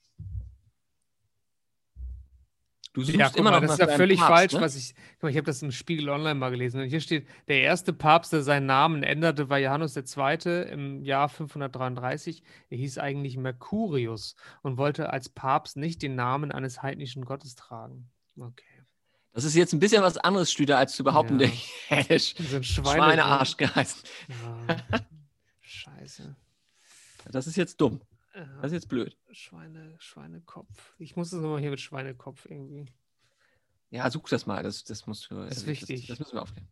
Du 2.97 3.03
suchst 3.03 3.15
Ja, 3.19 3.27
guck 3.29 3.37
immer 3.37 3.51
mal, 3.51 3.57
noch 3.61 3.67
das 3.67 3.73
ist 3.73 3.87
ja 3.87 3.95
völlig 3.95 4.17
Papst, 4.19 4.33
falsch, 4.33 4.53
ne? 4.53 4.61
was 4.61 4.75
ich. 4.75 4.95
Guck 4.95 5.23
mal, 5.23 5.29
ich 5.29 5.37
habe 5.37 5.45
das 5.45 5.61
im 5.61 5.71
Spiegel 5.71 6.09
Online 6.09 6.33
mal 6.33 6.49
gelesen. 6.49 6.81
Und 6.81 6.87
hier 6.87 6.99
steht, 6.99 7.27
der 7.47 7.61
erste 7.61 7.93
Papst, 7.93 8.33
der 8.33 8.41
seinen 8.41 8.65
Namen 8.65 9.03
änderte, 9.03 9.49
war 9.51 9.59
Johannes 9.59 9.95
II. 9.95 10.63
im 10.71 11.03
Jahr 11.03 11.29
533. 11.29 12.41
Er 12.71 12.77
hieß 12.79 12.97
eigentlich 12.97 13.37
Mercurius 13.37 14.35
und 14.63 14.77
wollte 14.77 15.11
als 15.13 15.29
Papst 15.29 15.77
nicht 15.77 16.01
den 16.01 16.15
Namen 16.15 16.51
eines 16.51 16.81
heidnischen 16.81 17.23
Gottes 17.23 17.53
tragen. 17.53 18.09
Okay. 18.35 18.63
Das 19.31 19.43
ist 19.43 19.53
jetzt 19.53 19.73
ein 19.73 19.79
bisschen 19.79 20.01
was 20.01 20.17
anderes, 20.17 20.51
Stüder, 20.51 20.79
als 20.79 20.95
zu 20.95 21.03
behaupten, 21.03 21.39
Ja. 21.39 21.45
der 21.45 21.97
hätte 21.97 22.19
Schweine 22.19 22.63
Schweinearsch 22.63 23.57
geheißen. 23.57 24.01
Ja. 24.27 24.75
Scheiße. 25.61 26.35
Das 27.31 27.45
ist 27.45 27.57
jetzt 27.57 27.79
dumm. 27.79 28.01
Ja. 28.37 28.45
Das 28.61 28.67
ist 28.67 28.73
jetzt 28.73 28.87
blöd. 28.89 29.17
Schweine, 29.31 29.95
Schweinekopf. 29.99 30.93
Ich 30.99 31.15
muss 31.15 31.31
das 31.31 31.41
nochmal 31.41 31.59
hier 31.59 31.71
mit 31.71 31.81
Schweinekopf 31.81 32.45
irgendwie. 32.45 32.85
Ja, 33.89 34.09
such 34.11 34.29
das 34.29 34.45
mal. 34.45 34.61
Das, 34.63 34.83
das 34.83 35.07
musst 35.07 35.31
du. 35.31 35.35
Das 35.35 35.45
ist 35.51 35.57
also 35.59 35.67
wichtig. 35.67 36.01
Das, 36.01 36.17
das 36.17 36.19
müssen 36.19 36.37
wir 36.37 36.41
aufklären. 36.43 36.67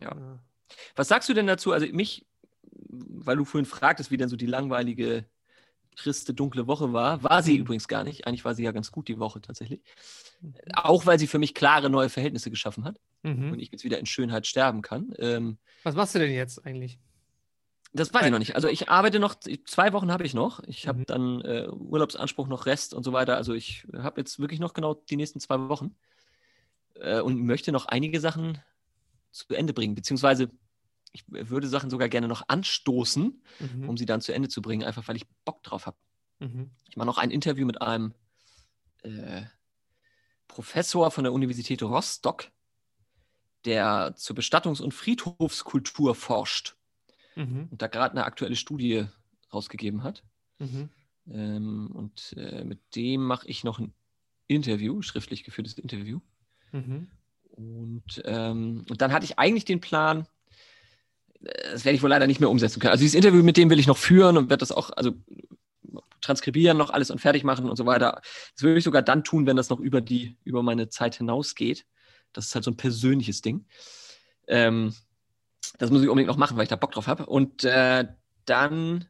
Ja. 0.00 0.14
Ja. 0.16 0.38
Was 0.96 1.08
sagst 1.08 1.28
du 1.28 1.34
denn 1.34 1.46
dazu? 1.46 1.72
Also 1.72 1.86
mich, 1.86 2.26
weil 2.88 3.36
du 3.36 3.44
vorhin 3.44 3.64
fragtest, 3.66 4.10
wie 4.10 4.16
denn 4.16 4.28
so 4.28 4.36
die 4.36 4.46
langweilige, 4.46 5.24
triste, 5.96 6.34
dunkle 6.34 6.66
Woche 6.66 6.92
war, 6.92 7.22
war 7.22 7.42
sie 7.42 7.54
Mhm. 7.54 7.60
übrigens 7.60 7.86
gar 7.88 8.02
nicht. 8.04 8.26
Eigentlich 8.26 8.44
war 8.44 8.54
sie 8.54 8.64
ja 8.64 8.72
ganz 8.72 8.90
gut 8.92 9.08
die 9.08 9.18
Woche 9.18 9.40
tatsächlich. 9.40 9.80
Mhm. 10.40 10.54
Auch 10.74 11.06
weil 11.06 11.18
sie 11.18 11.26
für 11.26 11.38
mich 11.38 11.54
klare 11.54 11.90
neue 11.90 12.08
Verhältnisse 12.08 12.50
geschaffen 12.50 12.84
hat 12.84 12.98
Mhm. 13.22 13.52
und 13.52 13.60
ich 13.60 13.70
jetzt 13.70 13.84
wieder 13.84 13.98
in 13.98 14.06
Schönheit 14.06 14.46
sterben 14.46 14.82
kann. 14.82 15.12
Ähm, 15.18 15.58
Was 15.84 15.94
machst 15.94 16.14
du 16.14 16.18
denn 16.18 16.32
jetzt 16.32 16.64
eigentlich? 16.66 16.98
Das 17.92 18.12
weiß 18.14 18.24
ich 18.26 18.30
noch 18.30 18.38
nicht. 18.38 18.54
Also 18.54 18.68
ich 18.68 18.88
arbeite 18.88 19.18
noch, 19.18 19.34
zwei 19.66 19.92
Wochen 19.92 20.10
habe 20.10 20.24
ich 20.24 20.34
noch. 20.34 20.60
Ich 20.66 20.88
habe 20.88 21.00
Mhm. 21.00 21.04
dann 21.06 21.40
äh, 21.42 21.68
Urlaubsanspruch 21.68 22.48
noch 22.48 22.66
Rest 22.66 22.94
und 22.94 23.02
so 23.04 23.12
weiter. 23.12 23.36
Also 23.36 23.52
ich 23.54 23.86
habe 23.96 24.20
jetzt 24.20 24.38
wirklich 24.38 24.60
noch 24.60 24.72
genau 24.72 24.94
die 24.94 25.16
nächsten 25.16 25.40
zwei 25.40 25.58
Wochen 25.68 25.94
äh, 26.94 27.20
und 27.20 27.44
möchte 27.44 27.70
noch 27.72 27.86
einige 27.86 28.20
Sachen 28.20 28.58
zu 29.30 29.54
Ende 29.54 29.72
bringen. 29.74 29.94
Beziehungsweise 29.94 30.50
ich 31.12 31.24
würde 31.28 31.68
Sachen 31.68 31.90
sogar 31.90 32.08
gerne 32.08 32.28
noch 32.28 32.44
anstoßen, 32.48 33.42
Mhm. 33.60 33.88
um 33.88 33.96
sie 33.98 34.06
dann 34.06 34.22
zu 34.22 34.32
Ende 34.32 34.48
zu 34.48 34.62
bringen, 34.62 34.84
einfach 34.84 35.06
weil 35.08 35.16
ich 35.16 35.26
Bock 35.44 35.62
drauf 35.62 35.84
habe. 35.86 35.96
Mhm. 36.38 36.70
Ich 36.88 36.96
mache 36.96 37.06
noch 37.06 37.18
ein 37.18 37.30
Interview 37.30 37.66
mit 37.66 37.82
einem 37.82 38.14
äh, 39.02 39.42
Professor 40.48 41.10
von 41.10 41.24
der 41.24 41.32
Universität 41.34 41.82
Rostock, 41.82 42.50
der 43.66 44.14
zur 44.16 44.36
Bestattungs- 44.36 44.80
und 44.80 44.92
Friedhofskultur 44.94 46.14
forscht 46.14 46.76
Mhm. 47.36 47.68
und 47.70 47.82
da 47.82 47.86
gerade 47.86 48.12
eine 48.12 48.24
aktuelle 48.24 48.56
Studie 48.56 49.06
rausgegeben 49.52 50.02
hat. 50.02 50.22
Mhm. 50.58 50.88
Ähm, 51.30 51.90
und 51.92 52.34
äh, 52.36 52.64
mit 52.64 52.80
dem 52.96 53.22
mache 53.22 53.46
ich 53.46 53.64
noch 53.64 53.78
ein 53.78 53.94
Interview, 54.48 55.02
schriftlich 55.02 55.44
geführtes 55.44 55.74
Interview. 55.74 56.20
Mhm. 56.72 57.08
Und, 57.50 58.22
ähm, 58.24 58.84
und 58.88 59.00
dann 59.00 59.12
hatte 59.12 59.24
ich 59.24 59.38
eigentlich 59.38 59.64
den 59.64 59.80
Plan, 59.80 60.26
äh, 61.42 61.72
das 61.72 61.84
werde 61.84 61.96
ich 61.96 62.02
wohl 62.02 62.10
leider 62.10 62.26
nicht 62.26 62.40
mehr 62.40 62.50
umsetzen 62.50 62.80
können. 62.80 62.92
Also 62.92 63.02
dieses 63.02 63.14
Interview 63.14 63.42
mit 63.42 63.56
dem 63.56 63.70
will 63.70 63.78
ich 63.78 63.86
noch 63.86 63.98
führen 63.98 64.36
und 64.36 64.50
werde 64.50 64.60
das 64.60 64.72
auch, 64.72 64.90
also 64.90 65.12
transkribieren 66.20 66.78
noch 66.78 66.90
alles 66.90 67.10
und 67.10 67.20
fertig 67.20 67.44
machen 67.44 67.68
und 67.68 67.76
so 67.76 67.84
weiter. 67.84 68.22
Das 68.54 68.62
würde 68.62 68.78
ich 68.78 68.84
sogar 68.84 69.02
dann 69.02 69.24
tun, 69.24 69.46
wenn 69.46 69.56
das 69.56 69.68
noch 69.68 69.80
über 69.80 70.00
die, 70.00 70.36
über 70.44 70.62
meine 70.62 70.88
Zeit 70.88 71.16
hinausgeht. 71.16 71.84
Das 72.32 72.46
ist 72.46 72.54
halt 72.54 72.64
so 72.64 72.70
ein 72.70 72.76
persönliches 72.76 73.42
Ding. 73.42 73.66
Ähm, 74.46 74.94
das 75.78 75.90
muss 75.90 76.02
ich 76.02 76.08
unbedingt 76.08 76.28
noch 76.28 76.36
machen, 76.36 76.56
weil 76.56 76.64
ich 76.64 76.68
da 76.68 76.76
Bock 76.76 76.92
drauf 76.92 77.06
habe. 77.06 77.26
Und 77.26 77.64
äh, 77.64 78.06
dann 78.44 79.06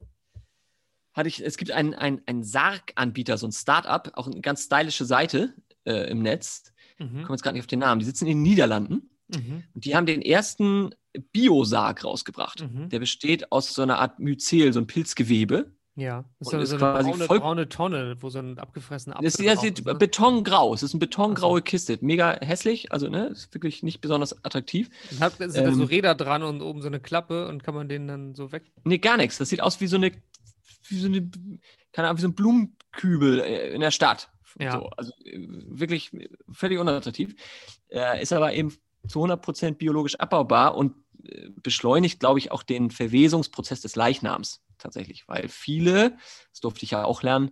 hatte 1.14 1.28
ich, 1.28 1.44
es 1.44 1.56
gibt 1.56 1.70
einen, 1.70 1.94
einen, 1.94 2.22
einen 2.26 2.42
Sarg-Anbieter, 2.44 3.36
so 3.38 3.46
ein 3.46 3.52
Startup, 3.52 4.10
auch 4.16 4.26
eine 4.26 4.40
ganz 4.40 4.64
stylische 4.64 5.04
Seite 5.04 5.54
äh, 5.84 6.10
im 6.10 6.22
Netz. 6.22 6.72
Ich 6.98 7.06
Mhm. 7.06 7.22
komme 7.24 7.34
jetzt 7.34 7.42
gerade 7.42 7.54
nicht 7.54 7.62
auf 7.62 7.66
den 7.66 7.80
Namen. 7.80 7.98
Die 7.98 8.04
sitzen 8.04 8.26
in 8.26 8.36
den 8.38 8.42
Niederlanden 8.42 9.10
Mhm. 9.34 9.64
und 9.74 9.84
die 9.84 9.96
haben 9.96 10.06
den 10.06 10.22
ersten 10.22 10.94
Biosarg 11.32 12.04
rausgebracht. 12.04 12.62
Mhm. 12.62 12.88
Der 12.90 12.98
besteht 13.00 13.50
aus 13.50 13.74
so 13.74 13.82
einer 13.82 13.98
Art 13.98 14.18
Myzel, 14.18 14.72
so 14.72 14.80
ein 14.80 14.86
Pilzgewebe. 14.86 15.72
Ja, 15.94 16.24
das 16.38 16.48
ist 16.48 16.54
Und 16.54 16.58
so, 16.58 16.62
ist 16.62 16.70
so 16.70 16.76
eine 16.76 16.80
quasi 16.94 17.10
braune, 17.10 17.24
voll- 17.26 17.40
braune 17.40 17.68
Tonne, 17.68 18.16
wo 18.20 18.30
so 18.30 18.38
ein 18.38 18.58
abgefressener 18.58 19.16
Apfel 19.16 19.24
Das 19.26 19.34
ist, 19.34 19.44
das 19.46 19.54
drauf 19.56 19.62
sieht 19.64 19.84
ne? 19.84 19.94
betongrau. 19.94 20.72
Es 20.72 20.82
ist 20.82 20.94
eine 20.94 21.00
betongraue 21.00 21.60
Kiste. 21.60 21.98
Mega 22.00 22.38
hässlich, 22.40 22.90
also 22.92 23.08
ne, 23.10 23.26
ist 23.26 23.52
wirklich 23.52 23.82
nicht 23.82 24.00
besonders 24.00 24.42
attraktiv. 24.44 24.88
Und 25.10 25.20
hat, 25.20 25.36
sind 25.36 25.54
da 25.54 25.72
so 25.72 25.82
ähm, 25.82 25.88
Räder 25.88 26.14
dran 26.14 26.42
und 26.44 26.62
oben 26.62 26.80
so 26.80 26.86
eine 26.88 26.98
Klappe 26.98 27.46
und 27.48 27.62
kann 27.62 27.74
man 27.74 27.88
den 27.90 28.08
dann 28.08 28.34
so 28.34 28.52
weg. 28.52 28.72
Nee, 28.84 28.98
gar 28.98 29.18
nichts. 29.18 29.36
Das 29.36 29.50
sieht 29.50 29.60
aus 29.60 29.80
wie 29.82 29.86
so 29.86 29.96
eine, 29.96 30.12
wie 30.88 30.98
so 30.98 31.08
eine, 31.08 31.30
keine 31.92 32.08
Ahnung, 32.08 32.18
wie 32.18 32.22
so 32.22 32.28
ein 32.28 32.34
Blumenkübel 32.34 33.40
äh, 33.40 33.70
in 33.74 33.82
der 33.82 33.90
Stadt. 33.90 34.30
Ja. 34.58 34.72
So, 34.72 34.86
also 34.96 35.12
äh, 35.24 35.46
wirklich 35.66 36.10
völlig 36.50 36.78
unattraktiv. 36.78 37.34
Äh, 37.90 38.22
ist 38.22 38.32
aber 38.32 38.54
eben 38.54 38.74
zu 39.08 39.22
100% 39.22 39.72
biologisch 39.72 40.14
abbaubar 40.16 40.74
und 40.74 40.94
äh, 41.24 41.50
beschleunigt, 41.62 42.18
glaube 42.20 42.38
ich, 42.38 42.50
auch 42.50 42.62
den 42.62 42.90
Verwesungsprozess 42.90 43.82
des 43.82 43.94
Leichnams 43.94 44.62
tatsächlich. 44.82 45.26
Weil 45.28 45.48
viele, 45.48 46.16
das 46.50 46.60
durfte 46.60 46.84
ich 46.84 46.90
ja 46.92 47.04
auch 47.04 47.22
lernen, 47.22 47.50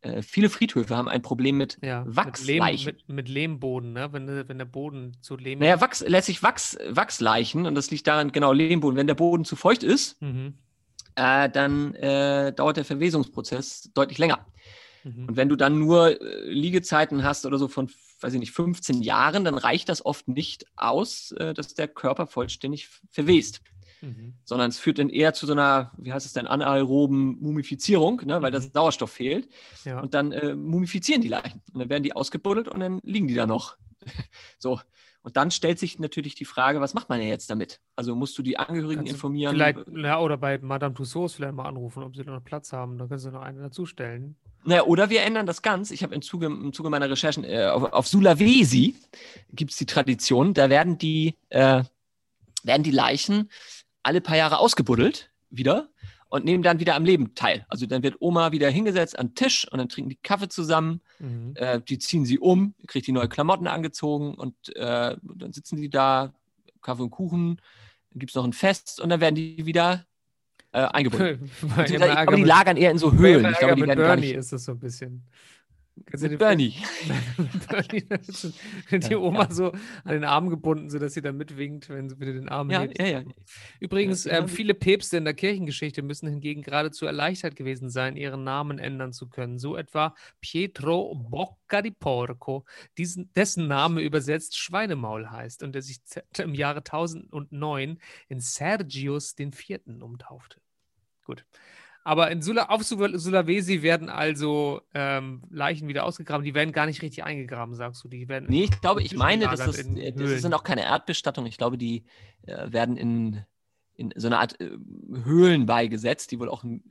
äh, 0.00 0.22
viele 0.22 0.48
Friedhöfe 0.48 0.96
haben 0.96 1.08
ein 1.08 1.22
Problem 1.22 1.56
mit 1.56 1.78
Ja, 1.82 2.04
mit, 2.04 2.14
Lehm, 2.14 2.16
Wachsleichen. 2.16 2.86
mit, 2.86 3.08
mit 3.08 3.28
Lehmboden, 3.28 3.92
ne? 3.92 4.12
Wenn, 4.12 4.26
der- 4.26 4.48
wenn 4.48 4.58
der 4.58 4.64
Boden 4.64 5.16
zu 5.20 5.36
Lehm 5.36 5.58
Naja, 5.58 5.80
Wachs, 5.80 6.04
letztlich 6.06 6.42
Wachs, 6.42 6.78
Wachsleichen, 6.88 7.66
und 7.66 7.74
das 7.74 7.90
liegt 7.90 8.06
daran, 8.06 8.30
genau, 8.32 8.52
Lehmboden. 8.52 8.96
Wenn 8.96 9.08
der 9.08 9.14
Boden 9.14 9.44
zu 9.44 9.56
feucht 9.56 9.82
ist, 9.82 10.20
Mhm. 10.22 10.54
äh, 11.16 11.48
dann 11.50 11.94
äh, 11.94 12.52
dauert 12.52 12.76
der 12.76 12.84
Verwesungsprozess 12.84 13.90
deutlich 13.94 14.18
länger. 14.18 14.46
Mhm. 15.02 15.28
Und 15.28 15.36
wenn 15.36 15.48
du 15.48 15.56
dann 15.56 15.78
nur 15.78 16.20
äh, 16.20 16.48
Liegezeiten 16.50 17.24
hast 17.24 17.44
oder 17.44 17.58
so 17.58 17.66
von, 17.66 17.90
weiß 18.20 18.34
ich 18.34 18.40
nicht, 18.40 18.52
15 18.52 19.02
Jahren, 19.02 19.44
dann 19.44 19.58
reicht 19.58 19.88
das 19.88 20.04
oft 20.06 20.28
nicht 20.28 20.64
aus, 20.76 21.32
äh, 21.32 21.54
dass 21.54 21.74
der 21.74 21.88
Körper 21.88 22.26
vollständig 22.28 22.88
verwest. 23.10 23.62
Mhm. 24.00 24.34
Sondern 24.44 24.68
es 24.70 24.78
führt 24.78 24.98
dann 24.98 25.08
eher 25.10 25.34
zu 25.34 25.46
so 25.46 25.52
einer, 25.52 25.92
wie 25.98 26.12
heißt 26.12 26.26
es 26.26 26.32
denn, 26.32 26.46
anaeroben 26.46 27.38
Mumifizierung, 27.40 28.22
ne, 28.24 28.40
weil 28.42 28.50
Mhm. 28.50 28.54
das 28.54 28.72
Sauerstoff 28.72 29.10
fehlt. 29.10 29.48
Ja. 29.84 30.00
Und 30.00 30.14
dann 30.14 30.32
äh, 30.32 30.54
mumifizieren 30.54 31.22
die 31.22 31.28
Leichen. 31.28 31.62
Und 31.72 31.80
dann 31.80 31.88
werden 31.88 32.02
die 32.02 32.14
ausgebuddelt 32.14 32.68
und 32.68 32.80
dann 32.80 33.00
liegen 33.02 33.28
die 33.28 33.34
da 33.34 33.46
noch 33.46 33.76
so. 34.58 34.80
Und 35.22 35.36
dann 35.36 35.50
stellt 35.50 35.78
sich 35.78 35.98
natürlich 35.98 36.36
die 36.36 36.44
Frage, 36.44 36.80
was 36.80 36.94
macht 36.94 37.08
man 37.08 37.18
denn 37.18 37.28
jetzt 37.28 37.50
damit? 37.50 37.80
Also 37.96 38.14
musst 38.14 38.38
du 38.38 38.42
die 38.42 38.58
Angehörigen 38.58 39.00
Kannst 39.00 39.12
informieren? 39.12 39.52
Vielleicht, 39.54 39.78
ja, 39.94 40.20
oder 40.20 40.36
bei 40.38 40.58
Madame 40.58 40.94
Tussauds 40.94 41.34
vielleicht 41.34 41.54
mal 41.54 41.66
anrufen, 41.66 42.02
ob 42.02 42.16
sie 42.16 42.22
da 42.22 42.30
noch 42.30 42.44
Platz 42.44 42.72
haben. 42.72 42.96
Da 42.96 43.06
können 43.08 43.18
sie 43.18 43.30
noch 43.30 43.42
eine 43.42 43.60
dazustellen. 43.60 44.36
Naja, 44.64 44.84
oder 44.84 45.10
wir 45.10 45.22
ändern 45.22 45.44
das 45.44 45.60
ganz. 45.60 45.90
Ich 45.90 46.02
habe 46.02 46.14
im 46.14 46.22
Zuge, 46.22 46.46
im 46.46 46.72
Zuge 46.72 46.88
meiner 46.88 47.10
Recherchen 47.10 47.44
äh, 47.44 47.66
auf, 47.66 47.92
auf 47.92 48.06
Sulawesi 48.08 48.94
gibt 49.52 49.72
es 49.72 49.76
die 49.76 49.86
Tradition, 49.86 50.54
da 50.54 50.70
werden 50.70 50.98
die, 50.98 51.34
äh, 51.50 51.82
werden 52.62 52.82
die 52.82 52.90
Leichen 52.90 53.50
alle 54.02 54.20
paar 54.20 54.36
Jahre 54.36 54.58
ausgebuddelt 54.58 55.30
wieder 55.50 55.88
und 56.28 56.44
nehmen 56.44 56.62
dann 56.62 56.78
wieder 56.78 56.94
am 56.94 57.04
Leben 57.04 57.34
teil. 57.34 57.64
Also 57.68 57.86
dann 57.86 58.02
wird 58.02 58.16
Oma 58.20 58.52
wieder 58.52 58.68
hingesetzt 58.70 59.18
an 59.18 59.28
den 59.28 59.34
Tisch 59.34 59.66
und 59.70 59.78
dann 59.78 59.88
trinken 59.88 60.10
die 60.10 60.16
Kaffee 60.22 60.48
zusammen, 60.48 61.00
Mhm. 61.18 61.52
äh, 61.56 61.80
die 61.80 61.98
ziehen 61.98 62.24
sie 62.26 62.38
um, 62.38 62.74
kriegt 62.86 63.06
die 63.06 63.12
neue 63.12 63.28
Klamotten 63.28 63.66
angezogen 63.66 64.34
und 64.34 64.54
äh, 64.76 65.16
dann 65.22 65.52
sitzen 65.52 65.76
die 65.76 65.88
da, 65.90 66.32
Kaffee 66.82 67.02
und 67.02 67.10
Kuchen, 67.10 67.60
dann 68.10 68.18
gibt 68.20 68.30
es 68.30 68.36
noch 68.36 68.44
ein 68.44 68.52
Fest 68.52 69.00
und 69.00 69.08
dann 69.08 69.20
werden 69.20 69.34
die 69.34 69.64
wieder 69.66 70.04
äh, 70.72 70.80
eingebunden. 70.80 71.50
Ich 71.86 71.96
glaube, 71.96 72.36
die 72.36 72.44
lagern 72.44 72.76
eher 72.76 72.90
in 72.90 72.98
so 72.98 73.12
Höhlen. 73.12 73.50
Ich 73.50 73.58
glaube, 73.58 73.74
die 73.76 73.82
werden 73.86 73.98
gar 73.98 74.08
Bernie 74.08 74.26
nicht. 74.28 74.36
ist 74.36 74.52
das 74.52 74.64
so 74.64 74.72
ein 74.72 74.78
bisschen. 74.78 75.22
Kannst 76.06 76.22
Mit 76.28 76.38
Bernie. 76.38 76.74
Bernie, 77.68 78.04
wenn 78.90 79.00
die 79.00 79.14
Oma 79.16 79.44
ja. 79.44 79.50
so 79.52 79.72
an 80.04 80.12
den 80.12 80.24
Arm 80.24 80.48
gebunden, 80.50 80.90
sodass 80.90 81.14
sie 81.14 81.22
dann 81.22 81.36
mitwinkt, 81.36 81.88
wenn 81.88 82.08
sie 82.08 82.18
wieder 82.20 82.32
den 82.32 82.48
Arm 82.48 82.70
Ja, 82.70 82.82
hebt. 82.82 82.98
ja, 83.00 83.06
ja. 83.06 83.22
Übrigens, 83.80 84.26
haben- 84.26 84.48
viele 84.48 84.74
Päpste 84.74 85.16
in 85.16 85.24
der 85.24 85.34
Kirchengeschichte 85.34 86.02
müssen 86.02 86.28
hingegen 86.28 86.62
geradezu 86.62 87.06
erleichtert 87.06 87.56
gewesen 87.56 87.90
sein, 87.90 88.16
ihren 88.16 88.44
Namen 88.44 88.78
ändern 88.78 89.12
zu 89.12 89.28
können. 89.28 89.58
So 89.58 89.76
etwa 89.76 90.14
Pietro 90.40 91.14
Bocca 91.14 91.82
di 91.82 91.90
Porco, 91.90 92.64
diesen, 92.96 93.32
dessen 93.34 93.66
Name 93.66 94.00
übersetzt 94.02 94.56
Schweinemaul 94.56 95.30
heißt 95.30 95.62
und 95.62 95.74
der 95.74 95.82
sich 95.82 96.00
im 96.38 96.54
Jahre 96.54 96.78
1009 96.78 97.98
in 98.28 98.40
Sergius 98.40 99.34
IV. 99.38 99.80
umtaufte. 100.00 100.60
Gut. 101.24 101.44
Aber 102.04 102.30
in 102.30 102.40
Sula, 102.40 102.66
auf 102.70 102.82
Sula- 102.82 103.18
Sulawesi 103.18 103.82
werden 103.82 104.08
also 104.08 104.80
ähm, 104.94 105.42
Leichen 105.50 105.88
wieder 105.88 106.04
ausgegraben. 106.04 106.44
Die 106.44 106.54
werden 106.54 106.72
gar 106.72 106.86
nicht 106.86 107.02
richtig 107.02 107.24
eingegraben, 107.24 107.74
sagst 107.74 108.02
du. 108.02 108.08
Die 108.08 108.28
werden 108.28 108.46
Nee, 108.48 108.64
ich 108.64 108.80
glaube, 108.80 109.02
ich 109.02 109.14
meine, 109.14 109.44
das, 109.46 109.78
in 109.78 109.96
äh, 109.98 110.12
das 110.12 110.40
sind 110.40 110.54
auch 110.54 110.64
keine 110.64 110.84
Erdbestattungen. 110.84 111.48
Ich 111.50 111.58
glaube, 111.58 111.76
die 111.76 112.04
äh, 112.46 112.72
werden 112.72 112.96
in, 112.96 113.44
in 113.94 114.12
so 114.16 114.28
eine 114.28 114.38
Art 114.38 114.58
äh, 114.60 114.70
Höhlen 115.24 115.66
beigesetzt, 115.66 116.30
die 116.30 116.38
wohl 116.40 116.48
auch 116.48 116.64
ein 116.64 116.82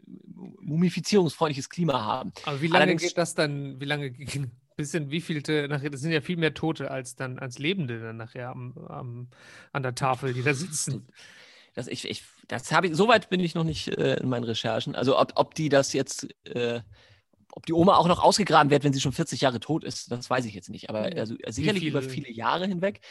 mumifizierungsfreundliches 0.61 1.69
Klima 1.69 2.03
haben. 2.03 2.31
Aber 2.45 2.61
wie 2.61 2.67
lange 2.67 2.83
Allerdings- 2.83 3.01
geht 3.03 3.17
das 3.17 3.33
dann, 3.33 3.79
wie 3.81 3.85
lange, 3.85 4.11
bis 4.75 4.93
in 4.93 5.09
wie 5.09 5.21
vielte, 5.21 5.67
nachher, 5.67 5.89
das 5.89 6.01
sind 6.01 6.11
ja 6.11 6.21
viel 6.21 6.37
mehr 6.37 6.53
Tote 6.53 6.91
als 6.91 7.15
dann, 7.15 7.39
als 7.39 7.57
Lebende 7.57 7.99
dann 7.99 8.17
nachher 8.17 8.49
am, 8.49 8.77
am, 8.87 9.27
an 9.71 9.83
der 9.83 9.95
Tafel, 9.95 10.33
die 10.33 10.43
da 10.43 10.53
sitzen. 10.53 11.07
Das, 11.77 11.87
ich, 11.87 12.09
ich, 12.09 12.23
das 12.47 12.71
habe 12.71 12.87
ich, 12.87 12.95
soweit 12.95 13.29
bin 13.29 13.39
ich 13.39 13.53
noch 13.53 13.63
nicht 13.63 13.87
äh, 13.89 14.15
in 14.15 14.29
meinen 14.29 14.45
Recherchen. 14.45 14.95
Also 14.95 15.17
ob, 15.19 15.33
ob 15.35 15.53
die 15.53 15.69
das 15.69 15.93
jetzt, 15.93 16.27
äh, 16.47 16.81
ob 17.51 17.67
die 17.67 17.73
Oma 17.73 17.97
auch 17.97 18.07
noch 18.07 18.19
ausgegraben 18.23 18.71
wird, 18.71 18.83
wenn 18.83 18.93
sie 18.93 18.99
schon 18.99 19.11
40 19.11 19.41
Jahre 19.41 19.59
tot 19.59 19.83
ist, 19.83 20.11
das 20.11 20.27
weiß 20.27 20.45
ich 20.45 20.55
jetzt 20.55 20.69
nicht. 20.69 20.89
Aber 20.89 21.01
also, 21.15 21.35
sicherlich 21.47 21.83
über 21.85 22.01
viele- 22.01 22.25
viele 22.25 22.31
Jahre 22.31 22.65
hinweg. 22.65 23.01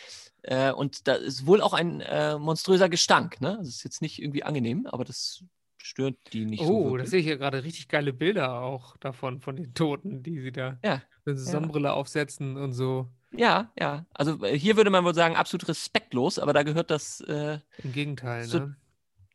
Äh, 0.42 0.72
und 0.72 1.06
da 1.06 1.14
ist 1.14 1.46
wohl 1.46 1.60
auch 1.60 1.74
ein 1.74 2.00
äh, 2.00 2.36
monströser 2.38 2.88
Gestank. 2.88 3.40
Ne? 3.40 3.56
Das 3.60 3.68
ist 3.68 3.84
jetzt 3.84 4.02
nicht 4.02 4.20
irgendwie 4.20 4.42
angenehm, 4.42 4.86
aber 4.86 5.04
das 5.04 5.44
stört 5.80 6.16
die 6.32 6.44
nicht 6.44 6.64
so. 6.64 6.90
Oh, 6.90 6.96
da 6.96 7.06
sehe 7.06 7.20
ich 7.20 7.26
ja 7.26 7.36
gerade 7.36 7.62
richtig 7.62 7.86
geile 7.86 8.12
Bilder 8.12 8.62
auch 8.62 8.96
davon, 8.96 9.40
von 9.40 9.54
den 9.54 9.74
Toten, 9.74 10.24
die 10.24 10.40
sie 10.40 10.50
da, 10.50 10.76
Ja, 10.84 11.02
wenn 11.24 11.36
sie 11.36 11.44
ja. 11.44 11.52
Sonnenbrille 11.52 11.92
aufsetzen 11.92 12.56
und 12.56 12.72
so. 12.72 13.08
Ja, 13.32 13.70
ja. 13.78 14.06
Also 14.14 14.42
äh, 14.44 14.58
hier 14.58 14.76
würde 14.76 14.90
man 14.90 15.04
wohl 15.04 15.14
sagen, 15.14 15.36
absolut 15.36 15.68
respektlos, 15.68 16.38
aber 16.38 16.52
da 16.52 16.62
gehört 16.62 16.90
das 16.90 17.20
äh, 17.22 17.58
Im 17.82 17.92
Gegenteil, 17.92 18.44
So- 18.44 18.60
ne? 18.60 18.76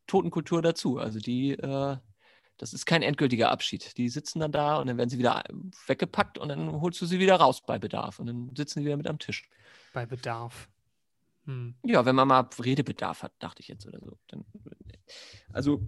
Totenkultur 0.07 0.61
dazu. 0.61 0.97
Also 0.97 1.19
die, 1.19 1.51
äh, 1.51 1.97
das 2.57 2.73
ist 2.73 2.85
kein 2.85 3.01
endgültiger 3.01 3.49
Abschied. 3.49 3.97
Die 3.97 4.09
sitzen 4.09 4.39
dann 4.39 4.51
da 4.51 4.77
und 4.77 4.87
dann 4.87 4.97
werden 4.97 5.09
sie 5.09 5.17
wieder 5.17 5.43
äh, 5.49 5.53
weggepackt 5.87 6.37
und 6.37 6.49
dann 6.49 6.81
holst 6.81 6.99
du 7.01 7.05
sie 7.05 7.19
wieder 7.19 7.35
raus 7.37 7.65
bei 7.65 7.79
Bedarf 7.79 8.19
und 8.19 8.27
dann 8.27 8.51
sitzen 8.55 8.79
sie 8.79 8.85
wieder 8.85 8.97
mit 8.97 9.07
am 9.07 9.19
Tisch. 9.19 9.47
Bei 9.93 10.05
Bedarf. 10.05 10.67
Hm. 11.45 11.75
Ja, 11.83 12.05
wenn 12.05 12.15
man 12.15 12.27
mal 12.27 12.47
Redebedarf 12.59 13.23
hat, 13.23 13.33
dachte 13.39 13.61
ich 13.61 13.67
jetzt 13.67 13.87
oder 13.87 13.99
so. 13.99 14.17
Dann, 14.27 14.45
also 15.53 15.81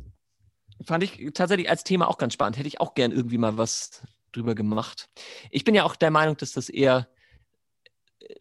fand 0.85 1.03
ich 1.03 1.31
tatsächlich 1.33 1.69
als 1.69 1.83
Thema 1.83 2.07
auch 2.07 2.17
ganz 2.17 2.33
spannend. 2.33 2.57
Hätte 2.57 2.67
ich 2.67 2.79
auch 2.81 2.95
gern 2.95 3.11
irgendwie 3.11 3.37
mal 3.37 3.57
was 3.57 4.01
drüber 4.31 4.55
gemacht. 4.55 5.09
Ich 5.51 5.63
bin 5.63 5.75
ja 5.75 5.83
auch 5.83 5.95
der 5.95 6.11
Meinung, 6.11 6.37
dass 6.37 6.53
das 6.53 6.69
eher 6.69 6.99
äh, 6.99 7.22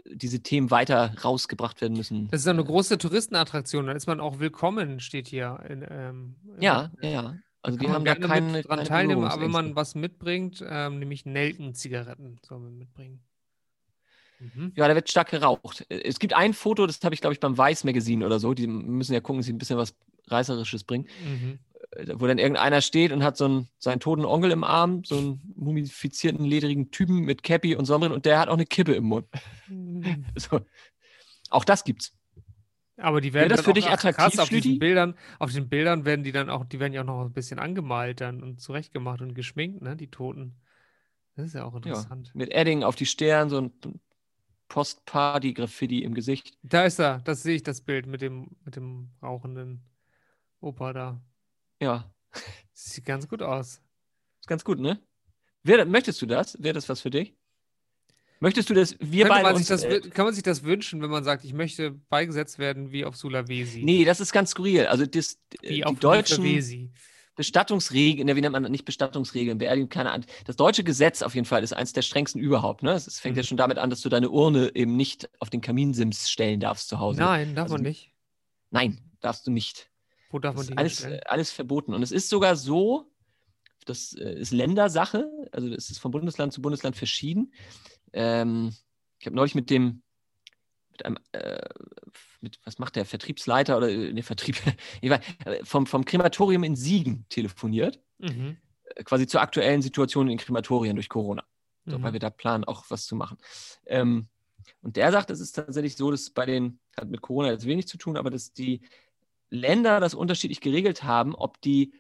diese 0.06 0.40
Themen 0.40 0.70
weiter 0.70 1.14
rausgebracht 1.24 1.80
werden 1.80 1.96
müssen. 1.96 2.28
Das 2.30 2.40
ist 2.40 2.48
eine 2.48 2.64
große 2.64 2.98
Touristenattraktion, 2.98 3.86
da 3.86 3.92
ist 3.92 4.06
man 4.06 4.20
auch 4.20 4.38
willkommen, 4.38 5.00
steht 5.00 5.28
hier. 5.28 5.60
In, 5.68 5.84
ähm, 5.88 6.36
Ja, 6.60 6.90
ja, 7.02 7.08
ja. 7.10 7.34
Also 7.62 7.78
die 7.78 7.88
haben 7.88 8.04
da 8.04 8.16
keine, 8.16 8.50
mit 8.50 8.68
dran 8.68 8.78
keine 8.78 8.88
teilnehmen, 8.88 9.24
aber 9.24 9.40
wenn 9.40 9.50
man 9.50 9.76
was 9.76 9.94
mitbringt, 9.94 10.64
ähm, 10.68 10.98
nämlich 10.98 11.24
Nelkenzigaretten 11.26 12.40
soll 12.44 12.58
man 12.58 12.76
mitbringen. 12.76 13.22
Mhm. 14.40 14.72
Ja, 14.74 14.88
da 14.88 14.94
wird 14.96 15.08
stark 15.08 15.30
geraucht. 15.30 15.86
Es 15.88 16.18
gibt 16.18 16.34
ein 16.34 16.54
Foto, 16.54 16.86
das 16.86 16.98
habe 17.04 17.14
ich, 17.14 17.20
glaube 17.20 17.34
ich, 17.34 17.40
beim 17.40 17.56
Weiß 17.56 17.84
Magazine 17.84 18.26
oder 18.26 18.40
so. 18.40 18.54
Die 18.54 18.66
müssen 18.66 19.14
ja 19.14 19.20
gucken, 19.20 19.38
dass 19.38 19.46
sie 19.46 19.52
ein 19.52 19.58
bisschen 19.58 19.78
was 19.78 19.94
Reißerisches 20.26 20.84
bringen. 20.84 21.06
Mhm. 21.24 21.58
Äh, 21.92 22.14
Wo 22.16 22.26
dann 22.26 22.38
irgendeiner 22.38 22.80
steht 22.80 23.12
und 23.12 23.22
hat 23.22 23.36
so 23.36 23.44
einen, 23.44 23.68
seinen 23.78 24.00
toten 24.00 24.24
Onkel 24.24 24.50
im 24.50 24.64
Arm, 24.64 25.04
so 25.04 25.16
einen 25.16 25.54
mumifizierten, 25.54 26.44
ledrigen 26.44 26.90
Typen 26.90 27.20
mit 27.20 27.42
Cappy 27.42 27.76
und 27.76 27.84
Sonnenbrille 27.84 28.14
und 28.14 28.24
der 28.24 28.40
hat 28.40 28.48
auch 28.48 28.54
eine 28.54 28.66
Kippe 28.66 28.94
im 28.94 29.04
Mund. 29.04 29.26
Mhm. 30.02 30.26
So. 30.38 30.60
Auch 31.50 31.64
das 31.64 31.84
gibt's. 31.84 32.16
Aber 32.96 33.20
die 33.20 33.32
werden 33.32 33.48
das 33.48 33.58
dann 33.58 33.64
für 33.64 33.70
auch, 33.70 33.74
dich 33.74 33.86
attraktiv, 33.88 34.24
krass, 34.24 34.38
auf 34.38 34.48
diesen 34.48 34.78
Bildern, 34.78 35.16
auf 35.38 35.52
den 35.52 35.68
Bildern 35.68 36.04
werden 36.04 36.24
die 36.24 36.32
dann 36.32 36.50
auch, 36.50 36.64
die 36.64 36.78
werden 36.78 36.92
ja 36.92 37.02
auch 37.02 37.06
noch 37.06 37.24
ein 37.24 37.32
bisschen 37.32 37.58
angemalt 37.58 38.20
dann 38.20 38.42
und 38.42 38.60
zurechtgemacht 38.60 39.20
und 39.22 39.34
geschminkt, 39.34 39.82
ne, 39.82 39.96
die 39.96 40.10
Toten. 40.10 40.56
Das 41.36 41.46
ist 41.46 41.54
ja 41.54 41.64
auch 41.64 41.74
Ja, 41.74 41.78
interessant. 41.78 42.30
mit 42.34 42.50
Edding 42.50 42.84
auf 42.84 42.96
die 42.96 43.06
Stirn, 43.06 43.48
so 43.48 43.58
ein 43.60 43.72
Post-Party-Graffiti 44.68 46.02
im 46.02 46.14
Gesicht. 46.14 46.56
Da 46.62 46.84
ist 46.84 46.98
er, 47.00 47.18
das 47.20 47.42
sehe 47.42 47.56
ich, 47.56 47.62
das 47.62 47.80
Bild 47.80 48.06
mit 48.06 48.20
dem, 48.22 48.56
mit 48.64 48.76
dem 48.76 49.10
rauchenden 49.22 49.82
Opa 50.60 50.92
da. 50.92 51.20
Ja, 51.80 52.04
Sieht 52.72 53.04
ganz 53.04 53.28
gut 53.28 53.42
aus. 53.42 53.80
ist 54.40 54.48
ganz 54.48 54.64
gut, 54.64 54.78
ne? 54.78 55.00
Wer, 55.62 55.84
möchtest 55.86 56.20
du 56.22 56.26
das? 56.26 56.60
Wäre 56.62 56.74
das 56.74 56.88
was 56.88 57.00
für 57.00 57.10
dich? 57.10 57.34
Möchtest 58.42 58.68
du, 58.70 58.74
dass 58.74 58.96
wir 58.98 59.28
beide 59.28 59.44
man 59.44 59.54
uns... 59.54 59.68
das, 59.68 59.84
äh, 59.84 60.00
kann 60.00 60.24
man 60.24 60.34
sich 60.34 60.42
das 60.42 60.64
wünschen, 60.64 61.00
wenn 61.00 61.10
man 61.10 61.22
sagt, 61.22 61.44
ich 61.44 61.52
möchte 61.52 61.92
beigesetzt 61.92 62.58
werden 62.58 62.90
wie 62.90 63.04
auf 63.04 63.16
Sulawesi? 63.16 63.82
Nee, 63.84 64.04
das 64.04 64.18
ist 64.18 64.32
ganz 64.32 64.50
skurril. 64.50 64.86
Also 64.86 65.06
das, 65.06 65.34
äh, 65.62 65.68
wie 65.68 65.74
die 65.76 65.84
auf 65.84 65.98
deutschen 66.00 66.38
Sulawesi. 66.38 66.90
Bestattungsregeln, 67.36 68.26
ne, 68.26 68.34
wie 68.34 68.40
nennt 68.40 68.52
man 68.52 68.64
das? 68.64 68.70
nicht 68.72 68.84
Bestattungsregeln, 68.84 69.58
Beerdigung, 69.58 69.88
keine 69.88 70.10
Ahnung. 70.10 70.26
Das 70.44 70.56
deutsche 70.56 70.82
Gesetz 70.82 71.22
auf 71.22 71.34
jeden 71.36 71.46
Fall 71.46 71.62
ist 71.62 71.72
eines 71.72 71.92
der 71.92 72.02
strengsten 72.02 72.40
überhaupt. 72.40 72.82
Ne? 72.82 72.92
Es 72.92 73.06
es 73.06 73.20
fängt 73.20 73.36
ja 73.36 73.42
Mhm. 73.42 73.46
schon 73.46 73.56
damit 73.58 73.78
an, 73.78 73.90
dass 73.90 74.00
du 74.00 74.08
deine 74.08 74.28
Urne 74.28 74.72
eben 74.74 74.96
nicht 74.96 75.30
auf 75.38 75.48
den 75.48 75.60
Kaminsims 75.60 76.28
stellen 76.28 76.58
darfst 76.58 76.88
zu 76.88 76.98
Hause. 76.98 77.20
Nein, 77.20 77.54
darf 77.54 77.64
Also 77.64 77.76
man 77.76 77.82
nicht. 77.84 78.10
Nein, 78.70 78.98
darfst 79.20 79.46
du 79.46 79.50
nicht. 79.52 79.88
Wo 80.30 80.40
darf 80.40 80.56
man 80.56 80.62
Das 80.66 80.70
die 80.72 80.76
alles, 80.76 81.04
äh, 81.04 81.20
alles 81.26 81.52
verboten. 81.52 81.94
Und 81.94 82.02
es 82.02 82.10
ist 82.10 82.28
sogar 82.28 82.56
so, 82.56 83.06
das 83.86 84.14
äh, 84.14 84.34
ist 84.38 84.52
Ländersache, 84.52 85.30
also 85.52 85.68
das 85.70 85.90
ist 85.90 85.98
von 86.00 86.10
Bundesland 86.10 86.52
zu 86.52 86.60
Bundesland 86.60 86.96
verschieden. 86.96 87.52
Ähm, 88.12 88.74
ich 89.18 89.26
habe 89.26 89.36
neulich 89.36 89.54
mit 89.54 89.70
dem, 89.70 90.02
mit 90.90 91.04
einem, 91.06 91.18
äh, 91.32 91.60
mit, 92.40 92.58
was 92.64 92.78
macht 92.78 92.96
der, 92.96 93.04
Vertriebsleiter 93.06 93.76
oder 93.76 93.88
ne, 93.88 94.22
Vertrieb, 94.22 94.56
ich 95.00 95.10
weiß, 95.10 95.20
äh, 95.44 95.64
vom, 95.64 95.86
vom 95.86 96.04
Krematorium 96.04 96.64
in 96.64 96.76
Siegen 96.76 97.26
telefoniert, 97.28 98.00
Mhm. 98.18 98.56
äh, 98.94 99.04
quasi 99.04 99.26
zur 99.26 99.40
aktuellen 99.40 99.82
Situation 99.82 100.28
in 100.28 100.38
Krematorien 100.38 100.96
durch 100.96 101.08
Corona. 101.08 101.44
So, 101.86 101.98
Mhm. 101.98 102.02
weil 102.04 102.12
wir 102.12 102.20
da 102.20 102.30
planen, 102.30 102.64
auch 102.64 102.84
was 102.90 103.06
zu 103.06 103.16
machen. 103.16 103.38
Ähm, 103.86 104.28
und 104.82 104.96
der 104.96 105.10
sagt, 105.10 105.30
es 105.30 105.40
ist 105.40 105.52
tatsächlich 105.52 105.96
so, 105.96 106.10
dass 106.10 106.30
bei 106.30 106.46
den, 106.46 106.78
hat 106.96 107.08
mit 107.08 107.20
Corona 107.20 107.50
jetzt 107.50 107.66
wenig 107.66 107.88
zu 107.88 107.98
tun, 107.98 108.16
aber 108.16 108.30
dass 108.30 108.52
die 108.52 108.82
Länder 109.50 109.98
das 110.00 110.14
unterschiedlich 110.14 110.60
geregelt 110.60 111.02
haben, 111.02 111.34
ob 111.34 111.60
die 111.60 111.92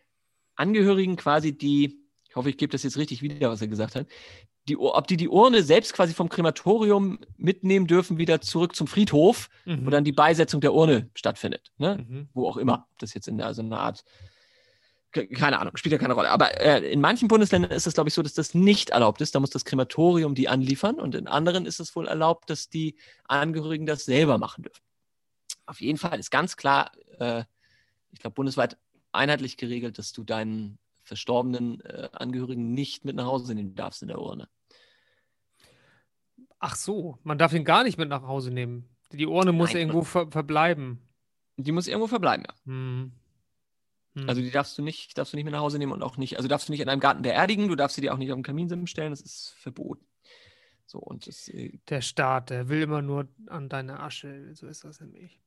Angehörigen 0.54 1.16
quasi 1.16 1.56
die, 1.56 1.98
ich 2.28 2.36
hoffe, 2.36 2.50
ich 2.50 2.56
gebe 2.56 2.70
das 2.70 2.82
jetzt 2.84 2.96
richtig 2.96 3.22
wieder, 3.22 3.50
was 3.50 3.60
er 3.60 3.68
gesagt 3.68 3.96
hat, 3.96 4.06
die, 4.68 4.76
ob 4.76 5.06
die 5.08 5.16
die 5.16 5.28
Urne 5.28 5.62
selbst 5.62 5.92
quasi 5.92 6.14
vom 6.14 6.28
Krematorium 6.28 7.18
mitnehmen 7.36 7.86
dürfen, 7.86 8.18
wieder 8.18 8.40
zurück 8.40 8.76
zum 8.76 8.86
Friedhof, 8.86 9.48
Mhm. 9.64 9.86
wo 9.86 9.90
dann 9.90 10.04
die 10.04 10.12
Beisetzung 10.12 10.60
der 10.60 10.72
Urne 10.72 11.10
stattfindet. 11.14 11.72
Ne? 11.78 12.04
Mhm. 12.08 12.28
wo 12.32 12.48
auch 12.48 12.56
immer. 12.56 12.86
Ob 12.92 12.98
das 12.98 13.14
jetzt 13.14 13.26
in 13.28 13.38
der, 13.38 13.52
so 13.54 13.62
einer 13.62 13.80
Art, 13.80 14.04
ke- 15.10 15.26
keine 15.28 15.58
Ahnung, 15.58 15.76
spielt 15.76 15.92
ja 15.92 15.98
keine 15.98 16.14
Rolle. 16.14 16.30
Aber 16.30 16.60
äh, 16.60 16.92
in 16.92 17.00
manchen 17.00 17.26
Bundesländern 17.28 17.72
ist 17.72 17.86
es, 17.88 17.94
glaube 17.94 18.08
ich, 18.08 18.14
so, 18.14 18.22
dass 18.22 18.34
das 18.34 18.54
nicht 18.54 18.90
erlaubt 18.90 19.20
ist. 19.20 19.34
Da 19.34 19.40
muss 19.40 19.50
das 19.50 19.64
Krematorium 19.64 20.34
die 20.36 20.48
anliefern. 20.48 20.96
Und 21.00 21.14
in 21.16 21.26
anderen 21.26 21.66
ist 21.66 21.80
es 21.80 21.94
wohl 21.96 22.06
erlaubt, 22.06 22.48
dass 22.48 22.68
die 22.68 22.96
Angehörigen 23.24 23.84
das 23.86 24.04
selber 24.04 24.38
machen 24.38 24.62
dürfen. 24.62 24.82
Auf 25.66 25.80
jeden 25.80 25.98
Fall 25.98 26.18
ist 26.20 26.30
ganz 26.30 26.56
klar, 26.56 26.92
äh, 27.18 27.44
ich 28.12 28.20
glaube, 28.20 28.34
bundesweit 28.34 28.76
einheitlich 29.10 29.56
geregelt, 29.56 29.98
dass 29.98 30.12
du 30.12 30.22
deinen 30.22 30.78
verstorbenen 31.02 31.80
äh, 31.82 32.08
Angehörigen 32.12 32.72
nicht 32.72 33.04
mit 33.04 33.16
nach 33.16 33.26
Hause 33.26 33.54
nehmen 33.54 33.74
darfst 33.74 34.02
in 34.02 34.08
der 34.08 34.20
Urne. 34.20 34.48
Ach 36.58 36.76
so, 36.76 37.18
man 37.24 37.38
darf 37.38 37.52
ihn 37.52 37.64
gar 37.64 37.82
nicht 37.82 37.98
mit 37.98 38.08
nach 38.08 38.22
Hause 38.22 38.52
nehmen. 38.52 38.88
Die 39.12 39.26
Urne 39.26 39.52
muss 39.52 39.70
Nein. 39.70 39.82
irgendwo 39.82 40.02
ver 40.02 40.30
verbleiben. 40.30 41.08
Die 41.56 41.72
muss 41.72 41.86
irgendwo 41.86 42.06
verbleiben, 42.06 42.44
ja. 42.48 42.54
Hm. 42.64 43.12
Hm. 44.14 44.28
Also 44.28 44.40
die 44.40 44.50
darfst 44.50 44.76
du 44.78 44.82
nicht, 44.82 45.16
darfst 45.16 45.32
du 45.32 45.36
nicht 45.36 45.44
mit 45.44 45.52
nach 45.52 45.60
Hause 45.60 45.78
nehmen 45.78 45.92
und 45.92 46.02
auch 46.02 46.16
nicht, 46.16 46.36
also 46.36 46.48
darfst 46.48 46.68
du 46.68 46.72
nicht 46.72 46.80
in 46.80 46.88
einem 46.88 47.00
Garten 47.00 47.22
beerdigen, 47.22 47.68
du 47.68 47.76
darfst 47.76 47.96
sie 47.96 48.00
dir 48.00 48.12
auch 48.12 48.18
nicht 48.18 48.30
auf 48.30 48.36
den 48.36 48.42
Kaminsims 48.42 48.90
stellen, 48.90 49.10
das 49.10 49.20
ist 49.20 49.54
verboten. 49.58 50.06
So, 50.86 50.98
und 50.98 51.26
das, 51.26 51.48
äh, 51.48 51.78
der 51.88 52.02
Staat, 52.02 52.50
der 52.50 52.68
will 52.68 52.82
immer 52.82 53.00
nur 53.00 53.28
an 53.46 53.68
deine 53.68 54.00
Asche. 54.00 54.54
So 54.54 54.66
ist 54.66 54.84
das 54.84 55.00
nämlich. 55.00 55.40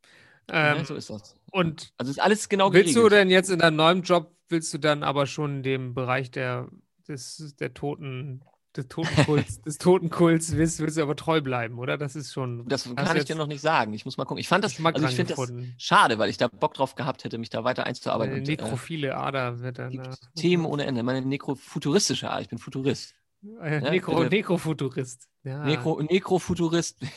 Ja, 0.49 0.75
Ähm, 0.75 0.85
so 0.85 0.95
ist 0.95 1.09
das. 1.09 1.35
und 1.51 1.91
Also 1.97 2.11
ist 2.11 2.19
alles 2.21 2.49
genau 2.49 2.71
willst 2.73 2.95
du 2.95 3.09
denn 3.09 3.29
jetzt 3.29 3.49
in 3.49 3.59
deinem 3.59 3.75
neuen 3.77 4.01
Job, 4.03 4.31
willst 4.49 4.73
du 4.73 4.77
dann 4.77 5.03
aber 5.03 5.25
schon 5.27 5.63
dem 5.63 5.93
Bereich 5.93 6.31
der, 6.31 6.67
des, 7.07 7.55
der 7.59 7.73
Toten, 7.73 8.41
des 8.75 8.87
Totenkults, 8.89 9.61
des 9.63 9.77
Totenkults, 9.77 10.55
willst, 10.55 10.79
willst 10.81 10.97
du 10.97 11.01
aber 11.01 11.15
treu 11.15 11.39
bleiben, 11.41 11.79
oder? 11.79 11.97
Das 11.97 12.15
ist 12.15 12.33
schon. 12.33 12.67
Das 12.67 12.93
kann 12.95 13.15
ich 13.15 13.23
dir 13.25 13.35
noch 13.35 13.47
nicht 13.47 13.61
sagen. 13.61 13.93
Ich 13.93 14.03
muss 14.05 14.17
mal 14.17 14.25
gucken. 14.25 14.39
Ich 14.41 14.49
fand 14.49 14.63
das, 14.65 14.83
also 14.83 15.07
ich 15.07 15.15
finde 15.15 15.33
das 15.33 15.51
schade, 15.77 16.17
weil 16.19 16.29
ich 16.29 16.37
da 16.37 16.47
Bock 16.49 16.73
drauf 16.73 16.95
gehabt 16.95 17.23
hätte, 17.23 17.37
mich 17.37 17.49
da 17.49 17.63
weiter 17.63 17.85
einzuarbeiten. 17.85 18.33
Eine 18.35 18.43
äh, 18.43 18.47
nekrophile 18.47 19.15
Ader 19.15 19.61
wird 19.61 19.79
dann. 19.79 19.93
äh, 19.93 20.09
Themen 20.35 20.65
ohne 20.65 20.85
Ende. 20.85 21.03
Meine 21.03 21.25
nekrofuturistische 21.25 22.29
Art. 22.29 22.41
Ich 22.41 22.49
bin 22.49 22.57
Futurist. 22.59 23.15
Äh, 23.61 23.81
Ja, 23.81 23.91
Nekro, 23.91 24.17
bitte. 24.17 24.35
Nekrofuturist. 24.35 25.27
Ja. 25.43 25.63
Nekro, 25.63 26.01
Nekrofuturist. 26.01 26.97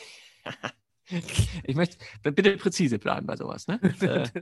ich 1.63 1.75
möchte 1.75 1.97
bitte 2.23 2.57
präzise 2.57 2.99
bleiben 2.99 3.25
bei 3.27 3.35
sowas. 3.35 3.67
Ne? 3.67 3.79
äh, 4.01 4.41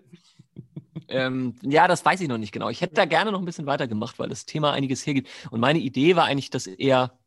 ähm, 1.07 1.55
ja, 1.61 1.87
das 1.87 2.03
weiß 2.03 2.21
ich 2.21 2.27
noch 2.27 2.37
nicht 2.37 2.51
genau. 2.51 2.69
Ich 2.69 2.81
hätte 2.81 2.95
da 2.95 3.05
gerne 3.05 3.31
noch 3.31 3.39
ein 3.39 3.45
bisschen 3.45 3.65
weiter 3.65 3.87
gemacht, 3.87 4.19
weil 4.19 4.29
das 4.29 4.45
Thema 4.45 4.73
einiges 4.73 5.05
hergibt. 5.05 5.29
Und 5.51 5.59
meine 5.59 5.79
Idee 5.79 6.15
war 6.15 6.25
eigentlich, 6.25 6.49
das 6.49 6.67
eher 6.67 7.17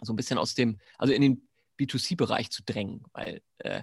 so 0.00 0.12
ein 0.12 0.16
bisschen 0.16 0.38
aus 0.38 0.54
dem, 0.54 0.78
also 0.98 1.12
in 1.12 1.22
den 1.22 1.48
B2C-Bereich 1.78 2.50
zu 2.50 2.62
drängen, 2.62 3.04
weil 3.12 3.42
äh, 3.58 3.82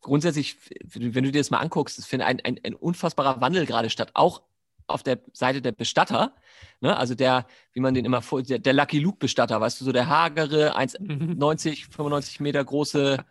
grundsätzlich, 0.00 0.56
wenn 0.84 1.24
du 1.24 1.32
dir 1.32 1.40
das 1.40 1.50
mal 1.50 1.58
anguckst, 1.58 1.98
es 1.98 2.06
findet 2.06 2.28
ein, 2.28 2.40
ein, 2.44 2.58
ein 2.64 2.74
unfassbarer 2.74 3.40
Wandel 3.40 3.66
gerade 3.66 3.90
statt, 3.90 4.10
auch 4.14 4.42
auf 4.86 5.02
der 5.02 5.20
Seite 5.32 5.60
der 5.60 5.72
Bestatter, 5.72 6.34
ne? 6.80 6.96
also 6.96 7.14
der, 7.14 7.46
wie 7.72 7.80
man 7.80 7.92
den 7.92 8.04
immer 8.04 8.22
vor, 8.22 8.42
der, 8.42 8.58
der 8.58 8.72
Lucky 8.72 8.98
Luke-Bestatter, 8.98 9.60
weißt 9.60 9.80
du, 9.80 9.84
so 9.84 9.92
der 9.92 10.06
hagere, 10.06 10.76
1,90, 10.78 11.90
95 11.90 12.40
Meter 12.40 12.64
große 12.64 13.24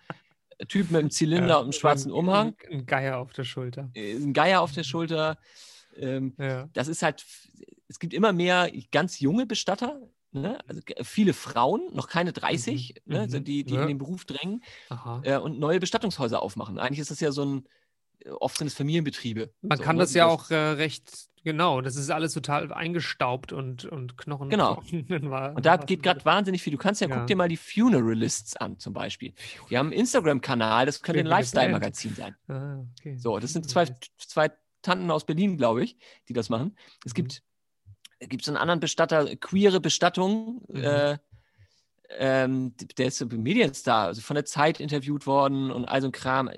Typ 0.67 0.91
mit 0.91 0.99
einem 0.99 1.11
Zylinder 1.11 1.47
Ja, 1.47 1.55
und 1.57 1.63
einem 1.65 1.71
schwarzen 1.73 2.11
Umhang, 2.11 2.55
Ein, 2.71 2.85
Geier 2.85 3.17
auf 3.19 3.33
der 3.33 3.43
Schulter. 3.43 3.89
äh, 3.93 4.15
ein 4.15 4.33
Geier 4.33 4.61
auf 4.61 4.71
der 4.71 4.83
Schulter. 4.83 5.37
Ähm, 5.97 6.33
Ja. 6.39 6.69
das 6.73 6.87
ist 6.87 7.01
halt, 7.03 7.25
es 7.87 7.99
gibt 7.99 8.13
immer 8.13 8.33
mehr 8.33 8.71
ganz 8.91 9.19
junge 9.19 9.45
Bestatter, 9.45 9.99
ne? 10.31 10.57
also 10.67 10.81
viele 11.03 11.33
Frauen, 11.33 11.81
noch 11.93 12.07
keine 12.07 12.33
30, 12.33 12.95
Mhm, 13.05 13.13
ne? 13.13 13.21
mhm, 13.23 13.29
so 13.29 13.39
die, 13.39 13.63
die 13.63 13.75
ja. 13.75 13.81
in 13.81 13.87
den 13.89 13.97
Beruf 13.97 14.25
drängen 14.25 14.63
äh, 15.23 15.37
und 15.37 15.59
neue 15.59 15.79
Bestattungshäuser 15.79 16.41
aufmachen. 16.41 16.79
Eigentlich 16.79 16.99
ist 16.99 17.11
das 17.11 17.19
ja 17.19 17.31
so 17.31 17.43
ein, 17.45 17.67
oft 18.39 18.57
sind 18.57 18.67
es 18.67 18.73
Familienbetriebe. 18.73 19.51
Man 19.61 19.77
so, 19.77 19.83
kann 19.83 19.95
ne? 19.97 20.03
das 20.03 20.13
ja 20.13 20.25
auch 20.25 20.49
äh, 20.51 20.55
recht, 20.55 21.11
genau, 21.43 21.81
das 21.81 21.95
ist 21.95 22.09
alles 22.09 22.33
total 22.33 22.71
eingestaubt 22.73 23.51
und, 23.53 23.85
und 23.85 24.17
Knochen. 24.17 24.49
Genau. 24.49 24.75
Knochen 24.89 25.27
Und 25.55 25.65
da 25.65 25.77
geht 25.77 26.03
gerade 26.03 26.23
wahnsinnig 26.25 26.61
viel. 26.61 26.71
Du 26.71 26.77
kannst 26.77 27.01
ja, 27.01 27.07
Ja. 27.07 27.17
guck 27.17 27.27
dir 27.27 27.35
mal 27.35 27.49
die 27.49 27.57
Funeralists 27.57 28.57
an, 28.57 28.79
zum 28.79 28.93
Beispiel. 28.93 29.33
Die 29.69 29.77
haben 29.77 29.87
einen 29.87 29.99
Instagram-Kanal, 29.99 30.85
das 30.85 31.01
könnte 31.01 31.19
ein 31.21 31.25
Lifestyle-Magazin 31.27 32.15
sein. 32.15 32.35
Ah, 32.47 32.83
okay. 32.99 33.17
So, 33.17 33.37
das 33.39 33.53
sind 33.53 33.69
zwei, 33.69 33.85
zwei 34.17 34.51
Tanten 34.81 35.09
aus 35.11 35.25
Berlin, 35.25 35.57
glaube 35.57 35.83
ich, 35.83 35.97
die 36.29 36.33
das 36.33 36.49
machen. 36.49 36.75
Es 37.05 37.11
Mhm. 37.13 37.15
gibt, 37.15 37.43
gibt 38.19 38.43
so 38.45 38.51
einen 38.51 38.57
anderen 38.57 38.79
Bestatter, 38.79 39.35
queere 39.37 39.79
Bestattung. 39.79 40.63
Mhm. 40.67 40.83
Äh, 40.83 41.17
ähm, 42.17 42.73
der 42.97 43.07
ist 43.07 43.17
so 43.17 43.25
Medienstar, 43.25 44.07
also 44.07 44.21
von 44.21 44.35
der 44.35 44.45
Zeit 44.45 44.79
interviewt 44.79 45.25
worden 45.27 45.71
und 45.71 45.85
all 45.85 46.01
so 46.01 46.07
ein 46.07 46.11
Kram. 46.11 46.49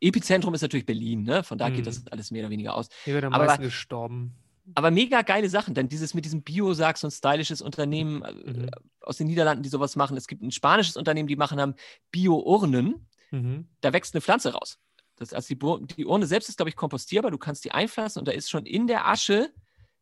Epizentrum 0.00 0.54
ist 0.54 0.62
natürlich 0.62 0.86
Berlin, 0.86 1.22
ne? 1.22 1.42
Von 1.42 1.58
da 1.58 1.68
geht 1.68 1.80
Mhm. 1.80 1.84
das 1.84 2.06
alles 2.08 2.30
mehr 2.30 2.42
oder 2.42 2.50
weniger 2.50 2.74
aus. 2.74 2.88
Hier 3.04 3.14
wird 3.14 3.24
am 3.24 3.32
aber- 3.32 3.46
meisten 3.46 3.62
gestorben. 3.62 4.34
Aber 4.74 4.90
mega 4.90 5.22
geile 5.22 5.48
Sachen, 5.48 5.74
denn 5.74 5.88
dieses 5.88 6.12
mit 6.12 6.24
diesem 6.24 6.42
Bio-Sack, 6.42 6.98
so 6.98 7.06
ein 7.06 7.12
stylisches 7.12 7.62
Unternehmen 7.62 8.22
äh, 8.22 8.32
Mhm. 8.32 8.70
aus 9.00 9.16
den 9.16 9.28
Niederlanden, 9.28 9.62
die 9.62 9.68
sowas 9.68 9.94
machen. 9.94 10.16
Es 10.16 10.26
gibt 10.26 10.42
ein 10.42 10.50
spanisches 10.50 10.96
Unternehmen, 10.96 11.28
die 11.28 11.36
machen 11.36 11.60
haben 11.60 11.74
Bio-Urnen. 12.10 13.06
Mhm. 13.32 13.66
da 13.80 13.92
wächst 13.92 14.14
eine 14.14 14.20
Pflanze 14.20 14.52
raus. 14.54 14.78
Das, 15.16 15.32
also 15.32 15.52
die, 15.54 15.94
die 15.96 16.06
Urne 16.06 16.26
selbst 16.26 16.48
ist, 16.48 16.56
glaube 16.58 16.68
ich, 16.70 16.76
kompostierbar. 16.76 17.30
Du 17.32 17.38
kannst 17.38 17.64
die 17.64 17.72
einpflanzen 17.72 18.20
und 18.20 18.28
da 18.28 18.32
ist 18.32 18.48
schon 18.50 18.66
in 18.66 18.86
der 18.86 19.08
Asche, 19.08 19.50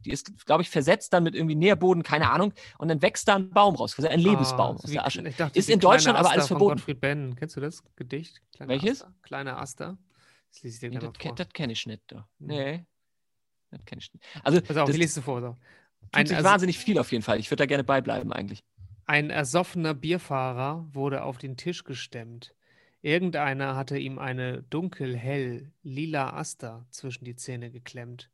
die 0.04 0.10
ist, 0.10 0.46
glaube 0.46 0.62
ich, 0.62 0.70
versetzt 0.70 1.12
dann 1.12 1.22
mit 1.24 1.34
irgendwie 1.34 1.54
Nährboden, 1.54 2.02
keine 2.02 2.30
Ahnung, 2.30 2.52
und 2.78 2.88
dann 2.88 3.02
wächst 3.02 3.26
da 3.28 3.36
ein 3.36 3.50
Baum 3.50 3.74
raus, 3.74 3.94
also 3.98 4.08
ein 4.08 4.20
Lebensbaum 4.20 4.76
Ah, 4.76 4.80
aus 4.82 4.88
wie- 4.88 4.92
der 4.94 5.06
Asche. 5.06 5.22
Dachte, 5.22 5.58
Ist 5.58 5.68
in 5.70 5.80
Deutschland 5.80 6.18
aber 6.18 6.30
alles 6.30 6.46
verboten. 6.46 6.76
Gottfried 6.76 7.00
Benn. 7.00 7.34
Kennst 7.36 7.56
du 7.56 7.60
das 7.60 7.82
Gedicht? 7.96 8.40
Kleine 8.54 8.70
Welches? 8.72 9.02
Aster. 9.02 9.14
Kleine 9.22 9.56
Aster. 9.56 9.98
Das 10.50 10.62
lese 10.62 10.74
ich 10.76 10.80
dir 10.80 10.90
Nee, 10.90 10.98
gleich 10.98 11.12
das 11.12 11.22
vor. 11.26 11.34
das 11.34 11.48
kenne 11.52 11.72
ich 11.72 11.86
nicht. 11.86 12.02
Da. 12.06 12.28
Nee, 12.38 12.84
das 13.70 13.84
kenne 13.84 14.00
ich 14.02 14.12
nicht. 14.14 14.24
Also, 14.44 14.60
Pass 14.60 14.76
auf, 14.76 14.86
das 14.86 14.94
ich 14.96 15.00
lese 15.00 15.20
es 15.20 15.24
vor. 15.24 15.40
So. 15.40 15.56
Ein, 16.12 16.30
also, 16.30 16.44
wahnsinnig 16.44 16.78
viel 16.78 16.98
auf 16.98 17.10
jeden 17.10 17.22
Fall. 17.24 17.40
Ich 17.40 17.50
würde 17.50 17.62
da 17.62 17.66
gerne 17.66 17.82
beibleiben 17.84 18.32
eigentlich. 18.32 18.62
ein 19.06 19.30
ersoffener 19.30 19.94
Bierfahrer 19.94 20.86
wurde 20.92 21.24
auf 21.24 21.38
den 21.38 21.56
Tisch 21.56 21.84
gestemmt. 21.84 22.54
Irgendeiner 23.02 23.76
hatte 23.76 23.98
ihm 23.98 24.18
eine 24.18 24.62
dunkel-hell 24.70 25.70
lila 25.82 26.32
Aster 26.34 26.86
zwischen 26.90 27.24
die 27.26 27.36
Zähne 27.36 27.70
geklemmt. 27.70 28.30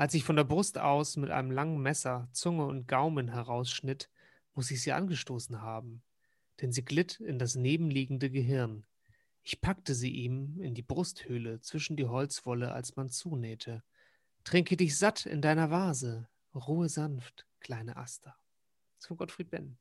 Als 0.00 0.14
ich 0.14 0.24
von 0.24 0.36
der 0.36 0.44
Brust 0.44 0.78
aus 0.78 1.18
mit 1.18 1.30
einem 1.30 1.50
langen 1.50 1.82
Messer 1.82 2.26
Zunge 2.32 2.64
und 2.64 2.88
Gaumen 2.88 3.28
herausschnitt, 3.28 4.08
muss 4.54 4.70
ich 4.70 4.80
sie 4.80 4.92
angestoßen 4.92 5.60
haben, 5.60 6.02
denn 6.62 6.72
sie 6.72 6.82
glitt 6.82 7.20
in 7.20 7.38
das 7.38 7.54
nebenliegende 7.54 8.30
Gehirn. 8.30 8.86
Ich 9.42 9.60
packte 9.60 9.94
sie 9.94 10.10
ihm 10.10 10.58
in 10.58 10.72
die 10.72 10.80
Brusthöhle 10.80 11.60
zwischen 11.60 11.98
die 11.98 12.06
Holzwolle, 12.06 12.72
als 12.72 12.96
man 12.96 13.10
zunähte. 13.10 13.82
Trinke 14.42 14.78
dich 14.78 14.96
satt 14.96 15.26
in 15.26 15.42
deiner 15.42 15.70
Vase, 15.70 16.30
ruhe 16.54 16.88
sanft, 16.88 17.44
kleine 17.58 17.98
Aster. 17.98 18.34
Von 19.00 19.18
Gottfried 19.18 19.50
Benn. 19.50 19.76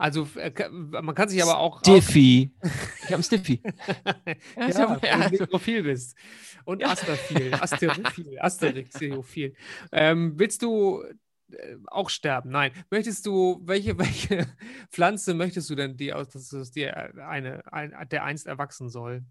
Also 0.00 0.26
äh, 0.36 0.68
man 0.70 1.14
kann 1.14 1.28
sich 1.28 1.42
aber 1.42 1.58
auch. 1.58 1.82
Diffie. 1.82 2.50
Ich 3.04 3.12
habe 3.12 3.22
Stiffy. 3.24 3.60
ja, 3.64 4.68
ja- 4.68 5.00
weil 5.02 5.08
ja, 5.10 5.16
du 5.16 5.22
also- 5.24 5.36
nekrophil 5.44 5.82
bist. 5.82 6.16
Und 6.64 6.84
Asterphil, 6.84 7.52
Asterophil, 7.54 8.38
Asterixiophil. 8.40 9.54
Ähm, 9.90 10.34
willst 10.38 10.62
du 10.62 11.02
äh, 11.50 11.76
auch 11.88 12.08
sterben? 12.08 12.50
Nein. 12.50 12.70
Möchtest 12.90 13.26
du, 13.26 13.60
welche, 13.64 13.98
welche 13.98 14.46
Pflanze 14.90 15.34
möchtest 15.34 15.68
du 15.70 15.74
denn, 15.74 15.96
die 15.96 16.12
aus, 16.12 16.28
dass 16.28 16.52
es 16.52 16.70
dir 16.70 16.96
eine, 17.26 17.70
ein, 17.72 17.92
der 18.10 18.24
einst 18.24 18.46
erwachsen 18.46 18.88
soll? 18.90 19.24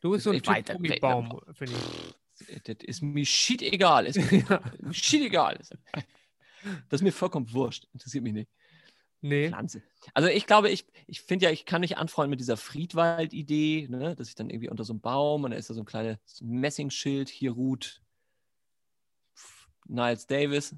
Du 0.00 0.10
bist 0.12 0.24
so 0.24 0.30
ein 0.30 0.40
Typ 0.42 0.66
Gummibaum, 0.72 1.40
finde 1.52 1.74
ich. 1.74 2.62
Das 2.62 2.76
ist 2.84 3.02
mir 3.02 3.26
shit 3.26 3.60
egal. 3.62 4.06
Ist 4.06 4.16
mir 4.32 4.44
Ja. 4.48 4.62
shit 4.92 5.22
egal. 5.22 5.58
Das 6.88 7.00
ist 7.00 7.02
mir 7.02 7.12
vollkommen 7.12 7.52
wurscht. 7.52 7.86
Interessiert 7.92 8.24
mich 8.24 8.32
nicht. 8.32 8.50
Nee. 9.20 9.48
Pflanze. 9.48 9.82
Also 10.14 10.28
ich 10.28 10.46
glaube, 10.46 10.70
ich, 10.70 10.86
ich 11.06 11.22
finde 11.22 11.46
ja, 11.46 11.50
ich 11.50 11.64
kann 11.64 11.80
mich 11.80 11.96
anfreunden 11.96 12.30
mit 12.30 12.40
dieser 12.40 12.56
Friedwald-Idee, 12.56 13.88
ne? 13.90 14.14
dass 14.14 14.28
ich 14.28 14.34
dann 14.36 14.48
irgendwie 14.50 14.68
unter 14.68 14.84
so 14.84 14.92
einem 14.92 15.00
Baum 15.00 15.44
und 15.44 15.50
da 15.50 15.56
ist 15.56 15.70
da 15.70 15.74
so 15.74 15.80
ein 15.82 15.86
kleines 15.86 16.18
Messingschild, 16.40 17.28
hier 17.28 17.52
ruht 17.52 18.00
Niles 19.86 20.26
Davis 20.26 20.76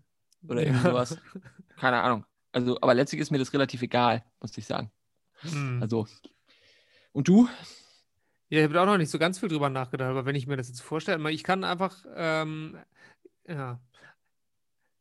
oder 0.49 0.63
irgendwie 0.63 0.85
Ja. 0.85 0.91
sowas. 0.91 1.19
Keine 1.77 2.01
Ahnung. 2.03 2.25
Also, 2.53 2.79
aber 2.81 2.95
letztlich 2.95 3.21
ist 3.21 3.31
mir 3.31 3.39
das 3.39 3.53
relativ 3.53 3.83
egal, 3.83 4.25
muss 4.41 4.57
ich 4.57 4.67
sagen. 4.67 4.91
Hm. 5.43 5.83
Also, 5.83 6.07
und 7.13 7.29
du? 7.29 7.49
Ja, 8.49 8.59
ich 8.59 8.65
habe 8.65 8.75
da 8.75 8.83
auch 8.83 8.87
noch 8.87 8.99
nicht 8.99 9.11
so 9.11 9.19
ganz 9.19 9.39
viel 9.39 9.49
drüber 9.49 9.71
nachgedacht, 9.71 10.11
aber 10.11 10.27
wenn 10.27 10.35
ich 10.35 10.47
mir 10.47 10.57
das 10.57 10.69
jetzt 10.69 10.83
vorstelle, 10.83 11.31
ich 11.31 11.45
kann 11.45 11.63
einfach, 11.63 12.05
ähm, 12.15 12.77
ja. 13.47 13.79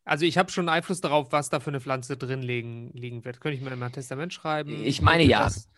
Also 0.10 0.26
ich 0.26 0.38
habe 0.38 0.52
schon 0.52 0.70
Einfluss 0.70 1.02
darauf, 1.02 1.32
was 1.32 1.50
da 1.50 1.60
für 1.60 1.70
eine 1.70 1.80
Pflanze 1.80 2.18
drin 2.18 2.42
liegen, 2.42 2.92
liegen 2.94 3.24
wird. 3.24 3.40
Könnte 3.40 3.58
ich 3.58 3.64
mir 3.64 3.72
in 3.72 3.80
mein 3.80 3.92
Testament 3.92 4.34
schreiben? 4.34 4.84
Ich 4.84 5.02
meine, 5.02 5.24
ja. 5.24 5.44
das- 5.44 5.70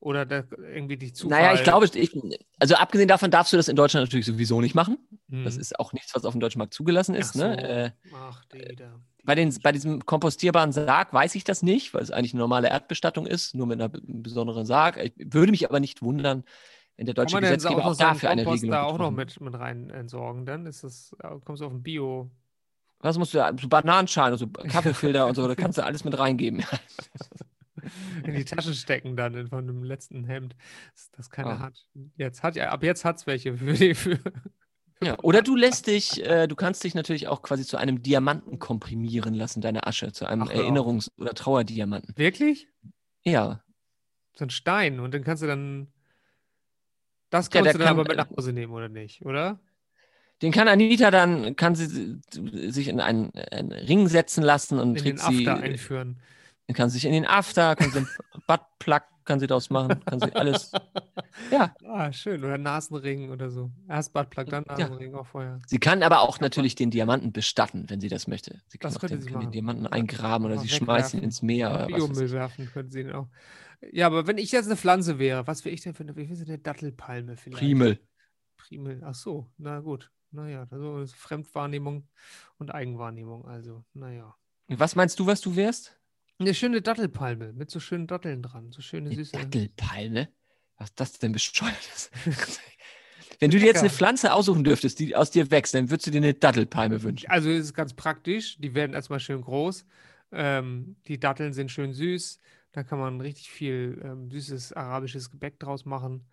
oder 0.00 0.24
da, 0.26 0.44
irgendwie 0.72 0.96
die 0.96 1.12
Zufall. 1.12 1.40
Naja, 1.40 1.54
ich 1.54 1.64
glaube, 1.64 1.86
ich, 1.92 2.16
also 2.60 2.76
abgesehen 2.76 3.08
davon 3.08 3.32
darfst 3.32 3.52
du 3.52 3.56
das 3.56 3.66
in 3.66 3.74
Deutschland 3.74 4.06
natürlich 4.06 4.26
sowieso 4.26 4.60
nicht 4.60 4.74
machen. 4.76 4.98
Hm. 5.28 5.44
Das 5.44 5.56
ist 5.56 5.78
auch 5.80 5.92
nichts, 5.92 6.14
was 6.14 6.24
auf 6.24 6.34
dem 6.34 6.40
deutschen 6.40 6.58
Markt 6.58 6.72
zugelassen 6.74 7.16
ist. 7.16 7.30
Ach 7.30 7.34
so. 7.34 7.40
Ne? 7.48 7.68
Äh, 7.86 7.90
Ach, 8.14 8.44
die 8.44 8.76
da. 8.76 8.94
Bei, 9.24 9.34
den, 9.34 9.52
bei 9.62 9.72
diesem 9.72 10.06
kompostierbaren 10.06 10.70
Sarg 10.70 11.12
weiß 11.12 11.34
ich 11.34 11.42
das 11.42 11.62
nicht, 11.62 11.94
weil 11.94 12.02
es 12.02 12.10
eigentlich 12.12 12.32
eine 12.32 12.40
normale 12.42 12.68
Erdbestattung 12.68 13.26
ist, 13.26 13.54
nur 13.56 13.66
mit 13.66 13.80
einer 13.80 13.88
b- 13.88 13.98
besonderen 14.02 14.66
Sarg. 14.66 14.98
Ich 14.98 15.12
würde 15.16 15.50
mich 15.50 15.68
aber 15.68 15.80
nicht 15.80 16.00
wundern, 16.00 16.44
wenn 16.96 17.06
der 17.06 17.14
deutsche 17.14 17.36
auch 17.36 17.40
Gesetzgeber 17.40 17.84
auch 17.84 17.88
einen 17.88 17.98
dafür 17.98 18.30
eine 18.30 18.44
Kompost 18.44 18.62
Regelung 18.62 18.80
da 18.80 18.86
auch 18.86 18.98
noch 18.98 19.10
mit, 19.10 19.40
mit 19.40 19.54
rein 19.54 19.90
entsorgen? 19.90 20.46
Dann 20.46 20.64
ist 20.66 20.84
das, 20.84 21.16
äh, 21.22 21.28
kommst 21.44 21.60
du 21.62 21.66
auf 21.66 21.72
ein 21.72 21.82
Bio. 21.82 22.30
Was 23.00 23.16
musst 23.18 23.32
du 23.34 23.38
da? 23.38 23.52
So 23.60 23.68
Bananenschalen 23.68 24.36
so 24.38 24.46
Kaffeefilter 24.48 25.26
und 25.26 25.34
so, 25.36 25.46
da 25.46 25.54
kannst 25.54 25.78
du 25.78 25.84
alles 25.84 26.04
mit 26.04 26.18
reingeben. 26.18 26.64
in 28.24 28.34
die 28.34 28.44
Tasche 28.44 28.74
stecken 28.74 29.16
dann 29.16 29.34
in, 29.34 29.48
von 29.48 29.66
dem 29.66 29.84
letzten 29.84 30.24
Hemd, 30.24 30.56
das, 30.94 31.10
das 31.12 31.30
keiner 31.30 31.50
Ah. 31.50 31.58
hat. 31.60 31.86
Jetzt 32.16 32.42
hat 32.42 32.56
ja, 32.56 32.70
ab 32.70 32.82
jetzt 32.82 33.04
hat 33.04 33.16
es 33.18 33.26
welche 33.26 33.56
für 33.56 33.72
die, 33.72 33.94
für, 33.94 34.18
Ja, 35.02 35.16
oder 35.22 35.42
du 35.42 35.54
lässt 35.54 35.86
dich, 35.86 36.24
äh, 36.26 36.48
du 36.48 36.56
kannst 36.56 36.82
dich 36.82 36.94
natürlich 36.96 37.28
auch 37.28 37.42
quasi 37.42 37.64
zu 37.64 37.76
einem 37.76 38.02
Diamanten 38.02 38.58
komprimieren 38.58 39.32
lassen, 39.34 39.60
deine 39.60 39.86
Asche, 39.86 40.10
zu 40.12 40.26
einem 40.26 40.42
Ach. 40.42 40.50
Erinnerungs- 40.50 41.10
oder 41.18 41.34
Trauerdiamanten. 41.34 42.16
Wirklich? 42.18 42.66
Ja. 43.22 43.62
So 44.36 44.44
ein 44.44 44.50
Stein. 44.50 44.98
Und 45.00 45.14
dann 45.14 45.22
kannst 45.22 45.42
du 45.42 45.46
dann. 45.46 45.92
Das 47.30 47.46
Ja, 47.46 47.50
kannst 47.50 47.66
der 47.66 47.72
du 47.74 47.78
dann 47.78 47.86
kann- 47.88 48.00
aber 48.00 48.08
mit 48.08 48.16
nach 48.16 48.30
Hause 48.36 48.52
nehmen, 48.52 48.72
oder 48.72 48.88
nicht? 48.88 49.24
Oder? 49.24 49.60
Den 50.42 50.52
kann 50.52 50.68
Anita 50.68 51.10
dann, 51.10 51.56
kann 51.56 51.74
sie 51.74 52.20
sich 52.70 52.88
in 52.88 53.00
einen, 53.00 53.32
einen 53.50 53.72
Ring 53.72 54.06
setzen 54.08 54.42
lassen 54.44 54.78
und 54.78 54.96
In 54.96 55.04
den 55.04 55.04
trägt 55.04 55.18
sie, 55.20 55.44
After 55.44 55.58
einführen. 55.58 56.20
dann 56.66 56.74
kann 56.76 56.90
sie 56.90 56.94
sich 56.94 57.04
in 57.06 57.12
den 57.12 57.26
After, 57.26 57.76
kann 57.76 57.90
sie 57.90 57.98
einen 57.98 58.08
Buttplug, 58.46 59.02
kann 59.24 59.40
sie 59.40 59.46
daraus 59.46 59.70
machen, 59.70 60.04
kann 60.04 60.20
sie 60.20 60.34
alles. 60.34 60.72
Ja, 61.50 61.74
Ah, 61.84 62.12
schön. 62.12 62.44
Oder 62.44 62.58
Nasenring 62.58 63.30
oder 63.30 63.50
so. 63.50 63.70
Erst 63.88 64.12
Buttplug, 64.12 64.48
dann 64.48 64.64
Ja. 64.68 64.76
Nasenring 64.78 65.14
auch 65.14 65.26
vorher. 65.26 65.60
sie 65.66 65.78
kann 65.78 66.02
aber 66.02 66.20
auch 66.20 66.40
natürlich 66.40 66.74
den 66.74 66.90
Diamanten 66.90 67.32
bestatten, 67.32 67.84
wenn 67.88 68.00
sie 68.00 68.08
das 68.08 68.26
möchte. 68.26 68.60
Sie 68.68 68.78
kann 68.78 68.92
Das 68.92 68.96
auch 68.96 69.04
den, 69.04 69.20
sie 69.20 69.30
kann 69.30 69.40
den. 69.40 69.52
Diamanten 69.52 69.86
Ja. 69.86 69.92
eingraben 69.92 70.46
oder 70.46 70.58
sie 70.58 70.68
schmeißt 70.68 71.14
ihn 71.14 71.22
ins 71.22 71.42
Meer. 71.42 71.70
Oder 71.70 71.84
was 71.84 71.88
Biomüll 71.96 72.26
ich. 72.26 72.32
werfen 72.32 72.66
könnten 72.66 72.90
sie 72.90 73.02
den 73.04 73.12
auch. 73.12 73.28
Ja, 73.92 74.06
aber 74.06 74.26
wenn 74.26 74.38
ich 74.38 74.52
jetzt 74.52 74.66
eine 74.66 74.76
Pflanze 74.76 75.18
wäre, 75.18 75.46
was 75.46 75.64
wäre 75.64 75.74
ich 75.74 75.82
denn 75.82 75.94
für 75.94 76.02
eine, 76.02 76.16
wie 76.16 76.26
eine 76.26 76.58
Dattelpalme 76.58 77.36
vielleicht? 77.36 77.60
Primel. 77.60 77.98
Primel. 78.56 79.02
Ach 79.04 79.14
so, 79.14 79.50
na 79.58 79.80
gut. 79.80 80.10
Naja, 80.30 80.66
also 80.70 81.04
Fremdwahrnehmung 81.06 82.06
und 82.58 82.74
Eigenwahrnehmung. 82.74 83.46
Also, 83.46 83.84
naja. 83.94 84.34
Was 84.68 84.94
meinst 84.94 85.18
du, 85.18 85.26
was 85.26 85.40
du 85.40 85.56
wärst? 85.56 85.98
Eine 86.38 86.54
schöne 86.54 86.82
Dattelpalme 86.82 87.52
mit 87.52 87.70
so 87.70 87.80
schönen 87.80 88.06
Datteln 88.06 88.42
dran. 88.42 88.70
So 88.70 88.82
schöne 88.82 89.06
Eine 89.06 89.16
süße. 89.16 89.32
Dattelpalme? 89.32 90.28
Was 90.76 90.90
ist 90.90 91.00
das 91.00 91.12
denn 91.18 91.32
bescheuertes? 91.32 92.10
Wenn 93.40 93.50
du 93.50 93.58
dir 93.58 93.66
jetzt 93.66 93.80
eine. 93.80 93.90
Pflanze 93.90 94.32
aussuchen 94.32 94.64
dürftest, 94.64 94.98
die 94.98 95.14
aus 95.14 95.30
dir 95.30 95.50
wächst, 95.50 95.74
dann 95.74 95.90
würdest 95.90 96.06
du 96.06 96.10
dir 96.10 96.18
eine 96.18 96.34
Dattelpalme 96.34 97.02
wünschen. 97.02 97.28
Also 97.30 97.50
es 97.50 97.66
ist 97.66 97.74
ganz 97.74 97.94
praktisch. 97.94 98.58
Die 98.58 98.74
werden 98.74 98.94
erstmal 98.94 99.20
schön 99.20 99.40
groß. 99.40 99.86
Ähm, 100.32 100.96
die 101.06 101.18
Datteln 101.18 101.52
sind 101.52 101.70
schön 101.70 101.92
süß. 101.92 102.38
Da 102.72 102.82
kann 102.82 102.98
man 102.98 103.20
richtig 103.20 103.50
viel 103.50 104.00
ähm, 104.04 104.30
süßes 104.30 104.72
arabisches 104.72 105.30
Gebäck 105.30 105.58
draus 105.58 105.84
machen. 105.84 106.26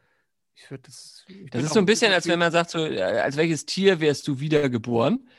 Ich 0.56 0.72
würde 0.72 0.84
das. 0.84 1.26
ich 1.28 1.50
Das 1.52 1.64
ist 1.64 1.74
so 1.74 1.80
ein 1.80 1.86
bisschen, 1.86 2.12
als 2.14 2.28
wenn 2.28 2.40
man 2.40 2.52
sagt, 2.52 2.70
so, 2.72 2.86
äh, 2.86 3.02
als 3.02 3.36
welches 3.38 3.66
Tier 3.66 4.00
wärst 4.00 4.28
du 4.28 4.40
wiedergeboren? 4.40 5.30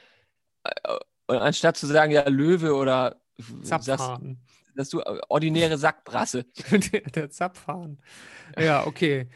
Äh, 0.64 0.70
Und 1.28 1.36
anstatt 1.38 1.76
zu 1.76 1.86
sagen, 1.86 2.12
ja, 2.12 2.28
Löwe 2.28 2.74
oder 2.74 3.20
Zapfhahn. 3.62 4.38
dass 4.74 4.90
du 4.90 5.00
äh, 5.00 5.20
ordinäre 5.28 5.78
Sackbrasse. 5.78 6.44
der, 6.70 7.00
der 7.14 7.30
Zapfhahn. 7.30 7.98
Ja, 8.58 8.86
okay. 8.86 9.28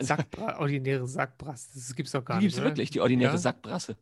Sackbra 0.00 0.58
ordinäre 0.60 1.06
Sackbrass. 1.06 1.72
Das 1.74 1.94
gibt's 1.94 2.12
doch 2.12 2.24
gar 2.24 2.38
Die 2.38 2.44
nicht. 2.46 2.52
gibt 2.54 2.58
es 2.58 2.60
oder? 2.60 2.70
wirklich, 2.70 2.90
die 2.90 3.00
ordinäre 3.00 3.32
Ja? 3.32 3.38
Sackbrasse. 3.38 3.96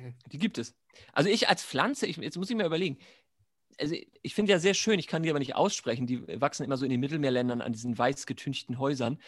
Okay. 0.00 0.14
Die 0.30 0.38
gibt 0.38 0.58
es. 0.58 0.74
Also 1.12 1.28
ich 1.28 1.48
als 1.48 1.64
Pflanze, 1.64 2.06
ich, 2.06 2.18
jetzt 2.18 2.36
muss 2.36 2.48
ich 2.50 2.56
mir 2.56 2.64
überlegen. 2.66 2.98
Also 3.80 3.94
ich 4.22 4.34
finde 4.34 4.52
ja 4.52 4.58
sehr 4.58 4.74
schön, 4.74 4.98
ich 4.98 5.06
kann 5.06 5.22
die 5.22 5.30
aber 5.30 5.38
nicht 5.38 5.54
aussprechen. 5.54 6.06
Die 6.06 6.40
wachsen 6.40 6.64
immer 6.64 6.76
so 6.76 6.84
in 6.84 6.90
den 6.90 7.00
Mittelmeerländern 7.00 7.60
an 7.60 7.72
diesen 7.72 7.96
weiß 7.96 8.26
getünchten 8.26 8.78
Häusern. 8.78 9.18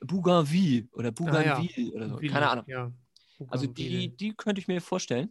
Bougainville 0.00 0.88
oder 0.92 1.12
Bougainville 1.12 1.92
oder 1.92 2.08
so. 2.08 2.16
Keine 2.16 2.48
Ahnung. 2.48 2.64
Ja. 2.68 2.92
Also 3.48 3.66
die, 3.66 4.16
die 4.16 4.34
könnte 4.34 4.60
ich 4.60 4.68
mir 4.68 4.80
vorstellen. 4.80 5.30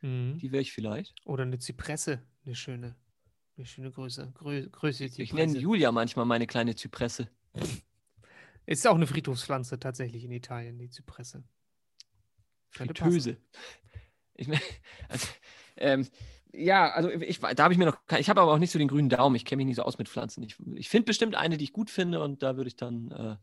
Mhm. 0.00 0.38
Die 0.38 0.52
wäre 0.52 0.62
ich 0.62 0.72
vielleicht. 0.72 1.14
Oder 1.24 1.42
eine 1.44 1.58
Zypresse. 1.58 2.22
Eine 2.44 2.54
schöne. 2.54 2.96
Eine 3.56 3.66
schöne 3.66 3.90
Größe. 3.90 4.32
Grö 4.34 4.68
Größe 4.68 5.04
Ich 5.04 5.32
nenne. 5.32 5.58
Julia 5.58 5.92
manchmal 5.92 6.24
meine 6.24 6.46
kleine 6.46 6.74
Zypresse. 6.74 7.28
Ist 8.66 8.86
auch 8.86 8.94
eine 8.94 9.06
Friedhofspflanze 9.06 9.78
tatsächlich 9.78 10.24
in 10.24 10.32
Italien, 10.32 10.78
die 10.78 10.90
Zypresse. 10.90 11.44
Fritteuse. 12.70 13.36
Ich, 14.34 14.48
mein, 14.48 14.60
also, 15.08 15.28
ähm, 15.76 16.08
ja, 16.56 16.90
also 16.90 17.10
ich, 17.10 17.40
da 17.40 17.64
habe 17.64 17.72
ich 17.74 17.78
mir 17.78 17.86
noch, 17.86 17.98
ich 18.18 18.28
habe 18.30 18.40
aber 18.40 18.52
auch 18.52 18.58
nicht 18.58 18.70
so 18.70 18.78
den 18.78 18.88
grünen 18.88 19.08
Daumen. 19.08 19.36
Ich 19.36 19.44
kenne 19.44 19.58
mich 19.58 19.66
nicht 19.66 19.76
so 19.76 19.82
aus 19.82 19.98
mit 19.98 20.08
Pflanzen. 20.08 20.42
Ich, 20.42 20.56
ich 20.74 20.88
finde 20.88 21.06
bestimmt 21.06 21.34
eine, 21.34 21.56
die 21.56 21.64
ich 21.64 21.72
gut 21.72 21.90
finde 21.90 22.22
und 22.22 22.42
da 22.42 22.56
würde 22.56 22.68
ich 22.68 22.76
dann, 22.76 23.10
äh, 23.10 23.36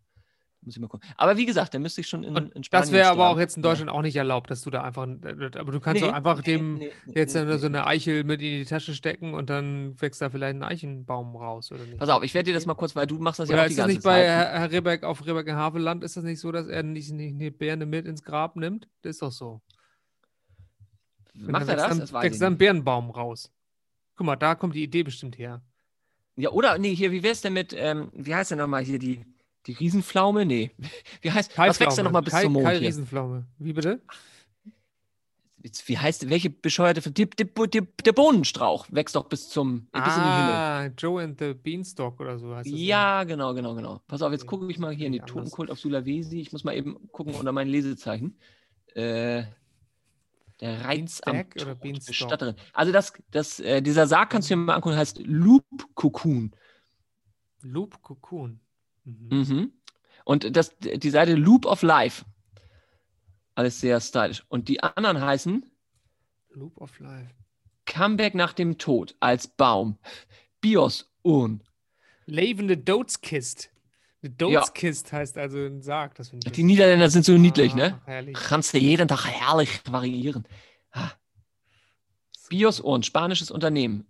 muss 0.63 0.75
ich 0.75 0.79
mal 0.79 0.87
gucken. 0.87 1.09
Aber 1.17 1.37
wie 1.37 1.45
gesagt, 1.45 1.73
da 1.73 1.79
müsste 1.79 2.01
ich 2.01 2.07
schon 2.07 2.23
in, 2.23 2.35
in 2.35 2.63
Spanien 2.63 2.69
das 2.69 2.91
wäre 2.91 3.09
aber 3.09 3.29
auch 3.29 3.39
jetzt 3.39 3.57
in 3.57 3.63
Deutschland 3.63 3.89
auch 3.89 4.03
nicht 4.03 4.15
erlaubt, 4.15 4.51
dass 4.51 4.61
du 4.61 4.69
da 4.69 4.83
einfach, 4.83 5.03
aber 5.03 5.71
du 5.71 5.79
kannst 5.79 6.03
Nee, 6.03 6.09
auch 6.09 6.13
einfach 6.13 6.41
dem 6.41 6.75
nee, 6.75 6.91
nee, 7.05 7.13
jetzt 7.15 7.35
nee, 7.35 7.57
so 7.57 7.65
eine 7.65 7.87
Eichel 7.87 8.23
mit 8.23 8.41
in 8.41 8.59
die 8.59 8.65
Tasche 8.65 8.93
stecken 8.93 9.33
und 9.33 9.49
dann 9.49 9.99
wächst 9.99 10.21
da 10.21 10.29
vielleicht 10.29 10.55
ein 10.55 10.63
Eichenbaum 10.63 11.35
raus, 11.35 11.71
oder 11.71 11.83
nicht? 11.83 11.97
Pass 11.97 12.09
auf, 12.09 12.23
ich 12.23 12.33
werde 12.33 12.51
dir 12.51 12.53
das 12.53 12.67
mal 12.67 12.75
kurz, 12.75 12.95
weil 12.95 13.07
du 13.07 13.17
machst 13.17 13.39
das 13.39 13.49
ja 13.49 13.55
Oder 13.55 13.63
auch 13.63 13.67
die 13.67 13.71
ist 13.71 13.79
das 13.79 13.83
ganze 13.87 13.95
nicht 13.95 14.03
bei 14.03 14.23
Zeit. 14.23 14.27
Herr, 14.27 14.71
Rebeck 14.71 15.03
auf 15.03 15.25
Rebeck 15.25 15.47
in 15.47 15.55
Havelland, 15.55 16.03
ist 16.03 16.15
das 16.15 16.23
nicht 16.23 16.39
so, 16.39 16.51
dass 16.51 16.67
er 16.67 16.83
nicht, 16.83 17.11
nicht 17.11 17.33
eine 17.33 17.51
Birne 17.51 17.87
mit 17.87 18.05
ins 18.05 18.23
Grab 18.23 18.55
nimmt? 18.55 18.87
Das 19.01 19.11
ist 19.15 19.21
doch 19.23 19.31
so. 19.31 19.61
Macht 21.33 21.67
er 21.67 21.75
das? 21.75 21.97
Das 21.97 22.13
wächst 22.13 22.41
dann. 22.41 22.57
Birnenbaum 22.57 23.09
raus. 23.09 23.51
Guck 24.15 24.27
mal, 24.27 24.35
da 24.35 24.55
kommt 24.55 24.75
die 24.75 24.83
Idee 24.83 25.03
bestimmt 25.03 25.37
her. 25.37 25.61
Ja, 26.35 26.51
oder, 26.51 26.77
nee, 26.77 26.95
hier, 26.95 27.11
wie 27.11 27.23
wär's 27.23 27.41
denn 27.41 27.53
mit, 27.53 27.73
ähm, 27.77 28.09
wie 28.13 28.33
heißt 28.33 28.51
denn 28.51 28.57
nochmal 28.57 28.83
hier 28.83 28.99
die, 28.99 29.25
die 29.65 29.73
Riesenpflaume? 29.73 30.45
Nee. 30.45 30.71
Wie 31.21 31.31
heißt, 31.31 31.57
was 31.57 31.79
wächst 31.79 31.97
denn 31.97 32.05
nochmal 32.05 32.21
bis 32.21 32.33
Kai, 32.33 32.43
zum 32.43 32.53
Mond 32.53 32.65
Kai 32.65 32.79
hier? 32.79 32.87
Riesenpflaume. 32.87 33.45
Wie 33.59 33.73
bitte? 33.73 34.01
Wie 35.85 35.97
heißt, 35.97 36.27
welche 36.29 36.49
bescheuerte, 36.49 37.11
die, 37.11 37.29
die, 37.29 37.45
die, 37.45 37.81
der 38.03 38.13
Bohnenstrauch 38.13 38.87
wächst 38.89 39.15
doch 39.15 39.25
bis 39.25 39.49
zum, 39.49 39.85
bis 39.91 40.15
in 40.15 40.23
den 40.23 40.37
Himmel. 40.37 40.53
Ah, 40.53 40.85
Joe 40.97 41.23
and 41.23 41.39
the 41.39 41.53
Beanstalk 41.53 42.19
oder 42.19 42.39
so 42.39 42.55
heißt 42.55 42.71
das. 42.71 42.79
Ja, 42.79 43.23
genau, 43.25 43.53
genau, 43.53 43.75
genau. 43.75 44.01
Pass 44.07 44.23
auf, 44.23 44.31
jetzt 44.31 44.47
gucke 44.47 44.71
ich 44.71 44.79
mal 44.79 44.91
hier 44.91 45.05
in 45.07 45.13
anders. 45.13 45.29
Totenkult 45.29 45.69
auf 45.69 45.79
Sulawesi. 45.79 46.39
Ich 46.39 46.51
muss 46.51 46.63
mal 46.63 46.75
eben 46.75 47.11
gucken 47.11 47.35
unter 47.35 47.51
mein 47.51 47.67
Lesezeichen. 47.67 48.39
Äh, 48.95 49.43
der 50.61 50.85
Reiz 50.85 51.21
am 51.25 51.33
Beanstalk 51.33 51.55
oder 51.55 51.79
Tod? 51.79 52.05
Bestatterin. 52.05 52.55
Also 52.73 52.91
das, 52.91 53.13
das, 53.31 53.59
äh, 53.59 53.81
dieser 53.81 54.07
Sarg 54.07 54.29
kannst 54.29 54.49
du 54.49 54.55
dir 54.55 54.61
mal 54.61 54.75
angucken, 54.75 54.95
heißt 54.95 55.19
Loop 55.25 55.65
Cocoon. 55.95 56.51
Loop 57.61 58.01
Cocoon. 58.01 58.59
Mhm. 59.03 59.27
Mhm. 59.29 59.71
Und 60.23 60.55
das, 60.55 60.77
die 60.79 61.09
Seite 61.09 61.35
Loop 61.35 61.65
of 61.65 61.81
Life. 61.81 62.25
Alles 63.55 63.81
sehr 63.81 63.99
stylisch. 63.99 64.43
Und 64.47 64.69
die 64.69 64.81
anderen 64.81 65.19
heißen 65.19 65.65
Loop 66.51 66.79
of 66.79 66.99
Life. 66.99 67.33
Comeback 67.85 68.35
nach 68.35 68.53
dem 68.53 68.77
Tod 68.77 69.15
als 69.19 69.47
Baum. 69.47 69.97
Bios 70.61 71.11
Urn. 71.23 71.63
Levende 72.25 72.77
Doteskist. 72.77 73.71
Eine 74.23 74.31
Ja. 74.31 74.35
Doteskist 74.61 75.11
heißt 75.11 75.37
also 75.37 75.57
ein 75.57 75.81
Sarg. 75.81 76.15
Das 76.15 76.29
finde 76.29 76.47
ich 76.47 76.53
Die 76.53 76.63
Niederländer 76.63 77.09
sind 77.09 77.25
so 77.25 77.37
niedlich, 77.37 77.73
Ah, 77.73 77.77
ne? 77.77 78.01
Herrlich. 78.05 78.35
Kannst 78.35 78.73
du 78.73 78.77
jeden 78.77 79.07
Tag 79.07 79.25
herrlich 79.25 79.69
variieren. 79.89 80.45
Ah. 80.91 81.11
Bios 82.49 82.79
Urn, 82.81 83.01
spanisches 83.01 83.49
Unternehmen. 83.49 84.05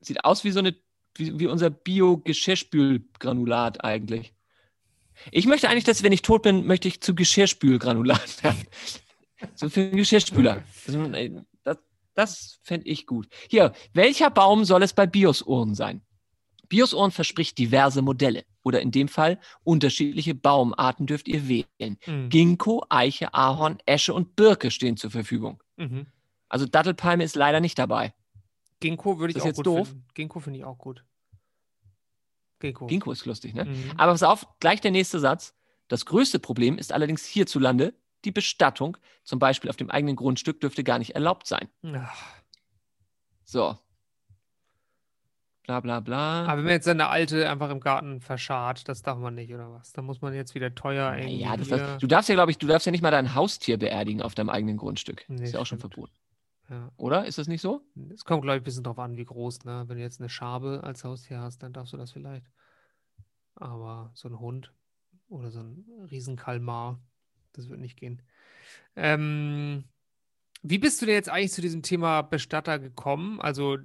Sieht 0.00 0.24
aus 0.24 0.42
wie 0.42 0.50
so 0.50 0.58
eine, 0.60 0.74
wie, 1.16 1.38
wie 1.38 1.46
unser 1.46 1.70
Bio-Geschirrspülgranulat 1.70 3.84
eigentlich. 3.84 4.32
Ich 5.30 5.46
möchte 5.46 5.68
eigentlich, 5.68 5.84
dass, 5.84 6.02
wenn 6.02 6.12
ich 6.12 6.22
tot 6.22 6.42
bin, 6.42 6.66
möchte 6.66 6.88
ich 6.88 7.02
zu 7.02 7.14
Geschirrspülgranulat 7.14 8.42
werden. 8.42 8.66
so 9.54 9.68
für 9.68 9.82
einen 9.82 9.96
Geschirrspüler. 9.96 10.64
Das, 10.86 10.94
äh, 10.94 11.30
das, 11.62 11.76
das 12.14 12.58
fände 12.62 12.88
ich 12.88 13.06
gut. 13.06 13.28
Hier, 13.48 13.72
welcher 13.92 14.30
Baum 14.30 14.64
soll 14.64 14.82
es 14.82 14.94
bei 14.94 15.06
Bios-Uhren 15.06 15.74
sein? 15.74 16.00
Bios-Uhren 16.68 17.10
verspricht 17.10 17.58
diverse 17.58 18.00
Modelle. 18.00 18.44
Oder 18.62 18.80
in 18.80 18.90
dem 18.90 19.08
Fall 19.08 19.38
unterschiedliche 19.64 20.34
Baumarten 20.34 21.06
dürft 21.06 21.28
ihr 21.28 21.48
wählen. 21.48 21.98
Mhm. 22.06 22.28
Ginkgo, 22.28 22.84
Eiche, 22.88 23.32
Ahorn, 23.32 23.78
Esche 23.86 24.12
und 24.12 24.36
Birke 24.36 24.70
stehen 24.70 24.96
zur 24.96 25.10
Verfügung. 25.10 25.62
Mhm. 25.76 26.06
Also 26.48 26.66
Dattelpalme 26.66 27.24
ist 27.24 27.36
leider 27.36 27.60
nicht 27.60 27.78
dabei. 27.78 28.12
Ginkgo 28.80 29.18
würde 29.18 29.32
ich 29.32 29.36
Ist 29.36 29.42
auch 29.42 29.46
jetzt 29.46 29.56
gut 29.56 29.66
doof? 29.66 29.88
finden. 29.88 30.06
Ginkgo 30.14 30.40
finde 30.40 30.58
ich 30.58 30.64
auch 30.64 30.78
gut. 30.78 31.04
Ginkgo. 32.58 32.86
Ginkgo 32.86 33.12
ist 33.12 33.24
lustig, 33.24 33.54
ne? 33.54 33.64
Mhm. 33.64 33.92
Aber 33.96 34.12
pass 34.12 34.22
auf, 34.22 34.46
gleich 34.58 34.80
der 34.80 34.90
nächste 34.90 35.18
Satz. 35.18 35.54
Das 35.88 36.06
größte 36.06 36.38
Problem 36.38 36.78
ist 36.78 36.92
allerdings 36.92 37.24
hierzulande, 37.24 37.94
die 38.24 38.30
Bestattung, 38.32 38.96
zum 39.24 39.38
Beispiel 39.38 39.70
auf 39.70 39.76
dem 39.76 39.90
eigenen 39.90 40.14
Grundstück, 40.14 40.60
dürfte 40.60 40.84
gar 40.84 40.98
nicht 40.98 41.14
erlaubt 41.14 41.46
sein. 41.46 41.68
Ach. 41.94 42.34
So. 43.44 43.78
Bla 45.70 45.78
bla 45.78 46.00
bla. 46.00 46.46
Aber 46.46 46.56
wenn 46.56 46.64
man 46.64 46.72
jetzt 46.72 46.86
seine 46.86 47.10
alte 47.10 47.48
einfach 47.48 47.70
im 47.70 47.78
Garten 47.78 48.20
verscharrt, 48.20 48.88
das 48.88 49.02
darf 49.02 49.18
man 49.18 49.36
nicht, 49.36 49.54
oder 49.54 49.70
was? 49.70 49.92
Da 49.92 50.02
muss 50.02 50.20
man 50.20 50.34
jetzt 50.34 50.56
wieder 50.56 50.74
teuer 50.74 51.16
irgendwie. 51.16 51.42
ja, 51.42 51.56
das 51.56 51.70
heißt, 51.70 52.02
du 52.02 52.08
darfst 52.08 52.28
ja, 52.28 52.34
glaube 52.34 52.50
ich, 52.50 52.58
du 52.58 52.66
darfst 52.66 52.86
ja 52.86 52.90
nicht 52.90 53.02
mal 53.02 53.12
dein 53.12 53.36
Haustier 53.36 53.78
beerdigen 53.78 54.20
auf 54.20 54.34
deinem 54.34 54.50
eigenen 54.50 54.76
Grundstück. 54.76 55.24
Nee, 55.28 55.44
ist 55.44 55.54
ja 55.54 55.60
auch 55.60 55.66
schon 55.66 55.78
verboten. 55.78 56.12
ja. 56.70 56.90
Oder? 56.96 57.24
Ist 57.24 57.38
das 57.38 57.46
nicht 57.46 57.60
so? 57.60 57.82
Es 58.12 58.24
kommt, 58.24 58.42
glaube 58.42 58.56
ich, 58.56 58.62
ein 58.62 58.64
bisschen 58.64 58.82
drauf 58.82 58.98
an, 58.98 59.16
wie 59.16 59.24
groß, 59.24 59.64
ne? 59.64 59.84
Wenn 59.86 59.98
du 59.98 60.02
jetzt 60.02 60.20
eine 60.20 60.28
Schabe 60.28 60.80
als 60.82 61.04
Haustier 61.04 61.38
hast, 61.38 61.62
dann 61.62 61.72
darfst 61.72 61.92
du 61.92 61.96
das 61.96 62.10
vielleicht. 62.10 62.46
Aber 63.54 64.10
so 64.14 64.28
ein 64.28 64.40
Hund 64.40 64.72
oder 65.28 65.52
so 65.52 65.60
ein 65.60 65.84
Riesenkalmar, 66.10 66.98
das 67.52 67.68
wird 67.68 67.78
nicht 67.78 67.96
gehen. 67.96 68.22
Ähm, 68.96 69.84
wie 70.62 70.78
bist 70.78 71.00
du 71.00 71.06
denn 71.06 71.14
jetzt 71.14 71.28
eigentlich 71.28 71.52
zu 71.52 71.60
diesem 71.62 71.82
Thema 71.82 72.22
Bestatter 72.22 72.80
gekommen? 72.80 73.40
Also, 73.40 73.78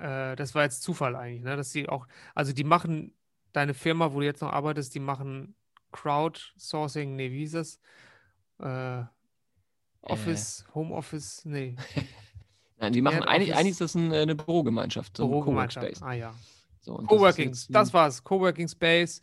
äh, 0.00 0.36
das 0.36 0.54
war 0.54 0.62
jetzt 0.64 0.82
Zufall 0.82 1.16
eigentlich, 1.16 1.42
ne? 1.42 1.56
Dass 1.56 1.70
die 1.70 1.88
auch, 1.88 2.06
also 2.34 2.52
die 2.52 2.64
machen, 2.64 3.12
deine 3.52 3.74
Firma, 3.74 4.12
wo 4.12 4.20
du 4.20 4.26
jetzt 4.26 4.42
noch 4.42 4.52
arbeitest, 4.52 4.94
die 4.94 5.00
machen 5.00 5.54
Crowdsourcing, 5.92 7.16
nee, 7.16 7.30
wie 7.30 7.38
hieß 7.38 7.52
das? 7.52 7.80
Äh, 8.58 9.04
Office, 10.02 10.66
Homeoffice, 10.74 11.44
nee. 11.44 11.76
Nein, 12.78 12.92
die 12.92 13.00
machen 13.00 13.22
eigentlich, 13.22 13.54
eigentlich 13.54 13.70
ist 13.72 13.80
das 13.80 13.94
ein, 13.94 14.12
äh, 14.12 14.20
eine 14.20 14.34
Bürogemeinschaft, 14.34 15.16
so 15.16 15.24
ein 15.24 15.30
Bürogemeinschaft. 15.30 15.86
Coworkspace. 15.86 16.06
Ah 16.06 16.12
ja. 16.12 16.34
So, 16.80 16.98
das 16.98 17.06
Coworking, 17.06 17.50
das, 17.50 17.88
ein- 17.88 17.92
war's. 17.94 18.22
Coworking 18.22 18.68
Space 18.68 19.22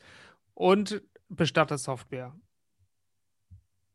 und 0.53 1.01
Bestattersoftware. 1.29 2.35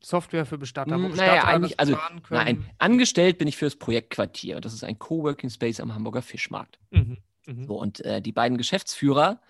Software 0.01 0.47
für 0.47 0.59
Bestatter. 0.59 0.93
wo 0.97 1.09
naja, 1.09 1.09
Bestatter 1.09 1.49
eigentlich- 1.49 1.77
das 1.77 1.89
also. 1.89 1.99
Nein, 2.31 2.65
angestellt 2.79 3.39
bin 3.39 3.49
ich 3.49 3.57
für 3.57 3.67
das 3.67 3.77
Projektquartier. 3.77 4.61
Das 4.61 4.73
ist 4.73 4.85
ein 4.85 4.99
Coworking 4.99 5.51
Space 5.51 5.81
am 5.81 5.95
Hamburger 5.95 6.23
Fischmarkt. 6.23 6.79
Mhm. 6.91 7.19
Mhm. 7.47 7.67
So, 7.67 7.79
und 7.81 8.01
äh, 8.05 8.21
die 8.23 8.33
beiden 8.33 8.59
Geschäftsführer 8.59 9.41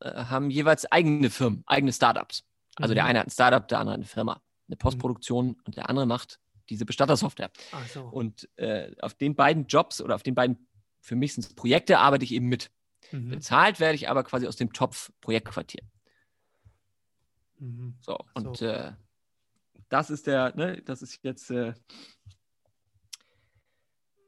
äh, 0.00 0.10
haben 0.24 0.50
jeweils 0.50 0.90
eigene 0.90 1.30
Firmen, 1.30 1.64
eigene 1.66 1.92
Startups. 1.92 2.44
Also 2.76 2.94
der 2.94 3.02
Mhm. 3.04 3.08
eine 3.10 3.18
hat 3.20 3.26
ein 3.26 3.30
Startup, 3.30 3.66
der 3.66 3.80
andere 3.80 3.94
eine 3.96 4.04
Firma, 4.04 4.40
eine 4.68 4.76
Postproduktion 4.76 5.56
und 5.64 5.76
der 5.76 5.88
andere 5.90 6.06
macht 6.06 6.38
diese 6.70 6.84
Bestattersoftware. 6.84 7.50
Ach 7.72 7.86
so. 7.88 8.02
Und 8.04 8.48
äh, 8.56 8.94
auf 9.00 9.14
den 9.14 9.34
beiden 9.34 9.66
Jobs 9.66 10.00
oder 10.00 10.14
auf 10.14 10.22
den 10.22 10.34
beiden, 10.34 10.68
für 11.00 11.16
mich 11.16 11.34
sind 11.34 11.44
es 11.44 11.54
Projekte, 11.54 11.98
arbeite 11.98 12.24
ich 12.24 12.32
eben 12.32 12.48
mit. 12.48 12.70
Mhm. 13.10 13.30
Bezahlt 13.30 13.80
werde 13.80 13.96
ich 13.96 14.08
aber 14.08 14.22
quasi 14.24 14.46
aus 14.46 14.56
dem 14.56 14.72
Topf 14.72 15.10
Projektquartier. 15.20 15.82
Mhm. 17.58 17.94
So, 18.00 18.18
und 18.34 18.56
So. 18.56 18.66
Äh, 18.66 18.92
das 19.92 20.08
ist 20.10 20.26
der, 20.26 20.56
ne, 20.56 20.80
das 20.84 21.02
ist 21.02 21.20
jetzt, 21.22 21.50
äh, 21.50 21.74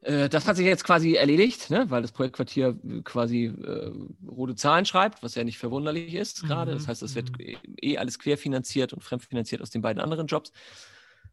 äh, 0.03 0.29
das 0.29 0.47
hat 0.47 0.57
sich 0.57 0.67
jetzt 0.67 0.85
quasi 0.85 1.15
erledigt, 1.15 1.71
ne, 1.71 1.87
weil 1.89 2.03
das 2.03 2.13
Projektquartier 2.13 2.79
quasi 3.03 3.47
äh, 3.47 3.93
rote 4.29 4.57
Zahlen 4.57 4.85
schreibt, 4.85 5.23
was 5.23 5.35
ja 5.35 5.43
nicht 5.43 5.59
verwunderlich 5.59 6.15
ist 6.15 6.43
gerade. 6.43 6.73
Mhm, 6.73 6.77
Das 6.77 6.89
heißt, 6.89 7.03
das 7.03 7.15
wird 7.15 7.31
mhm. 7.33 7.41
eh- 7.41 7.57
eh 7.81 7.99
alles 7.99 8.19
querfinanziert 8.19 8.93
und 8.93 9.03
fremdfinanziert 9.03 9.63
aus 9.63 9.71
den 9.71 9.81
beiden 9.81 10.03
anderen 10.03 10.27
Jobs. 10.27 10.53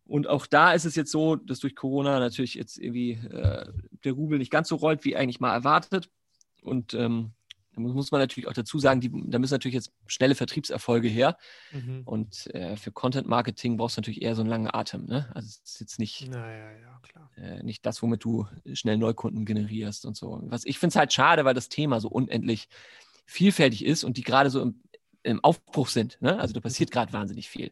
Und 0.05 0.27
auch 0.27 0.45
da 0.45 0.73
ist 0.73 0.86
es 0.86 0.95
jetzt 0.95 1.11
so, 1.11 1.36
dass 1.36 1.59
durch 1.59 1.75
Corona 1.75 2.19
natürlich 2.19 2.53
jetzt 2.55 2.77
irgendwie 2.77 3.11
äh, 3.11 3.71
der 4.05 4.13
Rubel 4.13 4.39
nicht 4.39 4.51
ganz 4.51 4.69
so 4.69 4.75
rollt, 4.77 5.03
wie 5.03 5.17
eigentlich 5.17 5.41
mal 5.41 5.53
erwartet. 5.53 6.09
Und 6.61 6.93
ähm, 6.93 7.32
da 7.74 7.82
muss 7.82 8.11
man 8.11 8.19
natürlich 8.22 8.47
auch 8.47 8.53
dazu 8.53 8.80
sagen, 8.80 8.99
die, 9.01 9.09
da 9.28 9.39
müssen 9.39 9.53
natürlich 9.53 9.76
jetzt 9.76 9.91
schnelle 10.07 10.36
Vertriebserfolge 10.36 11.07
her. 11.07 11.38
Mhm. 11.72 12.01
Und 12.05 12.53
äh, 12.53 12.76
für 12.76 12.91
Content 12.91 13.28
Marketing 13.28 13.78
brauchst 13.78 13.97
du 13.97 14.01
natürlich 14.01 14.22
eher 14.22 14.36
so 14.36 14.41
einen 14.41 14.49
langen 14.49 14.74
Atem. 14.74 15.05
Ne? 15.05 15.30
Also 15.34 15.47
es 15.47 15.61
ist 15.63 15.80
jetzt 15.80 15.99
nicht, 15.99 16.30
Naja, 16.30 16.72
ja, 16.72 16.99
klar. 17.01 17.32
äh, 17.38 17.63
nicht 17.63 17.86
das, 17.86 18.01
womit 18.01 18.24
du 18.24 18.47
schnell 18.74 18.97
Neukunden 18.97 19.45
generierst 19.45 20.05
und 20.05 20.17
so. 20.17 20.39
Was 20.43 20.65
ich 20.65 20.80
finde 20.80 20.91
es 20.91 20.95
halt 20.97 21.13
schade, 21.13 21.45
weil 21.45 21.53
das 21.53 21.69
Thema 21.69 21.99
so 22.01 22.09
unendlich 22.09 22.67
vielfältig 23.26 23.86
ist 23.86 24.03
und 24.03 24.17
die 24.17 24.24
gerade 24.24 24.49
so 24.49 24.61
im, 24.61 24.82
im 25.24 25.43
Aufbruch 25.43 25.88
sind. 25.88 26.17
Ne? 26.22 26.38
Also 26.39 26.53
da 26.53 26.59
passiert 26.59 26.91
gerade 26.91 27.13
wahnsinnig 27.13 27.49
viel. 27.49 27.72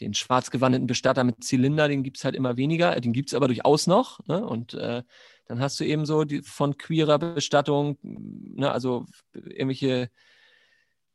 Den 0.00 0.14
schwarz 0.14 0.50
gewandeten 0.50 0.86
Bestatter 0.86 1.24
mit 1.24 1.42
Zylinder, 1.44 1.88
den 1.88 2.02
gibt 2.02 2.18
es 2.18 2.24
halt 2.24 2.34
immer 2.34 2.56
weniger, 2.56 2.98
den 3.00 3.12
gibt 3.12 3.30
es 3.30 3.34
aber 3.34 3.48
durchaus 3.48 3.86
noch. 3.86 4.20
Ne? 4.26 4.44
Und 4.46 4.74
äh, 4.74 5.02
dann 5.46 5.60
hast 5.60 5.78
du 5.80 5.84
eben 5.84 6.06
so 6.06 6.24
die, 6.24 6.42
von 6.42 6.76
queerer 6.76 7.18
Bestattung, 7.18 7.98
ne? 8.02 8.70
also 8.70 9.06
irgendwelche 9.32 10.10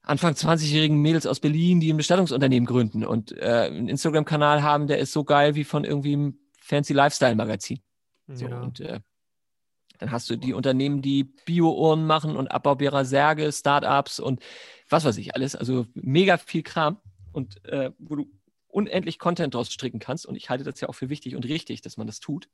Anfang 0.02 0.34
20-jährigen 0.34 0.98
Mädels 0.98 1.28
aus 1.28 1.40
Berlin, 1.40 1.80
die 1.80 1.94
ein 1.94 1.98
Bestattungsunternehmen 1.98 2.66
gründen 2.66 3.06
und 3.06 3.38
äh, 3.38 3.68
einen 3.70 3.88
Instagram-Kanal 3.88 4.64
haben, 4.64 4.88
der 4.88 5.00
ist 5.00 5.12
so 5.12 5.24
geil 5.24 5.56
wie 5.56 5.64
von 5.64 5.84
irgendwie 5.84 6.14
einem 6.14 6.40
fancy 6.60 6.94
Lifestyle-Magazin. 6.94 7.82
So, 8.28 8.48
ja. 8.48 8.62
Und 8.62 8.80
äh, 8.80 9.00
dann 10.00 10.12
hast 10.12 10.30
du 10.30 10.36
die 10.36 10.54
Unternehmen, 10.54 11.04
die 11.04 11.24
Bio-Uhren 11.24 12.08
machen 12.08 12.36
und 12.36 12.50
abbaubare 12.50 13.06
Särge, 13.06 13.52
Startups 13.52 14.20
und 14.20 14.42
was 14.90 15.06
weiß 15.06 15.18
ich 15.18 15.36
alles. 15.36 15.56
Also 15.56 15.86
mega 15.94 16.38
viel 16.38 16.64
Kram 16.64 16.98
und 17.32 17.64
äh, 17.66 17.92
wo 18.00 18.16
du 18.16 18.32
unendlich 18.68 19.20
Content 19.20 19.54
draus 19.54 19.72
stricken 19.72 20.00
kannst. 20.00 20.26
Und 20.26 20.36
ich 20.36 20.50
halte 20.50 20.64
das 20.64 20.82
ja 20.82 20.90
auch 20.90 20.96
für 20.96 21.10
wichtig 21.10 21.36
und 21.36 21.46
richtig, 21.46 21.82
dass 21.82 21.98
man 21.98 22.08
das 22.08 22.20
tut. 22.20 22.50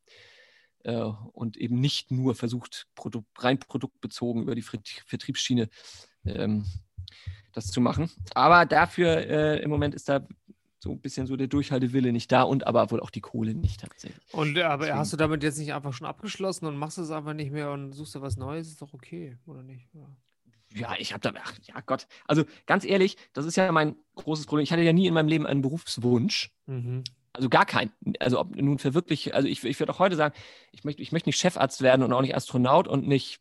Äh, 0.88 1.12
und 1.34 1.58
eben 1.58 1.82
nicht 1.82 2.12
nur 2.12 2.34
versucht, 2.34 2.88
Produ 2.96 3.24
rein 3.38 3.60
produktbezogen 3.60 4.42
über 4.44 4.56
die 4.56 4.62
Vert- 4.62 5.04
Vertriebsschiene 5.06 5.68
ähm, 6.26 6.64
das 7.52 7.68
zu 7.68 7.82
machen. 7.82 8.10
Aber 8.34 8.66
dafür 8.66 9.18
äh, 9.18 9.60
im 9.62 9.70
Moment 9.70 9.94
ist 9.96 10.08
da 10.08 10.26
so 10.80 10.92
ein 10.92 11.02
bisschen 11.02 11.28
so 11.28 11.36
der 11.36 11.48
Durchhaltewille 11.48 12.14
nicht 12.14 12.32
da 12.32 12.44
und 12.44 12.66
aber 12.66 12.90
wohl 12.92 13.02
auch 13.02 13.10
die 13.10 13.20
Kohle 13.20 13.54
nicht 13.54 13.82
tatsächlich. 13.82 14.34
Und 14.34 14.56
äh, 14.58 14.64
aber 14.64 14.84
Deswegen- 14.86 15.00
hast 15.00 15.12
du 15.12 15.18
damit 15.18 15.44
jetzt 15.44 15.58
nicht 15.58 15.74
einfach 15.74 15.92
schon 15.92 16.08
abgeschlossen 16.08 16.68
und 16.68 16.78
machst 16.78 16.98
es 17.00 17.12
einfach 17.12 17.34
nicht 17.34 17.52
mehr 17.52 17.72
und 17.72 17.92
suchst 17.92 18.16
dir 18.16 18.22
was 18.22 18.38
Neues? 18.38 18.70
Ist 18.70 18.82
doch 18.82 18.94
okay, 18.94 19.38
oder 19.46 19.64
nicht? 19.64 19.90
Ja. 19.94 20.08
Ja, 20.74 20.96
ich 21.00 21.12
habe 21.14 21.22
da, 21.22 21.34
ach, 21.44 21.54
ja 21.64 21.82
Gott. 21.86 22.08
Also 22.28 22.44
ganz 22.66 22.86
ehrlich, 22.86 23.18
das 23.34 23.46
ist 23.46 23.58
ja 23.58 23.72
mein 23.74 23.96
großes 24.16 24.46
Problem. 24.46 24.64
Ich 24.64 24.72
hatte 24.72 24.84
ja 24.84 24.94
nie 24.94 25.08
in 25.08 25.14
meinem 25.14 25.28
Leben 25.30 25.46
einen 25.48 25.62
Berufswunsch. 25.62 26.52
Mhm. 26.66 27.04
Also 27.38 27.50
gar 27.50 27.68
keinen. 27.68 27.92
Also 28.20 28.40
ob 28.40 28.56
nun 28.56 28.80
für 28.80 28.96
wirklich, 28.96 29.36
also 29.36 29.48
ich, 29.48 29.64
ich 29.64 29.80
würde 29.80 29.94
auch 29.94 30.00
heute 30.00 30.16
sagen, 30.16 30.34
ich 30.72 30.84
möchte, 30.84 31.04
ich 31.04 31.12
möchte 31.12 31.30
nicht 31.30 31.40
Chefarzt 31.40 31.84
werden 31.84 32.02
und 32.02 32.12
auch 32.12 32.22
nicht 32.22 32.36
Astronaut 32.36 32.88
und 32.88 33.08
nicht 33.08 33.40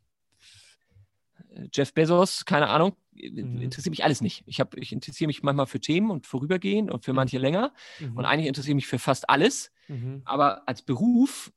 äh, 1.55 1.69
Jeff 1.73 1.95
Bezos, 1.95 2.45
keine 2.45 2.69
Ahnung. 2.69 2.95
Mhm. 3.15 3.63
Interessiert 3.63 3.91
mich 3.91 4.05
alles 4.05 4.21
nicht. 4.21 4.43
Ich, 4.47 4.61
hab, 4.61 4.77
ich 4.77 4.93
interessiere 4.93 5.29
mich 5.29 5.43
manchmal 5.43 5.67
für 5.67 5.81
Themen 5.81 6.11
und 6.11 6.27
vorübergehend 6.27 6.91
und 6.91 7.07
für 7.07 7.15
manche 7.15 7.39
länger. 7.39 7.73
Mhm. 7.99 8.19
Und 8.19 8.27
eigentlich 8.27 8.49
interessiere 8.49 8.73
ich 8.73 8.77
mich 8.85 8.87
für 8.87 8.99
fast 8.99 9.31
alles. 9.31 9.73
Mhm. 9.89 10.21
Aber 10.27 10.69
als 10.69 10.83
Beruf 10.83 11.51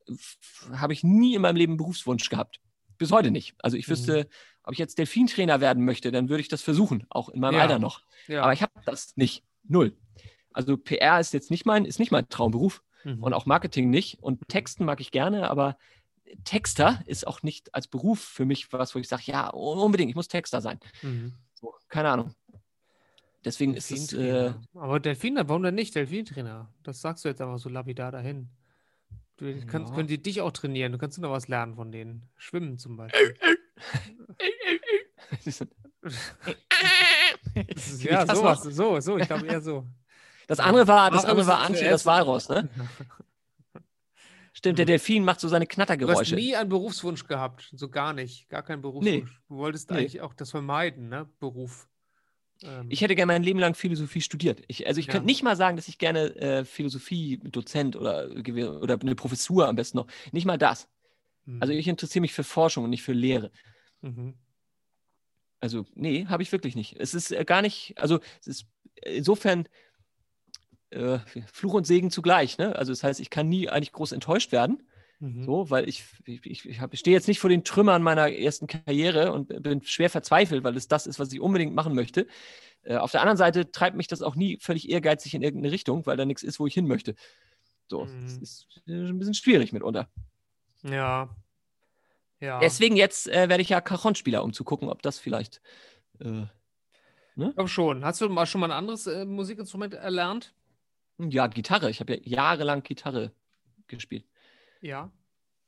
habe 0.71 0.93
ich 0.93 1.03
nie 1.03 1.35
in 1.35 1.41
meinem 1.41 1.57
Leben 1.57 1.73
einen 1.73 1.77
Berufswunsch 1.77 2.29
gehabt. 2.29 2.61
Bis 2.97 3.11
heute 3.11 3.31
nicht. 3.31 3.55
Also 3.59 3.75
ich 3.75 3.85
Mhm. 3.87 3.91
wüsste, 3.91 4.29
ob 4.63 4.71
ich 4.71 4.79
jetzt 4.79 4.97
Delfintrainer 4.97 5.59
werden 5.59 5.83
möchte, 5.83 6.09
dann 6.13 6.29
würde 6.29 6.39
ich 6.39 6.47
das 6.47 6.61
versuchen, 6.61 7.05
auch 7.09 7.27
in 7.27 7.41
meinem 7.41 7.55
Ja. 7.55 7.61
Alter 7.63 7.79
noch. 7.79 8.01
Ja. 8.27 8.43
Aber 8.43 8.53
ich 8.53 8.61
habe 8.61 8.71
das 8.85 9.17
nicht. 9.17 9.43
Null. 9.67 9.97
Also 10.59 10.75
PR 10.75 11.21
ist 11.21 11.33
jetzt 11.33 11.51
nicht 11.51 11.65
mein, 11.65 11.85
ist 11.85 11.99
nicht 11.99 12.11
mein 12.11 12.27
Traumberuf 12.27 12.83
Mhm. 13.05 13.23
und 13.23 13.33
auch 13.33 13.45
Marketing 13.45 13.89
nicht. 13.89 14.21
Und 14.21 14.45
Texten 14.49 14.83
mag 14.83 14.99
ich 14.99 15.11
gerne, 15.11 15.49
aber 15.49 15.77
Texter 16.43 17.01
ist 17.05 17.25
auch 17.25 17.43
nicht 17.43 17.73
als 17.73 17.87
Beruf 17.87 18.19
für 18.19 18.43
mich 18.43 18.73
was, 18.73 18.93
wo 18.93 18.99
ich 18.99 19.07
sage, 19.07 19.23
ja, 19.27 19.47
unbedingt, 19.51 20.09
ich 20.09 20.17
muss 20.17 20.27
Texter 20.27 20.59
sein. 20.59 20.81
Mhm. 21.01 21.31
So, 21.53 21.73
keine 21.87 22.09
Ahnung. 22.09 22.35
Deswegen 23.45 23.73
ist 23.73 23.89
es, 23.89 24.11
äh. 24.11 24.51
Aber 24.73 24.99
Delfiner, 24.99 25.47
warum 25.47 25.63
denn 25.63 25.75
nicht 25.75 25.95
Delfintrainer? 25.95 26.67
Das 26.83 26.99
sagst 26.99 27.23
du 27.23 27.29
jetzt 27.29 27.39
einfach 27.41 27.57
so 27.57 27.69
lapidar 27.69 28.11
dahin. 28.11 28.49
Du 29.37 29.65
kannst, 29.65 29.91
Ja. 29.91 29.95
können 29.95 30.09
die 30.09 30.21
dich 30.21 30.41
auch 30.41 30.51
trainieren. 30.51 30.91
Du 30.91 30.97
kannst 30.97 31.17
noch 31.19 31.31
was 31.31 31.47
lernen 31.47 31.75
von 31.75 31.93
denen. 31.93 32.27
Schwimmen 32.35 32.77
zum 32.77 32.97
Beispiel. 32.97 33.33
Wie 35.45 35.51
ja, 38.09 38.25
das 38.25 38.37
sowas. 38.37 38.63
So, 38.63 38.99
so. 38.99 39.17
Ich 39.17 39.27
glaube 39.27 39.47
eher 39.47 39.61
so. 39.61 39.85
Das 40.49 40.59
andere 40.59 40.87
war, 40.87 41.11
das 41.11 41.25
andere 41.25 41.45
war 41.45 41.59
Antje, 41.59 41.87
das 41.87 42.07
Walross, 42.07 42.49
ne? 42.49 42.67
Stimmt, 44.51 44.79
der 44.79 44.85
Delfin 44.87 45.23
macht 45.23 45.39
so 45.39 45.47
seine 45.47 45.65
Du 45.65 45.69
hast 45.69 45.75
Knattergeräusche. 45.75 46.35
nie 46.35 46.55
einen 46.55 46.69
Berufswunsch 46.69 47.25
gehabt. 47.27 47.69
So 47.71 47.87
gar 47.87 48.13
nicht. 48.13 48.49
Gar 48.49 48.63
keinen 48.63 48.81
Berufswunsch. 48.81 49.41
Du 49.47 49.57
wolltest 49.57 49.91
Nee. 49.91 49.97
eigentlich 49.97 50.21
auch 50.21 50.33
das 50.33 50.49
vermeiden, 50.49 51.07
ne? 51.07 51.29
Beruf. 51.39 51.87
Ähm, 52.63 52.87
Ich 52.89 53.01
hätte 53.01 53.13
gerne 53.13 53.31
mein 53.31 53.43
Leben 53.43 53.59
lang 53.59 53.75
Philosophie 53.75 54.21
studiert. 54.21 54.63
Ich, 54.67 54.87
also 54.87 54.99
ich 54.99 55.05
Ja. 55.05 55.11
könnte 55.13 55.27
nicht 55.27 55.43
mal 55.43 55.55
sagen, 55.55 55.77
dass 55.77 55.87
ich 55.87 55.99
gerne 55.99 56.35
äh, 56.37 56.65
Philosophie-Dozent 56.65 57.95
oder, 57.95 58.27
oder 58.81 58.99
eine 58.99 59.15
Professur 59.15 59.67
am 59.67 59.75
besten 59.75 59.97
noch. 59.99 60.07
Nicht 60.31 60.45
mal 60.45 60.57
das. 60.57 60.89
hm, 61.45 61.59
Also 61.61 61.71
ich 61.71 61.87
interessiere 61.87 62.21
mich 62.21 62.33
für 62.33 62.43
Forschung 62.43 62.83
und 62.85 62.89
nicht 62.89 63.03
für 63.03 63.13
Lehre. 63.13 63.51
mhm. 64.01 64.33
Also 65.61 65.85
nee, 65.93 66.25
habe 66.25 66.41
ich 66.41 66.51
wirklich 66.51 66.75
nicht. 66.75 66.95
Es 66.99 67.13
ist 67.13 67.31
äh, 67.31 67.45
gar 67.45 67.61
nicht, 67.61 67.93
also 67.97 68.19
es 68.41 68.47
ist 68.47 68.65
insofern 69.03 69.67
äh, 70.91 71.19
Fluch 71.51 71.73
und 71.73 71.85
Segen 71.87 72.11
zugleich. 72.11 72.57
Ne? 72.57 72.75
Also 72.75 72.91
das 72.91 73.03
heißt, 73.03 73.19
ich 73.19 73.29
kann 73.29 73.49
nie 73.49 73.69
eigentlich 73.69 73.91
groß 73.91 74.11
enttäuscht 74.11 74.51
werden. 74.51 74.83
Mhm. 75.19 75.43
So, 75.43 75.69
weil 75.69 75.89
ich, 75.89 76.05
ich, 76.25 76.45
ich, 76.45 76.65
ich, 76.69 76.79
hab- 76.79 76.93
ich 76.93 76.99
stehe 77.01 77.15
jetzt 77.15 77.27
nicht 77.27 77.39
vor 77.39 77.49
den 77.49 77.63
Trümmern 77.65 78.01
meiner 78.01 78.31
ersten 78.31 78.67
Karriere 78.67 79.33
und 79.33 79.47
bin 79.61 79.83
schwer 79.83 80.09
verzweifelt, 80.09 80.63
weil 80.63 80.77
es 80.77 80.87
das 80.87 81.07
ist, 81.07 81.19
was 81.19 81.33
ich 81.33 81.41
unbedingt 81.41 81.75
machen 81.75 81.93
möchte. 81.93 82.25
Äh, 82.83 82.95
auf 82.95 83.11
der 83.11 83.21
anderen 83.21 83.37
Seite 83.37 83.69
treibt 83.71 83.97
mich 83.97 84.07
das 84.07 84.21
auch 84.21 84.35
nie 84.35 84.57
völlig 84.61 84.89
ehrgeizig 84.89 85.33
in 85.33 85.41
irgendeine 85.41 85.73
Richtung, 85.73 86.05
weil 86.05 86.15
da 86.15 86.23
nichts 86.25 86.43
ist, 86.43 86.59
wo 86.59 86.67
ich 86.67 86.73
hin 86.73 86.87
möchte. 86.87 87.15
So, 87.87 88.05
das 88.05 88.35
Mhm. 88.37 88.41
ist 88.41 88.67
äh, 88.87 88.91
ein 88.93 89.19
bisschen 89.19 89.33
schwierig 89.33 89.73
mitunter. 89.73 90.07
Ja. 90.83 91.35
Ja. 92.39 92.59
Deswegen 92.59 92.95
jetzt 92.95 93.27
äh, 93.27 93.49
werde 93.49 93.61
ich 93.61 93.67
ja 93.69 93.81
Cajon-Spieler, 93.81 94.41
um 94.41 94.53
zu 94.53 94.63
gucken, 94.63 94.87
ob 94.87 95.01
das 95.01 95.19
vielleicht. 95.19 95.61
Äh, 96.19 96.43
Ich 97.35 97.53
glaube 97.55 97.67
schon. 97.67 98.05
Hast 98.05 98.21
du 98.21 98.29
mal 98.29 98.45
schon 98.45 98.61
mal 98.61 98.67
ein 98.71 98.77
anderes 98.77 99.05
äh, 99.07 99.25
Musikinstrument 99.25 99.93
erlernt? 99.95 100.53
Ja, 101.19 101.47
Gitarre. 101.47 101.89
Ich 101.89 101.99
habe 101.99 102.15
ja 102.15 102.19
jahrelang 102.23 102.83
Gitarre 102.83 103.31
gespielt. 103.87 104.25
Ja. 104.81 105.11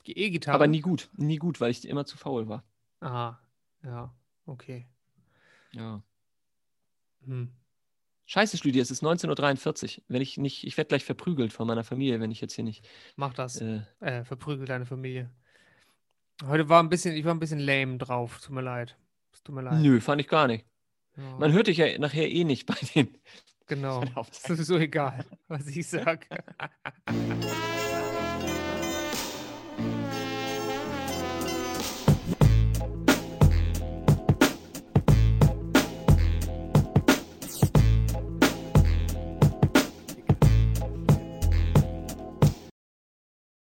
E-Gitarre. 0.05 0.55
Aber 0.55 0.67
nie 0.67 0.81
gut. 0.81 1.09
Nie 1.15 1.37
gut, 1.37 1.61
weil 1.61 1.71
ich 1.71 1.87
immer 1.87 2.05
zu 2.05 2.17
faul 2.17 2.47
war. 2.47 2.63
Aha. 3.01 3.39
Ja. 3.83 4.13
Okay. 4.45 4.87
Ja. 5.73 6.01
Hm. 7.25 7.51
Scheiße, 8.25 8.57
Studier, 8.57 8.81
es 8.81 8.91
ist 8.91 9.03
19.43 9.03 9.97
Uhr. 9.97 10.03
Wenn 10.07 10.21
ich 10.21 10.37
nicht, 10.37 10.63
ich 10.65 10.77
werde 10.77 10.87
gleich 10.87 11.03
verprügelt 11.03 11.51
von 11.51 11.67
meiner 11.67 11.83
Familie, 11.83 12.19
wenn 12.19 12.31
ich 12.31 12.39
jetzt 12.41 12.53
hier 12.53 12.63
nicht. 12.63 12.87
Mach 13.15 13.33
das. 13.33 13.59
Äh, 13.59 13.81
Äh, 13.99 14.23
verprügel 14.23 14.65
deine 14.65 14.85
Familie. 14.85 15.29
Heute 16.45 16.69
war 16.69 16.81
ein 16.81 16.89
bisschen, 16.89 17.15
ich 17.15 17.25
war 17.25 17.33
ein 17.33 17.39
bisschen 17.39 17.59
lame 17.59 17.97
drauf. 17.97 18.39
Tut 18.39 18.55
mir 18.55 18.61
leid. 18.61 18.97
Es 19.33 19.43
tut 19.43 19.53
mir 19.53 19.61
leid. 19.61 19.81
nö, 19.81 19.99
fand 19.99 20.21
ich 20.21 20.27
gar 20.27 20.47
nicht. 20.47 20.65
Ja, 21.17 21.37
Man 21.39 21.51
hört 21.51 21.67
dich 21.67 21.77
ja 21.77 21.97
nachher 21.99 22.29
eh 22.29 22.43
nicht 22.43 22.65
bei 22.65 22.75
den. 22.95 23.17
Genau. 23.75 24.03
Auf- 24.15 24.29
Ist 24.31 24.45
sowieso 24.47 24.77
egal, 24.77 25.23
was 25.47 25.65
ich 25.67 25.87
sage. 25.87 26.27